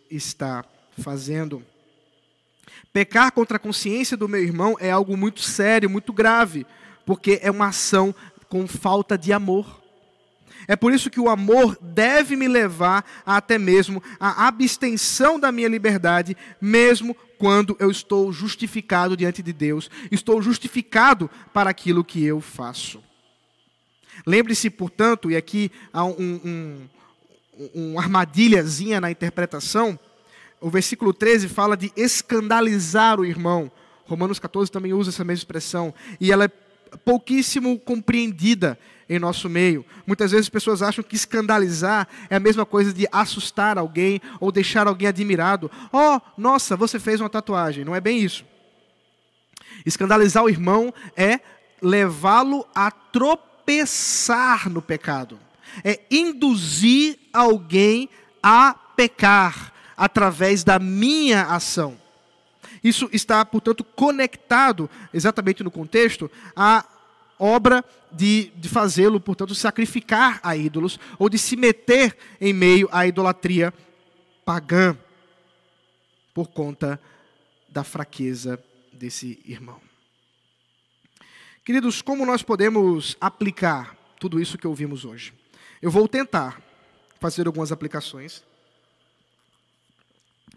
está 0.09 0.63
fazendo. 0.63 0.78
Pecar 2.93 3.33
contra 3.33 3.57
a 3.57 3.61
consciência 3.61 4.17
do 4.17 4.29
meu 4.29 4.43
irmão 4.43 4.77
é 4.81 4.91
algo 4.91 5.17
muito 5.17 5.41
sério, 5.41 5.91
muito 5.91 6.13
grave, 6.13 6.67
porque 7.07 7.39
é 7.43 7.51
uma 7.51 7.69
ação 7.69 8.15
com 8.49 8.67
falta 8.67 9.17
de 9.17 9.33
amor. 9.33 9.81
É 10.67 10.77
por 10.77 10.93
isso 10.93 11.11
que 11.11 11.21
o 11.21 11.29
amor 11.29 11.79
deve 11.81 12.37
me 12.37 12.49
levar 12.49 13.05
a, 13.25 13.37
até 13.37 13.59
mesmo 13.59 14.03
a 14.19 14.47
abstenção 14.47 15.39
da 15.39 15.51
minha 15.51 15.69
liberdade, 15.69 16.37
mesmo 16.61 17.17
quando 17.39 17.77
eu 17.79 17.91
estou 17.91 18.33
justificado 18.33 19.17
diante 19.17 19.43
de 19.43 19.53
Deus, 19.53 19.91
estou 20.11 20.43
justificado 20.43 21.31
para 21.55 21.71
aquilo 21.71 22.05
que 22.05 22.25
eu 22.25 22.41
faço. 22.41 23.03
Lembre-se, 24.27 24.69
portanto, 24.69 25.31
e 25.31 25.37
aqui 25.37 25.71
há 25.93 26.05
um, 26.05 26.41
um, 26.45 26.89
um 27.75 27.99
armadilhazinha 27.99 29.01
na 29.01 29.11
interpretação, 29.11 29.99
o 30.61 30.71
versículo 30.71 31.13
13 31.13 31.49
fala 31.49 31.77
de 31.77 31.93
escandalizar 31.97 33.21
o 33.21 33.25
irmão. 33.25 33.71
Romanos 34.05 34.39
14 34.39 34.71
também 34.71 34.93
usa 34.93 35.11
essa 35.11 35.25
mesma 35.25 35.41
expressão. 35.41 35.95
E 36.21 36.33
ela 36.33 36.45
é 36.45 36.49
pouquíssimo 37.05 37.79
compreendida 37.79 38.79
em 39.09 39.19
nosso 39.19 39.49
meio. 39.49 39.85
Muitas 40.07 40.31
vezes 40.31 40.47
as 40.47 40.51
pessoas 40.51 40.83
acham 40.83 41.05
que 41.05 41.17
escandalizar 41.17 42.09
é 42.29 42.37
a 42.37 42.41
mesma 42.41 42.67
coisa 42.67 42.93
de 42.93 43.07
assustar 43.13 43.79
alguém 43.79 44.21
ou 44.41 44.53
deixar 44.53 44.87
alguém 44.87 45.09
admirado. 45.09 45.71
Oh, 45.93 46.21
nossa, 46.37 46.77
você 46.77 46.99
fez 46.99 47.21
uma 47.21 47.31
tatuagem. 47.31 47.85
Não 47.85 47.95
é 47.95 48.01
bem 48.01 48.21
isso. 48.21 48.45
Escandalizar 49.85 50.45
o 50.45 50.51
irmão 50.51 50.93
é 51.17 51.41
levá-lo 51.81 52.67
a 52.75 52.91
tropeçar 52.91 54.69
no 54.69 54.83
pecado. 54.83 55.39
É 55.85 56.01
induzir 56.11 57.19
alguém 57.33 58.09
a 58.43 58.75
pecar 58.97 59.73
através 59.99 60.63
da 60.63 60.79
minha 60.79 61.43
ação. 61.43 61.99
Isso 62.83 63.11
está, 63.13 63.45
portanto, 63.45 63.83
conectado, 63.83 64.89
exatamente 65.13 65.65
no 65.65 65.71
contexto, 65.71 66.31
à 66.55 66.85
obra 67.39 67.85
de, 68.13 68.53
de 68.57 68.69
fazê-lo, 68.69 69.21
portanto, 69.21 69.55
sacrificar 69.55 70.39
a 70.43 70.57
ídolos, 70.57 70.99
ou 71.19 71.29
de 71.29 71.37
se 71.37 71.57
meter 71.57 72.17
em 72.41 72.53
meio 72.53 72.89
à 72.93 73.07
idolatria 73.07 73.75
pagã, 74.45 74.97
por 76.33 76.49
conta 76.49 77.01
da 77.69 77.83
fraqueza 77.83 78.63
desse 78.93 79.43
irmão. 79.45 79.81
Queridos, 81.65 82.01
como 82.01 82.25
nós 82.25 82.43
podemos 82.43 83.17
aplicar 83.21 83.97
tudo 84.19 84.41
isso 84.41 84.57
que 84.57 84.67
ouvimos 84.67 85.05
hoje? 85.05 85.35
Eu 85.83 85.91
vou 85.91 86.09
tentar 86.09 86.63
fazer 87.21 87.47
algumas 87.47 87.73
aplicações 87.73 88.45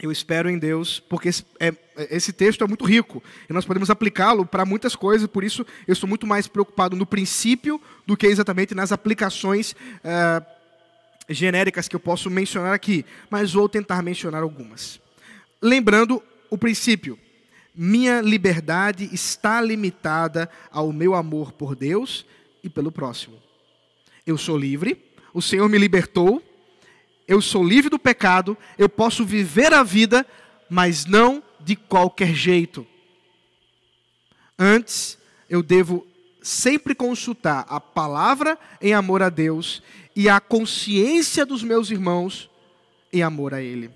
eu 0.02 0.12
espero 0.12 0.50
em 0.50 0.58
Deus, 0.58 1.00
porque 1.00 1.30
esse, 1.30 1.46
é, 1.60 1.74
esse 2.10 2.34
texto 2.34 2.64
é 2.64 2.68
muito 2.68 2.86
rico 2.86 3.24
e 3.50 3.54
nós 3.54 3.66
podemos 3.66 3.90
aplicá-lo 3.90 4.46
para 4.46 4.66
muitas 4.66 4.96
coisas, 4.96 5.28
por 5.28 5.44
isso 5.44 5.66
eu 5.88 5.94
estou 5.94 6.10
muito 6.10 6.26
mais 6.26 6.48
preocupado 6.48 6.96
no 6.96 7.06
princípio 7.06 7.80
do 8.06 8.18
que 8.18 8.26
exatamente 8.26 8.74
nas 8.74 8.92
aplicações 8.92 9.74
uh, 9.74 10.44
genéricas 11.30 11.88
que 11.88 11.96
eu 11.96 12.00
posso 12.00 12.30
mencionar 12.30 12.74
aqui, 12.74 13.06
mas 13.30 13.54
vou 13.54 13.70
tentar 13.70 14.02
mencionar 14.02 14.42
algumas. 14.42 15.00
Lembrando 15.62 16.22
o 16.50 16.58
princípio: 16.58 17.18
minha 17.76 18.22
liberdade 18.22 19.10
está 19.14 19.62
limitada 19.62 20.50
ao 20.72 20.92
meu 20.92 21.14
amor 21.14 21.52
por 21.52 21.76
Deus 21.76 22.26
e 22.64 22.70
pelo 22.70 22.92
próximo. 22.92 23.38
Eu 24.26 24.38
sou 24.38 24.58
livre, 24.58 25.04
o 25.34 25.42
Senhor 25.42 25.68
me 25.70 25.78
libertou 25.78 26.44
eu 27.28 27.42
sou 27.42 27.64
livre 27.64 27.90
do 27.90 28.00
pecado, 28.00 28.58
eu 28.78 28.90
posso 28.90 29.26
viver 29.26 29.74
a 29.74 29.84
vida, 29.84 30.26
mas 30.70 31.06
não 31.06 31.42
de 31.60 31.76
qualquer 31.76 32.34
jeito. 32.34 32.86
Antes, 34.58 35.18
eu 35.50 35.64
devo 35.64 36.06
sempre 36.42 36.94
consultar 36.94 37.66
a 37.70 37.80
palavra 37.80 38.58
em 38.82 38.94
amor 38.94 39.22
a 39.22 39.30
Deus 39.30 39.82
e 40.16 40.28
a 40.28 40.40
consciência 40.40 41.46
dos 41.46 41.64
meus 41.64 41.90
irmãos 41.90 42.50
em 43.14 43.22
amor 43.22 43.54
a 43.54 43.62
Ele. 43.62 43.90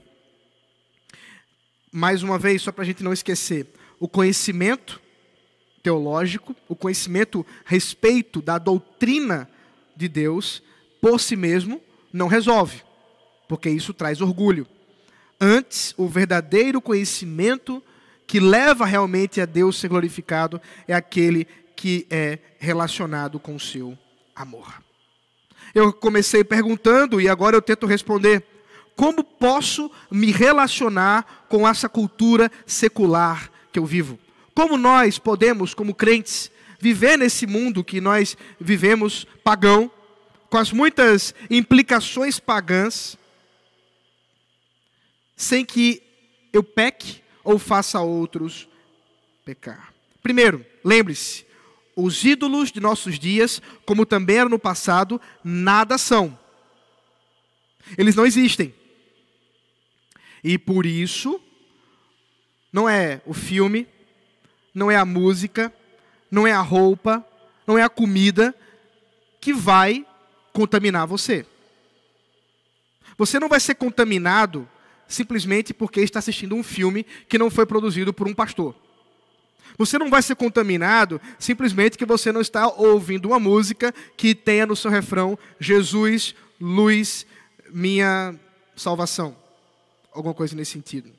Mais 1.91 2.23
uma 2.23 2.37
vez, 2.37 2.61
só 2.61 2.71
para 2.71 2.83
a 2.83 2.85
gente 2.85 3.03
não 3.03 3.13
esquecer, 3.13 3.67
o 3.99 4.07
conhecimento 4.07 5.01
teológico, 5.81 6.55
o 6.67 6.75
conhecimento 6.75 7.45
respeito 7.65 8.41
da 8.41 8.57
doutrina 8.57 9.49
de 9.95 10.07
Deus, 10.07 10.61
por 11.01 11.19
si 11.19 11.35
mesmo, 11.35 11.81
não 12.11 12.27
resolve 12.27 12.84
porque 13.47 13.69
isso 13.69 13.93
traz 13.93 14.21
orgulho. 14.21 14.67
Antes, 15.39 15.93
o 15.97 16.07
verdadeiro 16.07 16.81
conhecimento 16.81 17.83
que 18.27 18.39
leva 18.39 18.85
realmente 18.85 19.39
a 19.39 19.45
Deus 19.45 19.79
ser 19.79 19.87
glorificado 19.87 20.61
é 20.87 20.93
aquele 20.93 21.47
que 21.75 22.07
é 22.09 22.39
relacionado 22.57 23.39
com 23.39 23.55
o 23.55 23.59
seu 23.59 23.97
amor. 24.35 24.81
Eu 25.73 25.91
comecei 25.91 26.43
perguntando 26.43 27.19
e 27.19 27.27
agora 27.27 27.55
eu 27.55 27.61
tento 27.61 27.85
responder: 27.85 28.43
como 28.95 29.23
posso 29.23 29.91
me 30.09 30.31
relacionar 30.31 31.45
com 31.49 31.67
essa 31.67 31.89
cultura 31.89 32.51
secular 32.65 33.51
que 33.71 33.79
eu 33.79 33.85
vivo? 33.85 34.17
Como 34.53 34.77
nós 34.77 35.19
podemos, 35.19 35.73
como 35.73 35.93
crentes, 35.93 36.49
viver 36.79 37.17
nesse 37.17 37.45
mundo 37.45 37.83
que 37.83 37.99
nós 37.99 38.37
vivemos 38.59 39.27
pagão, 39.43 39.91
com 40.49 40.57
as 40.57 40.71
muitas 40.71 41.35
implicações 41.49 42.39
pagãs? 42.39 43.17
Sem 45.35 45.65
que 45.65 46.01
eu 46.53 46.63
peque 46.63 47.21
ou 47.43 47.59
faça 47.59 47.99
outros 47.99 48.67
pecar. 49.43 49.93
Primeiro, 50.21 50.65
lembre-se, 50.83 51.45
os 51.95 52.23
ídolos 52.23 52.71
de 52.71 52.79
nossos 52.79 53.19
dias, 53.19 53.61
como 53.85 54.05
também 54.05 54.37
era 54.37 54.49
no 54.49 54.59
passado, 54.59 55.21
nada 55.43 55.97
são. 55.97 56.37
Eles 57.97 58.15
não 58.15 58.25
existem. 58.25 58.73
E 60.43 60.57
por 60.57 60.85
isso, 60.85 61.41
não 62.71 62.89
é 62.89 63.21
o 63.25 63.33
filme, 63.33 63.87
não 64.73 64.91
é 64.91 64.95
a 64.95 65.05
música, 65.05 65.73
não 66.29 66.45
é 66.45 66.51
a 66.51 66.61
roupa, 66.61 67.25
não 67.65 67.77
é 67.77 67.83
a 67.83 67.89
comida 67.89 68.53
que 69.39 69.53
vai 69.53 70.05
contaminar 70.51 71.07
você. 71.07 71.45
Você 73.17 73.39
não 73.39 73.47
vai 73.47 73.59
ser 73.59 73.75
contaminado 73.75 74.67
simplesmente 75.07 75.73
porque 75.73 76.01
está 76.01 76.19
assistindo 76.19 76.55
um 76.55 76.63
filme 76.63 77.05
que 77.27 77.37
não 77.37 77.49
foi 77.49 77.65
produzido 77.65 78.13
por 78.13 78.27
um 78.27 78.33
pastor. 78.33 78.75
Você 79.77 79.97
não 79.97 80.09
vai 80.09 80.21
ser 80.21 80.35
contaminado 80.35 81.19
simplesmente 81.37 81.97
que 81.97 82.05
você 82.05 82.31
não 82.31 82.41
está 82.41 82.67
ouvindo 82.67 83.27
uma 83.27 83.39
música 83.39 83.93
que 84.15 84.33
tenha 84.33 84.65
no 84.65 84.75
seu 84.75 84.89
refrão 84.89 85.37
Jesus, 85.59 86.33
luz, 86.59 87.25
minha 87.69 88.35
salvação. 88.75 89.35
Alguma 90.13 90.33
coisa 90.33 90.55
nesse 90.55 90.71
sentido. 90.71 91.11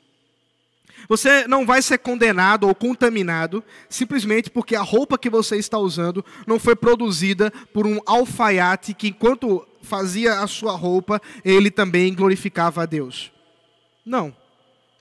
Você 1.08 1.46
não 1.46 1.66
vai 1.66 1.82
ser 1.82 1.98
condenado 1.98 2.66
ou 2.66 2.74
contaminado 2.74 3.62
simplesmente 3.88 4.50
porque 4.50 4.74
a 4.74 4.82
roupa 4.82 5.18
que 5.18 5.28
você 5.28 5.56
está 5.56 5.78
usando 5.78 6.24
não 6.46 6.58
foi 6.58 6.74
produzida 6.74 7.52
por 7.72 7.86
um 7.86 8.00
alfaiate 8.06 8.94
que, 8.94 9.08
enquanto 9.08 9.66
fazia 9.82 10.40
a 10.40 10.46
sua 10.46 10.72
roupa, 10.72 11.20
ele 11.44 11.70
também 11.70 12.14
glorificava 12.14 12.82
a 12.82 12.86
Deus. 12.86 13.35
Não. 14.06 14.34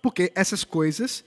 Porque 0.02 0.32
essas 0.36 0.64
coisas 0.64 1.24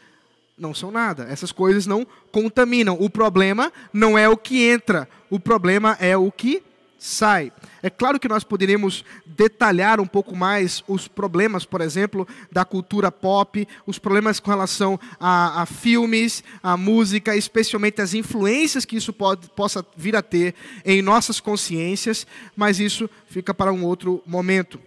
não 0.59 0.75
são 0.75 0.91
nada. 0.91 1.29
Essas 1.31 1.53
coisas 1.53 1.87
não 1.87 2.07
contaminam. 2.33 2.97
O 3.01 3.09
problema 3.09 3.73
não 3.93 4.19
é 4.19 4.29
o 4.29 4.37
que 4.37 4.65
entra, 4.65 5.09
o 5.31 5.39
problema 5.39 5.97
é 6.01 6.17
o 6.17 6.33
que 6.33 6.63
sai. 6.99 7.53
É 7.81 7.89
claro 7.89 8.19
que 8.19 8.29
nós 8.29 8.43
poderíamos 8.43 9.05
detalhar 9.25 10.01
um 10.01 10.07
pouco 10.07 10.35
mais 10.35 10.83
os 10.89 11.07
problemas, 11.07 11.65
por 11.65 11.81
exemplo, 11.81 12.27
da 12.51 12.65
cultura 12.65 13.13
pop, 13.13 13.67
os 13.87 14.01
problemas 14.01 14.41
com 14.41 14.51
relação 14.51 14.99
a, 15.21 15.63
a 15.63 15.67
filmes, 15.67 16.43
a 16.61 16.77
música, 16.77 17.37
especialmente 17.37 18.03
as 18.03 18.15
influências 18.15 18.85
que 18.85 18.97
isso 18.97 19.13
pode, 19.13 19.49
possa 19.51 19.87
vir 19.97 20.17
a 20.17 20.23
ter 20.23 20.57
em 20.85 21.01
nossas 21.01 21.39
consciências, 21.39 22.27
mas 22.57 22.81
isso 22.81 23.09
fica 23.29 23.55
para 23.55 23.73
um 23.73 23.85
outro 23.85 24.21
momento. 24.27 24.81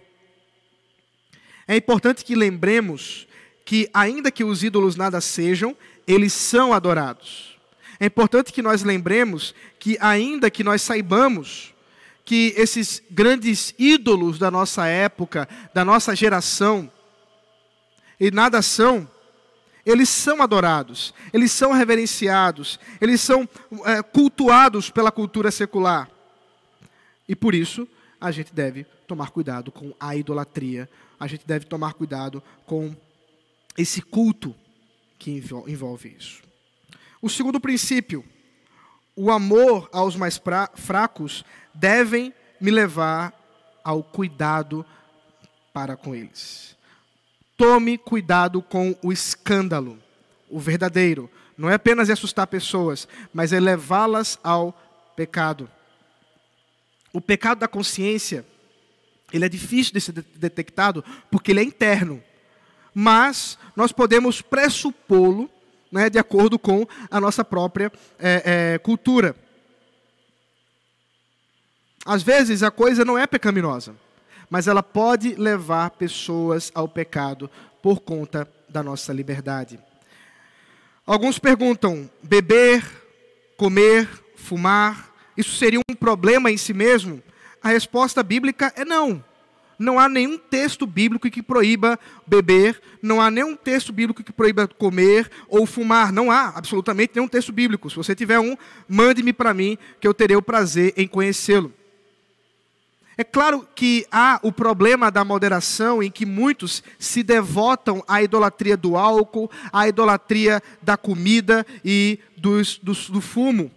É 1.66 1.76
importante 1.76 2.24
que 2.24 2.34
lembremos 2.34 3.26
que, 3.64 3.88
ainda 3.92 4.30
que 4.30 4.44
os 4.44 4.62
ídolos 4.62 4.96
nada 4.96 5.20
sejam, 5.20 5.76
eles 6.06 6.32
são 6.32 6.72
adorados. 6.72 7.58
É 8.00 8.06
importante 8.06 8.52
que 8.52 8.62
nós 8.62 8.82
lembremos 8.82 9.54
que, 9.78 9.96
ainda 10.00 10.50
que 10.50 10.64
nós 10.64 10.82
saibamos 10.82 11.72
que 12.24 12.54
esses 12.56 13.02
grandes 13.10 13.74
ídolos 13.78 14.38
da 14.38 14.50
nossa 14.50 14.86
época, 14.86 15.48
da 15.74 15.84
nossa 15.84 16.14
geração, 16.14 16.90
e 18.18 18.30
nada 18.30 18.62
são, 18.62 19.08
eles 19.84 20.08
são 20.08 20.40
adorados, 20.42 21.12
eles 21.32 21.50
são 21.50 21.72
reverenciados, 21.72 22.78
eles 23.00 23.20
são 23.20 23.48
é, 23.84 24.02
cultuados 24.02 24.90
pela 24.90 25.10
cultura 25.10 25.50
secular. 25.50 26.08
E 27.28 27.34
por 27.34 27.54
isso, 27.54 27.86
a 28.20 28.30
gente 28.30 28.54
deve 28.54 28.84
tomar 29.06 29.30
cuidado 29.30 29.72
com 29.72 29.92
a 29.98 30.14
idolatria, 30.14 30.88
a 31.22 31.28
gente 31.28 31.46
deve 31.46 31.66
tomar 31.66 31.94
cuidado 31.94 32.42
com 32.66 32.96
esse 33.78 34.02
culto 34.02 34.52
que 35.20 35.30
envolve 35.30 36.16
isso. 36.18 36.42
O 37.22 37.30
segundo 37.30 37.60
princípio, 37.60 38.24
o 39.14 39.30
amor 39.30 39.88
aos 39.92 40.16
mais 40.16 40.42
fracos 40.74 41.44
devem 41.72 42.34
me 42.60 42.72
levar 42.72 43.32
ao 43.84 44.02
cuidado 44.02 44.84
para 45.72 45.96
com 45.96 46.12
eles. 46.12 46.76
Tome 47.56 47.96
cuidado 47.96 48.60
com 48.60 48.92
o 49.00 49.12
escândalo, 49.12 50.00
o 50.50 50.58
verdadeiro. 50.58 51.30
Não 51.56 51.70
é 51.70 51.74
apenas 51.74 52.10
assustar 52.10 52.48
pessoas, 52.48 53.06
mas 53.32 53.52
é 53.52 53.60
levá-las 53.60 54.40
ao 54.42 54.76
pecado. 55.14 55.70
O 57.12 57.20
pecado 57.20 57.60
da 57.60 57.68
consciência, 57.68 58.44
ele 59.32 59.44
é 59.44 59.48
difícil 59.48 59.92
de 59.92 60.00
ser 60.00 60.12
detectado 60.12 61.04
porque 61.30 61.52
ele 61.52 61.60
é 61.60 61.64
interno. 61.64 62.22
Mas 62.94 63.58
nós 63.74 63.92
podemos 63.92 64.42
pressupô-lo 64.42 65.50
né, 65.90 66.10
de 66.10 66.18
acordo 66.18 66.58
com 66.58 66.86
a 67.10 67.20
nossa 67.20 67.44
própria 67.44 67.90
é, 68.18 68.74
é, 68.74 68.78
cultura. 68.78 69.34
Às 72.04 72.22
vezes 72.22 72.62
a 72.62 72.70
coisa 72.70 73.04
não 73.04 73.16
é 73.18 73.26
pecaminosa 73.26 73.94
mas 74.52 74.66
ela 74.66 74.82
pode 74.82 75.34
levar 75.36 75.88
pessoas 75.92 76.70
ao 76.74 76.86
pecado 76.86 77.50
por 77.80 78.00
conta 78.00 78.46
da 78.68 78.82
nossa 78.82 79.10
liberdade. 79.10 79.80
Alguns 81.06 81.38
perguntam: 81.38 82.10
beber, 82.22 82.84
comer, 83.56 84.06
fumar, 84.36 85.10
isso 85.38 85.56
seria 85.56 85.80
um 85.80 85.94
problema 85.94 86.50
em 86.50 86.58
si 86.58 86.74
mesmo? 86.74 87.22
A 87.62 87.68
resposta 87.68 88.22
bíblica 88.22 88.72
é 88.76 88.84
não. 88.84 89.22
Não 89.78 89.98
há 89.98 90.08
nenhum 90.08 90.38
texto 90.38 90.86
bíblico 90.86 91.28
que 91.28 91.42
proíba 91.42 91.98
beber, 92.26 92.80
não 93.02 93.20
há 93.20 93.30
nenhum 93.30 93.56
texto 93.56 93.92
bíblico 93.92 94.22
que 94.22 94.32
proíba 94.32 94.68
comer 94.68 95.30
ou 95.48 95.66
fumar. 95.66 96.12
Não 96.12 96.30
há 96.30 96.52
absolutamente 96.54 97.12
nenhum 97.14 97.26
texto 97.28 97.52
bíblico. 97.52 97.90
Se 97.90 97.96
você 97.96 98.14
tiver 98.14 98.38
um, 98.38 98.56
mande-me 98.88 99.32
para 99.32 99.52
mim, 99.52 99.76
que 100.00 100.06
eu 100.06 100.14
terei 100.14 100.36
o 100.36 100.42
prazer 100.42 100.92
em 100.96 101.08
conhecê-lo. 101.08 101.72
É 103.16 103.24
claro 103.24 103.66
que 103.74 104.06
há 104.10 104.40
o 104.42 104.50
problema 104.50 105.10
da 105.10 105.24
moderação, 105.24 106.02
em 106.02 106.10
que 106.10 106.24
muitos 106.24 106.82
se 106.98 107.22
devotam 107.22 108.02
à 108.08 108.22
idolatria 108.22 108.76
do 108.76 108.96
álcool, 108.96 109.50
à 109.72 109.86
idolatria 109.86 110.62
da 110.80 110.96
comida 110.96 111.66
e 111.84 112.18
dos, 112.36 112.78
dos, 112.78 113.10
do 113.10 113.20
fumo, 113.20 113.70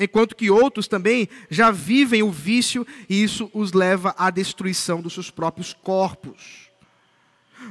enquanto 0.00 0.34
que 0.34 0.50
outros 0.50 0.88
também 0.88 1.28
já 1.50 1.70
vivem 1.70 2.22
o 2.22 2.30
vício 2.30 2.86
e 3.08 3.22
isso 3.22 3.50
os 3.52 3.72
leva 3.72 4.14
à 4.18 4.30
destruição 4.30 5.00
dos 5.00 5.12
seus 5.12 5.30
próprios 5.30 5.72
corpos. 5.72 6.70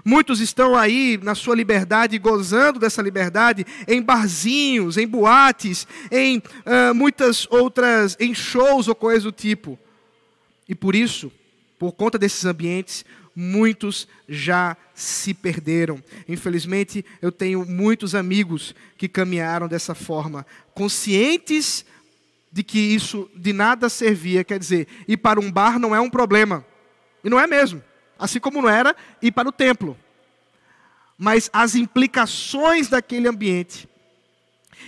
Muitos 0.05 0.39
estão 0.39 0.75
aí 0.75 1.19
na 1.21 1.33
sua 1.33 1.55
liberdade, 1.55 2.17
gozando 2.19 2.79
dessa 2.79 3.01
liberdade, 3.01 3.65
em 3.87 4.01
barzinhos, 4.01 4.97
em 4.97 5.07
boates, 5.07 5.87
em 6.11 6.37
uh, 6.37 6.93
muitas 6.93 7.47
outras, 7.49 8.15
em 8.19 8.33
shows 8.33 8.87
ou 8.87 8.93
coisas 8.93 9.23
do 9.23 9.31
tipo. 9.31 9.77
E 10.67 10.75
por 10.75 10.95
isso, 10.95 11.31
por 11.79 11.91
conta 11.93 12.19
desses 12.19 12.45
ambientes, 12.45 13.03
muitos 13.35 14.07
já 14.27 14.77
se 14.93 15.33
perderam. 15.33 16.01
Infelizmente, 16.27 17.03
eu 17.21 17.31
tenho 17.31 17.65
muitos 17.65 18.13
amigos 18.13 18.75
que 18.97 19.07
caminharam 19.07 19.67
dessa 19.67 19.95
forma, 19.95 20.45
conscientes 20.75 21.85
de 22.51 22.63
que 22.63 22.79
isso 22.79 23.29
de 23.35 23.53
nada 23.53 23.89
servia. 23.89 24.43
Quer 24.43 24.59
dizer, 24.59 24.87
ir 25.07 25.17
para 25.17 25.39
um 25.39 25.51
bar 25.51 25.79
não 25.79 25.95
é 25.95 25.99
um 25.99 26.09
problema. 26.09 26.65
E 27.23 27.29
não 27.29 27.39
é 27.39 27.47
mesmo. 27.47 27.83
Assim 28.17 28.39
como 28.39 28.61
não 28.61 28.69
era 28.69 28.95
ir 29.21 29.31
para 29.31 29.49
o 29.49 29.51
templo. 29.51 29.97
Mas 31.17 31.49
as 31.51 31.75
implicações 31.75 32.87
daquele 32.87 33.27
ambiente 33.27 33.87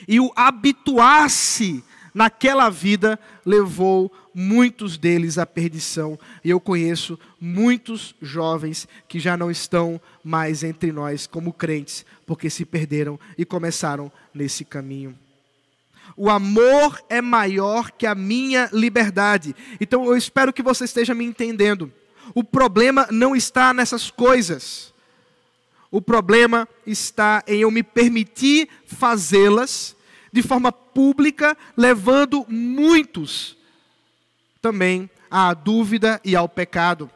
e 0.08 0.20
o 0.20 0.32
habituar-se 0.36 1.84
naquela 2.14 2.70
vida 2.70 3.20
levou 3.46 4.12
muitos 4.34 4.98
deles 4.98 5.38
à 5.38 5.46
perdição. 5.46 6.18
E 6.44 6.50
eu 6.50 6.60
conheço 6.60 7.20
muitos 7.40 8.16
jovens 8.22 8.88
que 9.08 9.20
já 9.20 9.36
não 9.36 9.52
estão 9.52 10.00
mais 10.24 10.64
entre 10.64 10.92
nós 10.92 11.28
como 11.28 11.54
crentes, 11.54 12.06
porque 12.26 12.50
se 12.50 12.66
perderam 12.66 13.20
e 13.38 13.46
começaram 13.46 14.12
nesse 14.34 14.64
caminho. 14.64 15.18
O 16.16 16.30
amor 16.30 17.02
é 17.10 17.22
maior 17.22 17.92
que 17.92 18.06
a 18.06 18.16
minha 18.16 18.70
liberdade. 18.72 19.56
Então 19.80 20.06
eu 20.06 20.16
espero 20.16 20.54
que 20.54 20.64
você 20.64 20.86
esteja 20.86 21.14
me 21.14 21.26
entendendo. 21.26 21.92
O 22.34 22.44
problema 22.44 23.08
não 23.12 23.36
está 23.36 23.74
nessas 23.74 24.10
coisas. 24.10 24.94
O 25.90 26.02
problema 26.02 26.68
está 26.86 27.44
em 27.46 27.62
eu 27.62 27.72
me 27.72 27.84
permitir 27.84 28.70
fazê-las 28.86 29.96
de 30.32 30.42
forma 30.42 30.72
pública, 30.72 31.58
levando 31.76 32.46
muitos 32.48 33.58
também 34.62 35.10
à 35.30 35.54
dúvida 35.54 36.22
e 36.24 36.36
ao 36.36 36.48
pecado. 36.48 37.10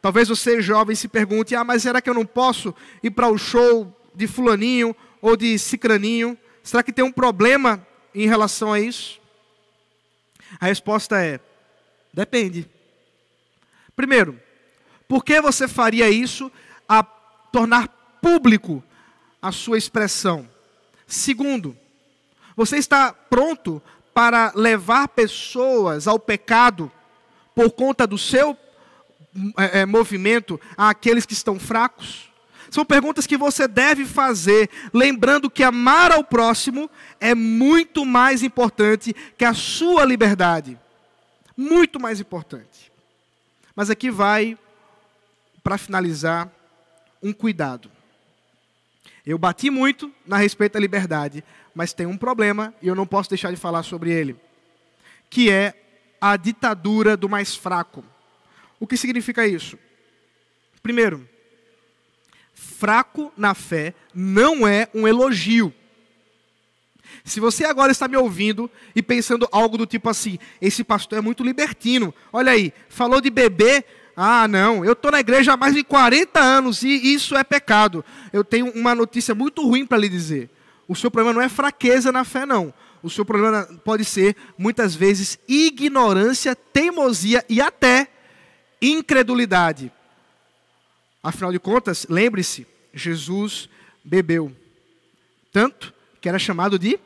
Talvez 0.00 0.28
você, 0.28 0.62
jovem, 0.62 0.96
se 0.96 1.08
pergunte: 1.08 1.54
ah, 1.54 1.64
mas 1.64 1.82
será 1.82 2.00
que 2.00 2.08
eu 2.08 2.14
não 2.14 2.24
posso 2.24 2.74
ir 3.02 3.10
para 3.10 3.28
o 3.28 3.36
show 3.36 3.94
de 4.14 4.26
Fulaninho 4.26 4.96
ou 5.20 5.36
de 5.36 5.58
Cicraninho? 5.58 6.38
Será 6.62 6.82
que 6.82 6.92
tem 6.92 7.04
um 7.04 7.12
problema 7.12 7.86
em 8.24 8.28
relação 8.28 8.72
a 8.72 8.80
isso? 8.80 9.20
A 10.58 10.66
resposta 10.66 11.22
é: 11.22 11.38
depende. 12.12 12.68
Primeiro, 13.94 14.40
por 15.06 15.24
que 15.24 15.40
você 15.40 15.68
faria 15.68 16.08
isso 16.08 16.50
a 16.88 17.02
tornar 17.02 17.88
público 18.20 18.82
a 19.40 19.52
sua 19.52 19.78
expressão? 19.78 20.48
Segundo, 21.06 21.76
você 22.56 22.78
está 22.78 23.12
pronto 23.12 23.82
para 24.12 24.52
levar 24.54 25.08
pessoas 25.08 26.08
ao 26.08 26.18
pecado 26.18 26.90
por 27.54 27.70
conta 27.70 28.06
do 28.06 28.18
seu 28.18 28.56
é, 29.58 29.80
é, 29.80 29.86
movimento 29.86 30.60
àqueles 30.76 31.26
que 31.26 31.34
estão 31.34 31.60
fracos? 31.60 32.25
São 32.70 32.84
perguntas 32.84 33.26
que 33.26 33.36
você 33.36 33.68
deve 33.68 34.04
fazer, 34.04 34.68
lembrando 34.92 35.50
que 35.50 35.62
amar 35.62 36.12
ao 36.12 36.24
próximo 36.24 36.90
é 37.20 37.34
muito 37.34 38.04
mais 38.04 38.42
importante 38.42 39.14
que 39.36 39.44
a 39.44 39.54
sua 39.54 40.04
liberdade. 40.04 40.78
Muito 41.56 41.98
mais 42.00 42.20
importante. 42.20 42.92
Mas 43.74 43.90
aqui 43.90 44.10
vai, 44.10 44.58
para 45.62 45.78
finalizar, 45.78 46.50
um 47.22 47.32
cuidado. 47.32 47.90
Eu 49.24 49.38
bati 49.38 49.70
muito 49.70 50.12
na 50.24 50.36
respeito 50.36 50.74
da 50.74 50.80
liberdade, 50.80 51.42
mas 51.74 51.92
tem 51.92 52.06
um 52.06 52.16
problema 52.16 52.72
e 52.80 52.88
eu 52.88 52.94
não 52.94 53.06
posso 53.06 53.28
deixar 53.28 53.50
de 53.50 53.56
falar 53.56 53.82
sobre 53.82 54.12
ele, 54.12 54.36
que 55.28 55.50
é 55.50 55.74
a 56.20 56.36
ditadura 56.36 57.16
do 57.16 57.28
mais 57.28 57.54
fraco. 57.54 58.04
O 58.78 58.86
que 58.86 58.96
significa 58.96 59.46
isso? 59.46 59.78
Primeiro, 60.82 61.28
fraco 62.56 63.30
na 63.36 63.54
fé 63.54 63.94
não 64.14 64.66
é 64.66 64.88
um 64.94 65.06
elogio. 65.06 65.72
Se 67.22 67.38
você 67.38 67.64
agora 67.64 67.92
está 67.92 68.08
me 68.08 68.16
ouvindo 68.16 68.70
e 68.94 69.02
pensando 69.02 69.46
algo 69.52 69.76
do 69.76 69.86
tipo 69.86 70.08
assim, 70.08 70.38
esse 70.60 70.82
pastor 70.82 71.18
é 71.18 71.20
muito 71.20 71.44
libertino, 71.44 72.14
olha 72.32 72.52
aí, 72.52 72.72
falou 72.88 73.20
de 73.20 73.30
beber, 73.30 73.84
ah, 74.16 74.48
não, 74.48 74.84
eu 74.84 74.92
estou 74.92 75.10
na 75.10 75.20
igreja 75.20 75.52
há 75.52 75.56
mais 75.56 75.74
de 75.74 75.84
40 75.84 76.40
anos 76.40 76.82
e 76.82 76.88
isso 76.88 77.36
é 77.36 77.44
pecado. 77.44 78.04
Eu 78.32 78.42
tenho 78.42 78.70
uma 78.70 78.94
notícia 78.94 79.34
muito 79.34 79.62
ruim 79.66 79.86
para 79.86 79.98
lhe 79.98 80.08
dizer. 80.08 80.50
O 80.88 80.96
seu 80.96 81.10
problema 81.10 81.34
não 81.34 81.42
é 81.42 81.48
fraqueza 81.48 82.10
na 82.10 82.24
fé, 82.24 82.46
não. 82.46 82.72
O 83.02 83.10
seu 83.10 83.24
problema 83.24 83.64
pode 83.84 84.04
ser, 84.04 84.34
muitas 84.56 84.94
vezes, 84.94 85.38
ignorância, 85.46 86.56
teimosia 86.56 87.44
e 87.48 87.60
até 87.60 88.08
incredulidade. 88.80 89.92
Afinal 91.26 91.50
de 91.50 91.58
contas, 91.58 92.06
lembre-se, 92.08 92.64
Jesus 92.94 93.68
bebeu. 94.04 94.56
Tanto 95.50 95.92
que 96.20 96.28
era 96.28 96.38
chamado 96.38 96.78
de 96.78 97.00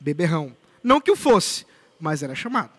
beberrão. 0.00 0.56
Não 0.82 1.00
que 1.00 1.12
o 1.12 1.14
fosse, 1.14 1.64
mas 2.00 2.24
era 2.24 2.34
chamado. 2.34 2.70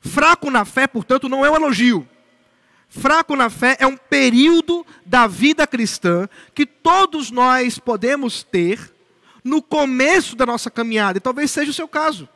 Fraco 0.00 0.48
na 0.48 0.64
fé, 0.64 0.86
portanto, 0.86 1.28
não 1.28 1.44
é 1.44 1.50
um 1.50 1.56
elogio. 1.56 2.08
Fraco 2.88 3.34
na 3.34 3.50
fé 3.50 3.76
é 3.80 3.86
um 3.88 3.96
período 3.96 4.86
da 5.04 5.26
vida 5.26 5.66
cristã 5.66 6.28
que 6.54 6.64
todos 6.64 7.32
nós 7.32 7.80
podemos 7.80 8.44
ter 8.44 8.94
no 9.42 9.60
começo 9.60 10.36
da 10.36 10.46
nossa 10.46 10.70
caminhada, 10.70 11.18
e 11.18 11.20
talvez 11.20 11.50
seja 11.50 11.72
o 11.72 11.74
seu 11.74 11.88
caso. 11.88 12.28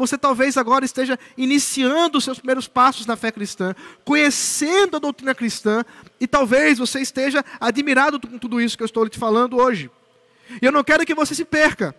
Você 0.00 0.16
talvez 0.16 0.56
agora 0.56 0.82
esteja 0.82 1.18
iniciando 1.36 2.16
os 2.16 2.24
seus 2.24 2.38
primeiros 2.38 2.66
passos 2.66 3.04
na 3.04 3.16
fé 3.16 3.30
cristã, 3.30 3.74
conhecendo 4.02 4.96
a 4.96 4.98
doutrina 4.98 5.34
cristã, 5.34 5.84
e 6.18 6.26
talvez 6.26 6.78
você 6.78 7.02
esteja 7.02 7.44
admirado 7.60 8.18
com 8.18 8.38
tudo 8.38 8.58
isso 8.62 8.78
que 8.78 8.82
eu 8.82 8.86
estou 8.86 9.06
te 9.10 9.18
falando 9.18 9.58
hoje. 9.58 9.90
E 10.62 10.64
eu 10.64 10.72
não 10.72 10.82
quero 10.82 11.04
que 11.04 11.14
você 11.14 11.34
se 11.34 11.44
perca. 11.44 11.94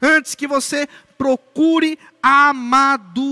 Antes 0.00 0.36
que 0.36 0.46
você 0.46 0.88
procure 1.18 1.98
amadurecer. 2.22 3.28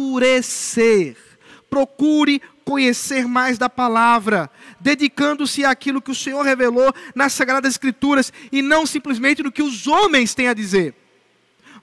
Procure 1.71 2.43
conhecer 2.65 3.29
mais 3.29 3.59
da 3.59 3.71
palavra, 3.71 4.51
dedicando-se 4.81 5.65
àquilo 5.65 6.03
que 6.03 6.11
o 6.11 6.17
Senhor 6.17 6.43
revelou 6.43 6.93
nas 7.15 7.33
Sagradas 7.33 7.71
Escrituras 7.75 8.33
e 8.51 8.61
não 8.61 8.85
simplesmente 8.87 9.41
no 9.41 9.53
que 9.53 9.63
os 9.63 9.87
homens 9.87 10.35
têm 10.35 10.49
a 10.49 10.55
dizer. 10.55 10.97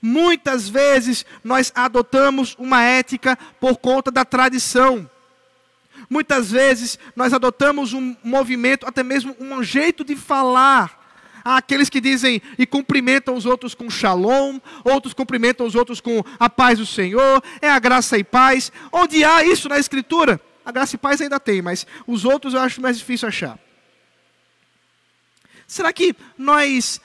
Muitas 0.02 0.70
vezes 0.70 1.26
nós 1.44 1.72
adotamos 1.76 2.56
uma 2.58 2.84
ética 2.84 3.38
por 3.60 3.78
conta 3.78 4.12
da 4.12 4.24
tradição. 4.24 5.10
Muitas 6.10 6.52
vezes 6.52 6.98
nós 7.16 7.34
adotamos 7.34 7.94
um 7.94 8.16
movimento, 8.24 8.86
até 8.88 9.04
mesmo 9.04 9.36
um 9.40 9.64
jeito 9.64 10.04
de 10.04 10.16
falar. 10.16 10.98
Há 11.44 11.58
aqueles 11.58 11.90
que 11.90 12.02
dizem 12.02 12.42
e 12.58 12.66
cumprimentam 12.66 13.36
os 13.36 13.46
outros 13.46 13.74
com 13.74 13.90
shalom, 13.90 14.60
outros 14.84 15.14
cumprimentam 15.14 15.66
os 15.66 15.76
outros 15.76 16.02
com 16.02 16.24
a 16.40 16.50
paz 16.50 16.78
do 16.78 16.86
Senhor, 16.86 17.42
é 17.62 17.70
a 17.70 17.80
graça 17.80 18.18
e 18.18 18.24
paz. 18.24 18.72
Onde 18.92 19.24
há 19.24 19.44
isso 19.44 19.70
na 19.70 19.80
Escritura? 19.80 20.42
A 20.66 20.72
graça 20.72 20.96
e 20.96 21.00
paz 21.00 21.22
ainda 21.22 21.40
tem, 21.40 21.62
mas 21.62 21.88
os 22.06 22.26
outros 22.26 22.54
eu 22.54 22.60
acho 22.60 22.82
mais 22.82 22.98
difícil 22.98 23.30
achar. 23.30 23.58
Será 25.66 25.92
que 25.94 26.16
nós 26.38 27.02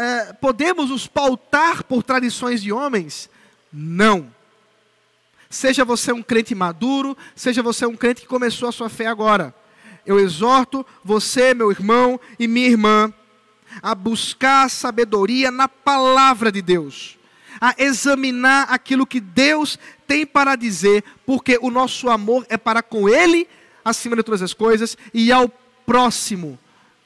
é, 0.00 0.32
podemos 0.32 0.88
nos 0.88 1.06
pautar 1.06 1.84
por 1.84 2.02
tradições 2.02 2.62
de 2.62 2.72
homens? 2.72 3.28
Não. 3.70 4.32
Seja 5.50 5.84
você 5.84 6.10
um 6.10 6.22
crente 6.22 6.54
maduro, 6.54 7.16
seja 7.36 7.62
você 7.62 7.84
um 7.84 7.96
crente 7.96 8.22
que 8.22 8.26
começou 8.26 8.68
a 8.68 8.72
sua 8.72 8.88
fé 8.88 9.06
agora. 9.06 9.54
Eu 10.06 10.18
exorto 10.18 10.86
você, 11.04 11.52
meu 11.52 11.70
irmão 11.70 12.18
e 12.38 12.48
minha 12.48 12.68
irmã, 12.68 13.12
a 13.82 13.94
buscar 13.94 14.70
sabedoria 14.70 15.50
na 15.50 15.68
palavra 15.68 16.50
de 16.50 16.62
Deus, 16.62 17.18
a 17.60 17.74
examinar 17.76 18.68
aquilo 18.70 19.06
que 19.06 19.20
Deus 19.20 19.78
tem 20.06 20.24
para 20.24 20.56
dizer, 20.56 21.04
porque 21.26 21.58
o 21.60 21.70
nosso 21.70 22.08
amor 22.08 22.46
é 22.48 22.56
para 22.56 22.82
com 22.82 23.06
Ele, 23.06 23.46
acima 23.84 24.16
de 24.16 24.22
todas 24.22 24.40
as 24.40 24.54
coisas, 24.54 24.96
e 25.12 25.30
ao 25.30 25.48
próximo, 25.84 26.58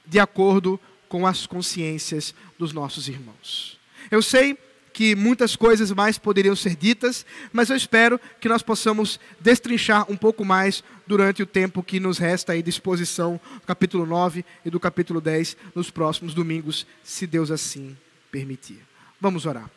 de 0.07 0.21
acordo 0.21 0.79
com 1.09 1.27
as 1.27 1.47
consciências 1.47 2.35
dos 2.59 2.73
nossos 2.73 3.09
irmãos. 3.09 3.79
Eu 4.11 4.23
sei 4.23 4.59
que 4.95 5.17
muitas 5.17 5.57
coisas 5.57 5.91
mais 5.91 6.19
poderiam 6.19 6.55
ser 6.55 6.77
ditas, 6.77 7.27
mas 7.53 7.69
eu 7.69 7.77
espero 7.77 8.19
que 8.41 8.49
nós 8.49 8.63
possamos 8.63 9.19
destrinchar 9.41 10.11
um 10.11 10.17
pouco 10.17 10.45
mais 10.45 10.85
durante 11.05 11.43
o 11.43 11.47
tempo 11.47 11.83
que 11.83 11.99
nos 11.99 12.17
resta 12.17 12.53
aí 12.53 12.63
de 12.63 12.71
exposição 12.71 13.41
do 13.55 13.67
capítulo 13.67 14.07
9 14.07 14.45
e 14.65 14.71
do 14.71 14.79
capítulo 14.79 15.21
10 15.21 15.57
nos 15.75 15.91
próximos 15.91 16.33
domingos, 16.33 16.87
se 17.03 17.27
Deus 17.27 17.51
assim 17.51 17.97
permitir. 18.31 18.81
Vamos 19.21 19.47
orar. 19.47 19.69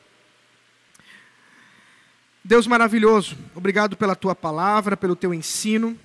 Deus 2.44 2.68
maravilhoso, 2.68 3.36
obrigado 3.56 3.98
pela 3.98 4.16
tua 4.16 4.36
palavra, 4.36 4.96
pelo 4.96 5.16
teu 5.16 5.34
ensino. 5.34 5.98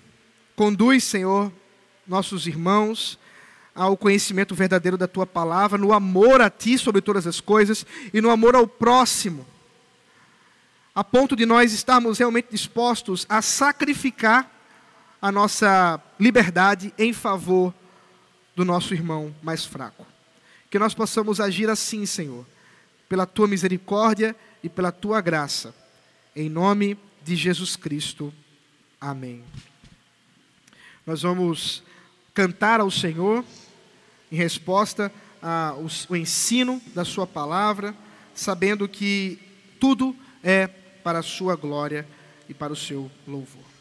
Conduz, 0.56 1.04
Senhor, 1.04 1.52
nossos 2.06 2.46
irmãos 2.46 3.18
ao 3.74 3.96
conhecimento 3.96 4.54
verdadeiro 4.54 4.98
da 4.98 5.08
tua 5.08 5.26
palavra, 5.26 5.78
no 5.78 5.92
amor 5.92 6.40
a 6.40 6.50
ti 6.50 6.76
sobre 6.76 7.00
todas 7.00 7.26
as 7.26 7.40
coisas 7.40 7.86
e 8.12 8.20
no 8.20 8.30
amor 8.30 8.54
ao 8.54 8.66
próximo, 8.66 9.46
a 10.94 11.02
ponto 11.02 11.34
de 11.34 11.46
nós 11.46 11.72
estarmos 11.72 12.18
realmente 12.18 12.48
dispostos 12.50 13.24
a 13.28 13.40
sacrificar 13.40 14.50
a 15.20 15.32
nossa 15.32 16.00
liberdade 16.20 16.92
em 16.98 17.12
favor 17.12 17.72
do 18.54 18.64
nosso 18.64 18.92
irmão 18.92 19.34
mais 19.42 19.64
fraco. 19.64 20.06
Que 20.70 20.78
nós 20.78 20.94
possamos 20.94 21.40
agir 21.40 21.70
assim, 21.70 22.04
Senhor, 22.04 22.46
pela 23.08 23.24
tua 23.24 23.46
misericórdia 23.46 24.36
e 24.62 24.68
pela 24.68 24.92
tua 24.92 25.20
graça. 25.20 25.74
Em 26.36 26.48
nome 26.48 26.98
de 27.22 27.36
Jesus 27.36 27.76
Cristo. 27.76 28.32
Amém. 29.00 29.44
Nós 31.06 31.22
vamos 31.22 31.82
cantar 32.34 32.80
ao 32.80 32.90
Senhor 32.90 33.44
em 34.32 34.36
resposta 34.36 35.12
ao 35.42 36.16
ensino 36.16 36.80
da 36.94 37.04
Sua 37.04 37.26
palavra, 37.26 37.94
sabendo 38.34 38.88
que 38.88 39.38
tudo 39.78 40.16
é 40.42 40.66
para 40.66 41.18
a 41.18 41.22
Sua 41.22 41.54
glória 41.54 42.08
e 42.48 42.54
para 42.54 42.72
o 42.72 42.76
seu 42.76 43.10
louvor. 43.28 43.71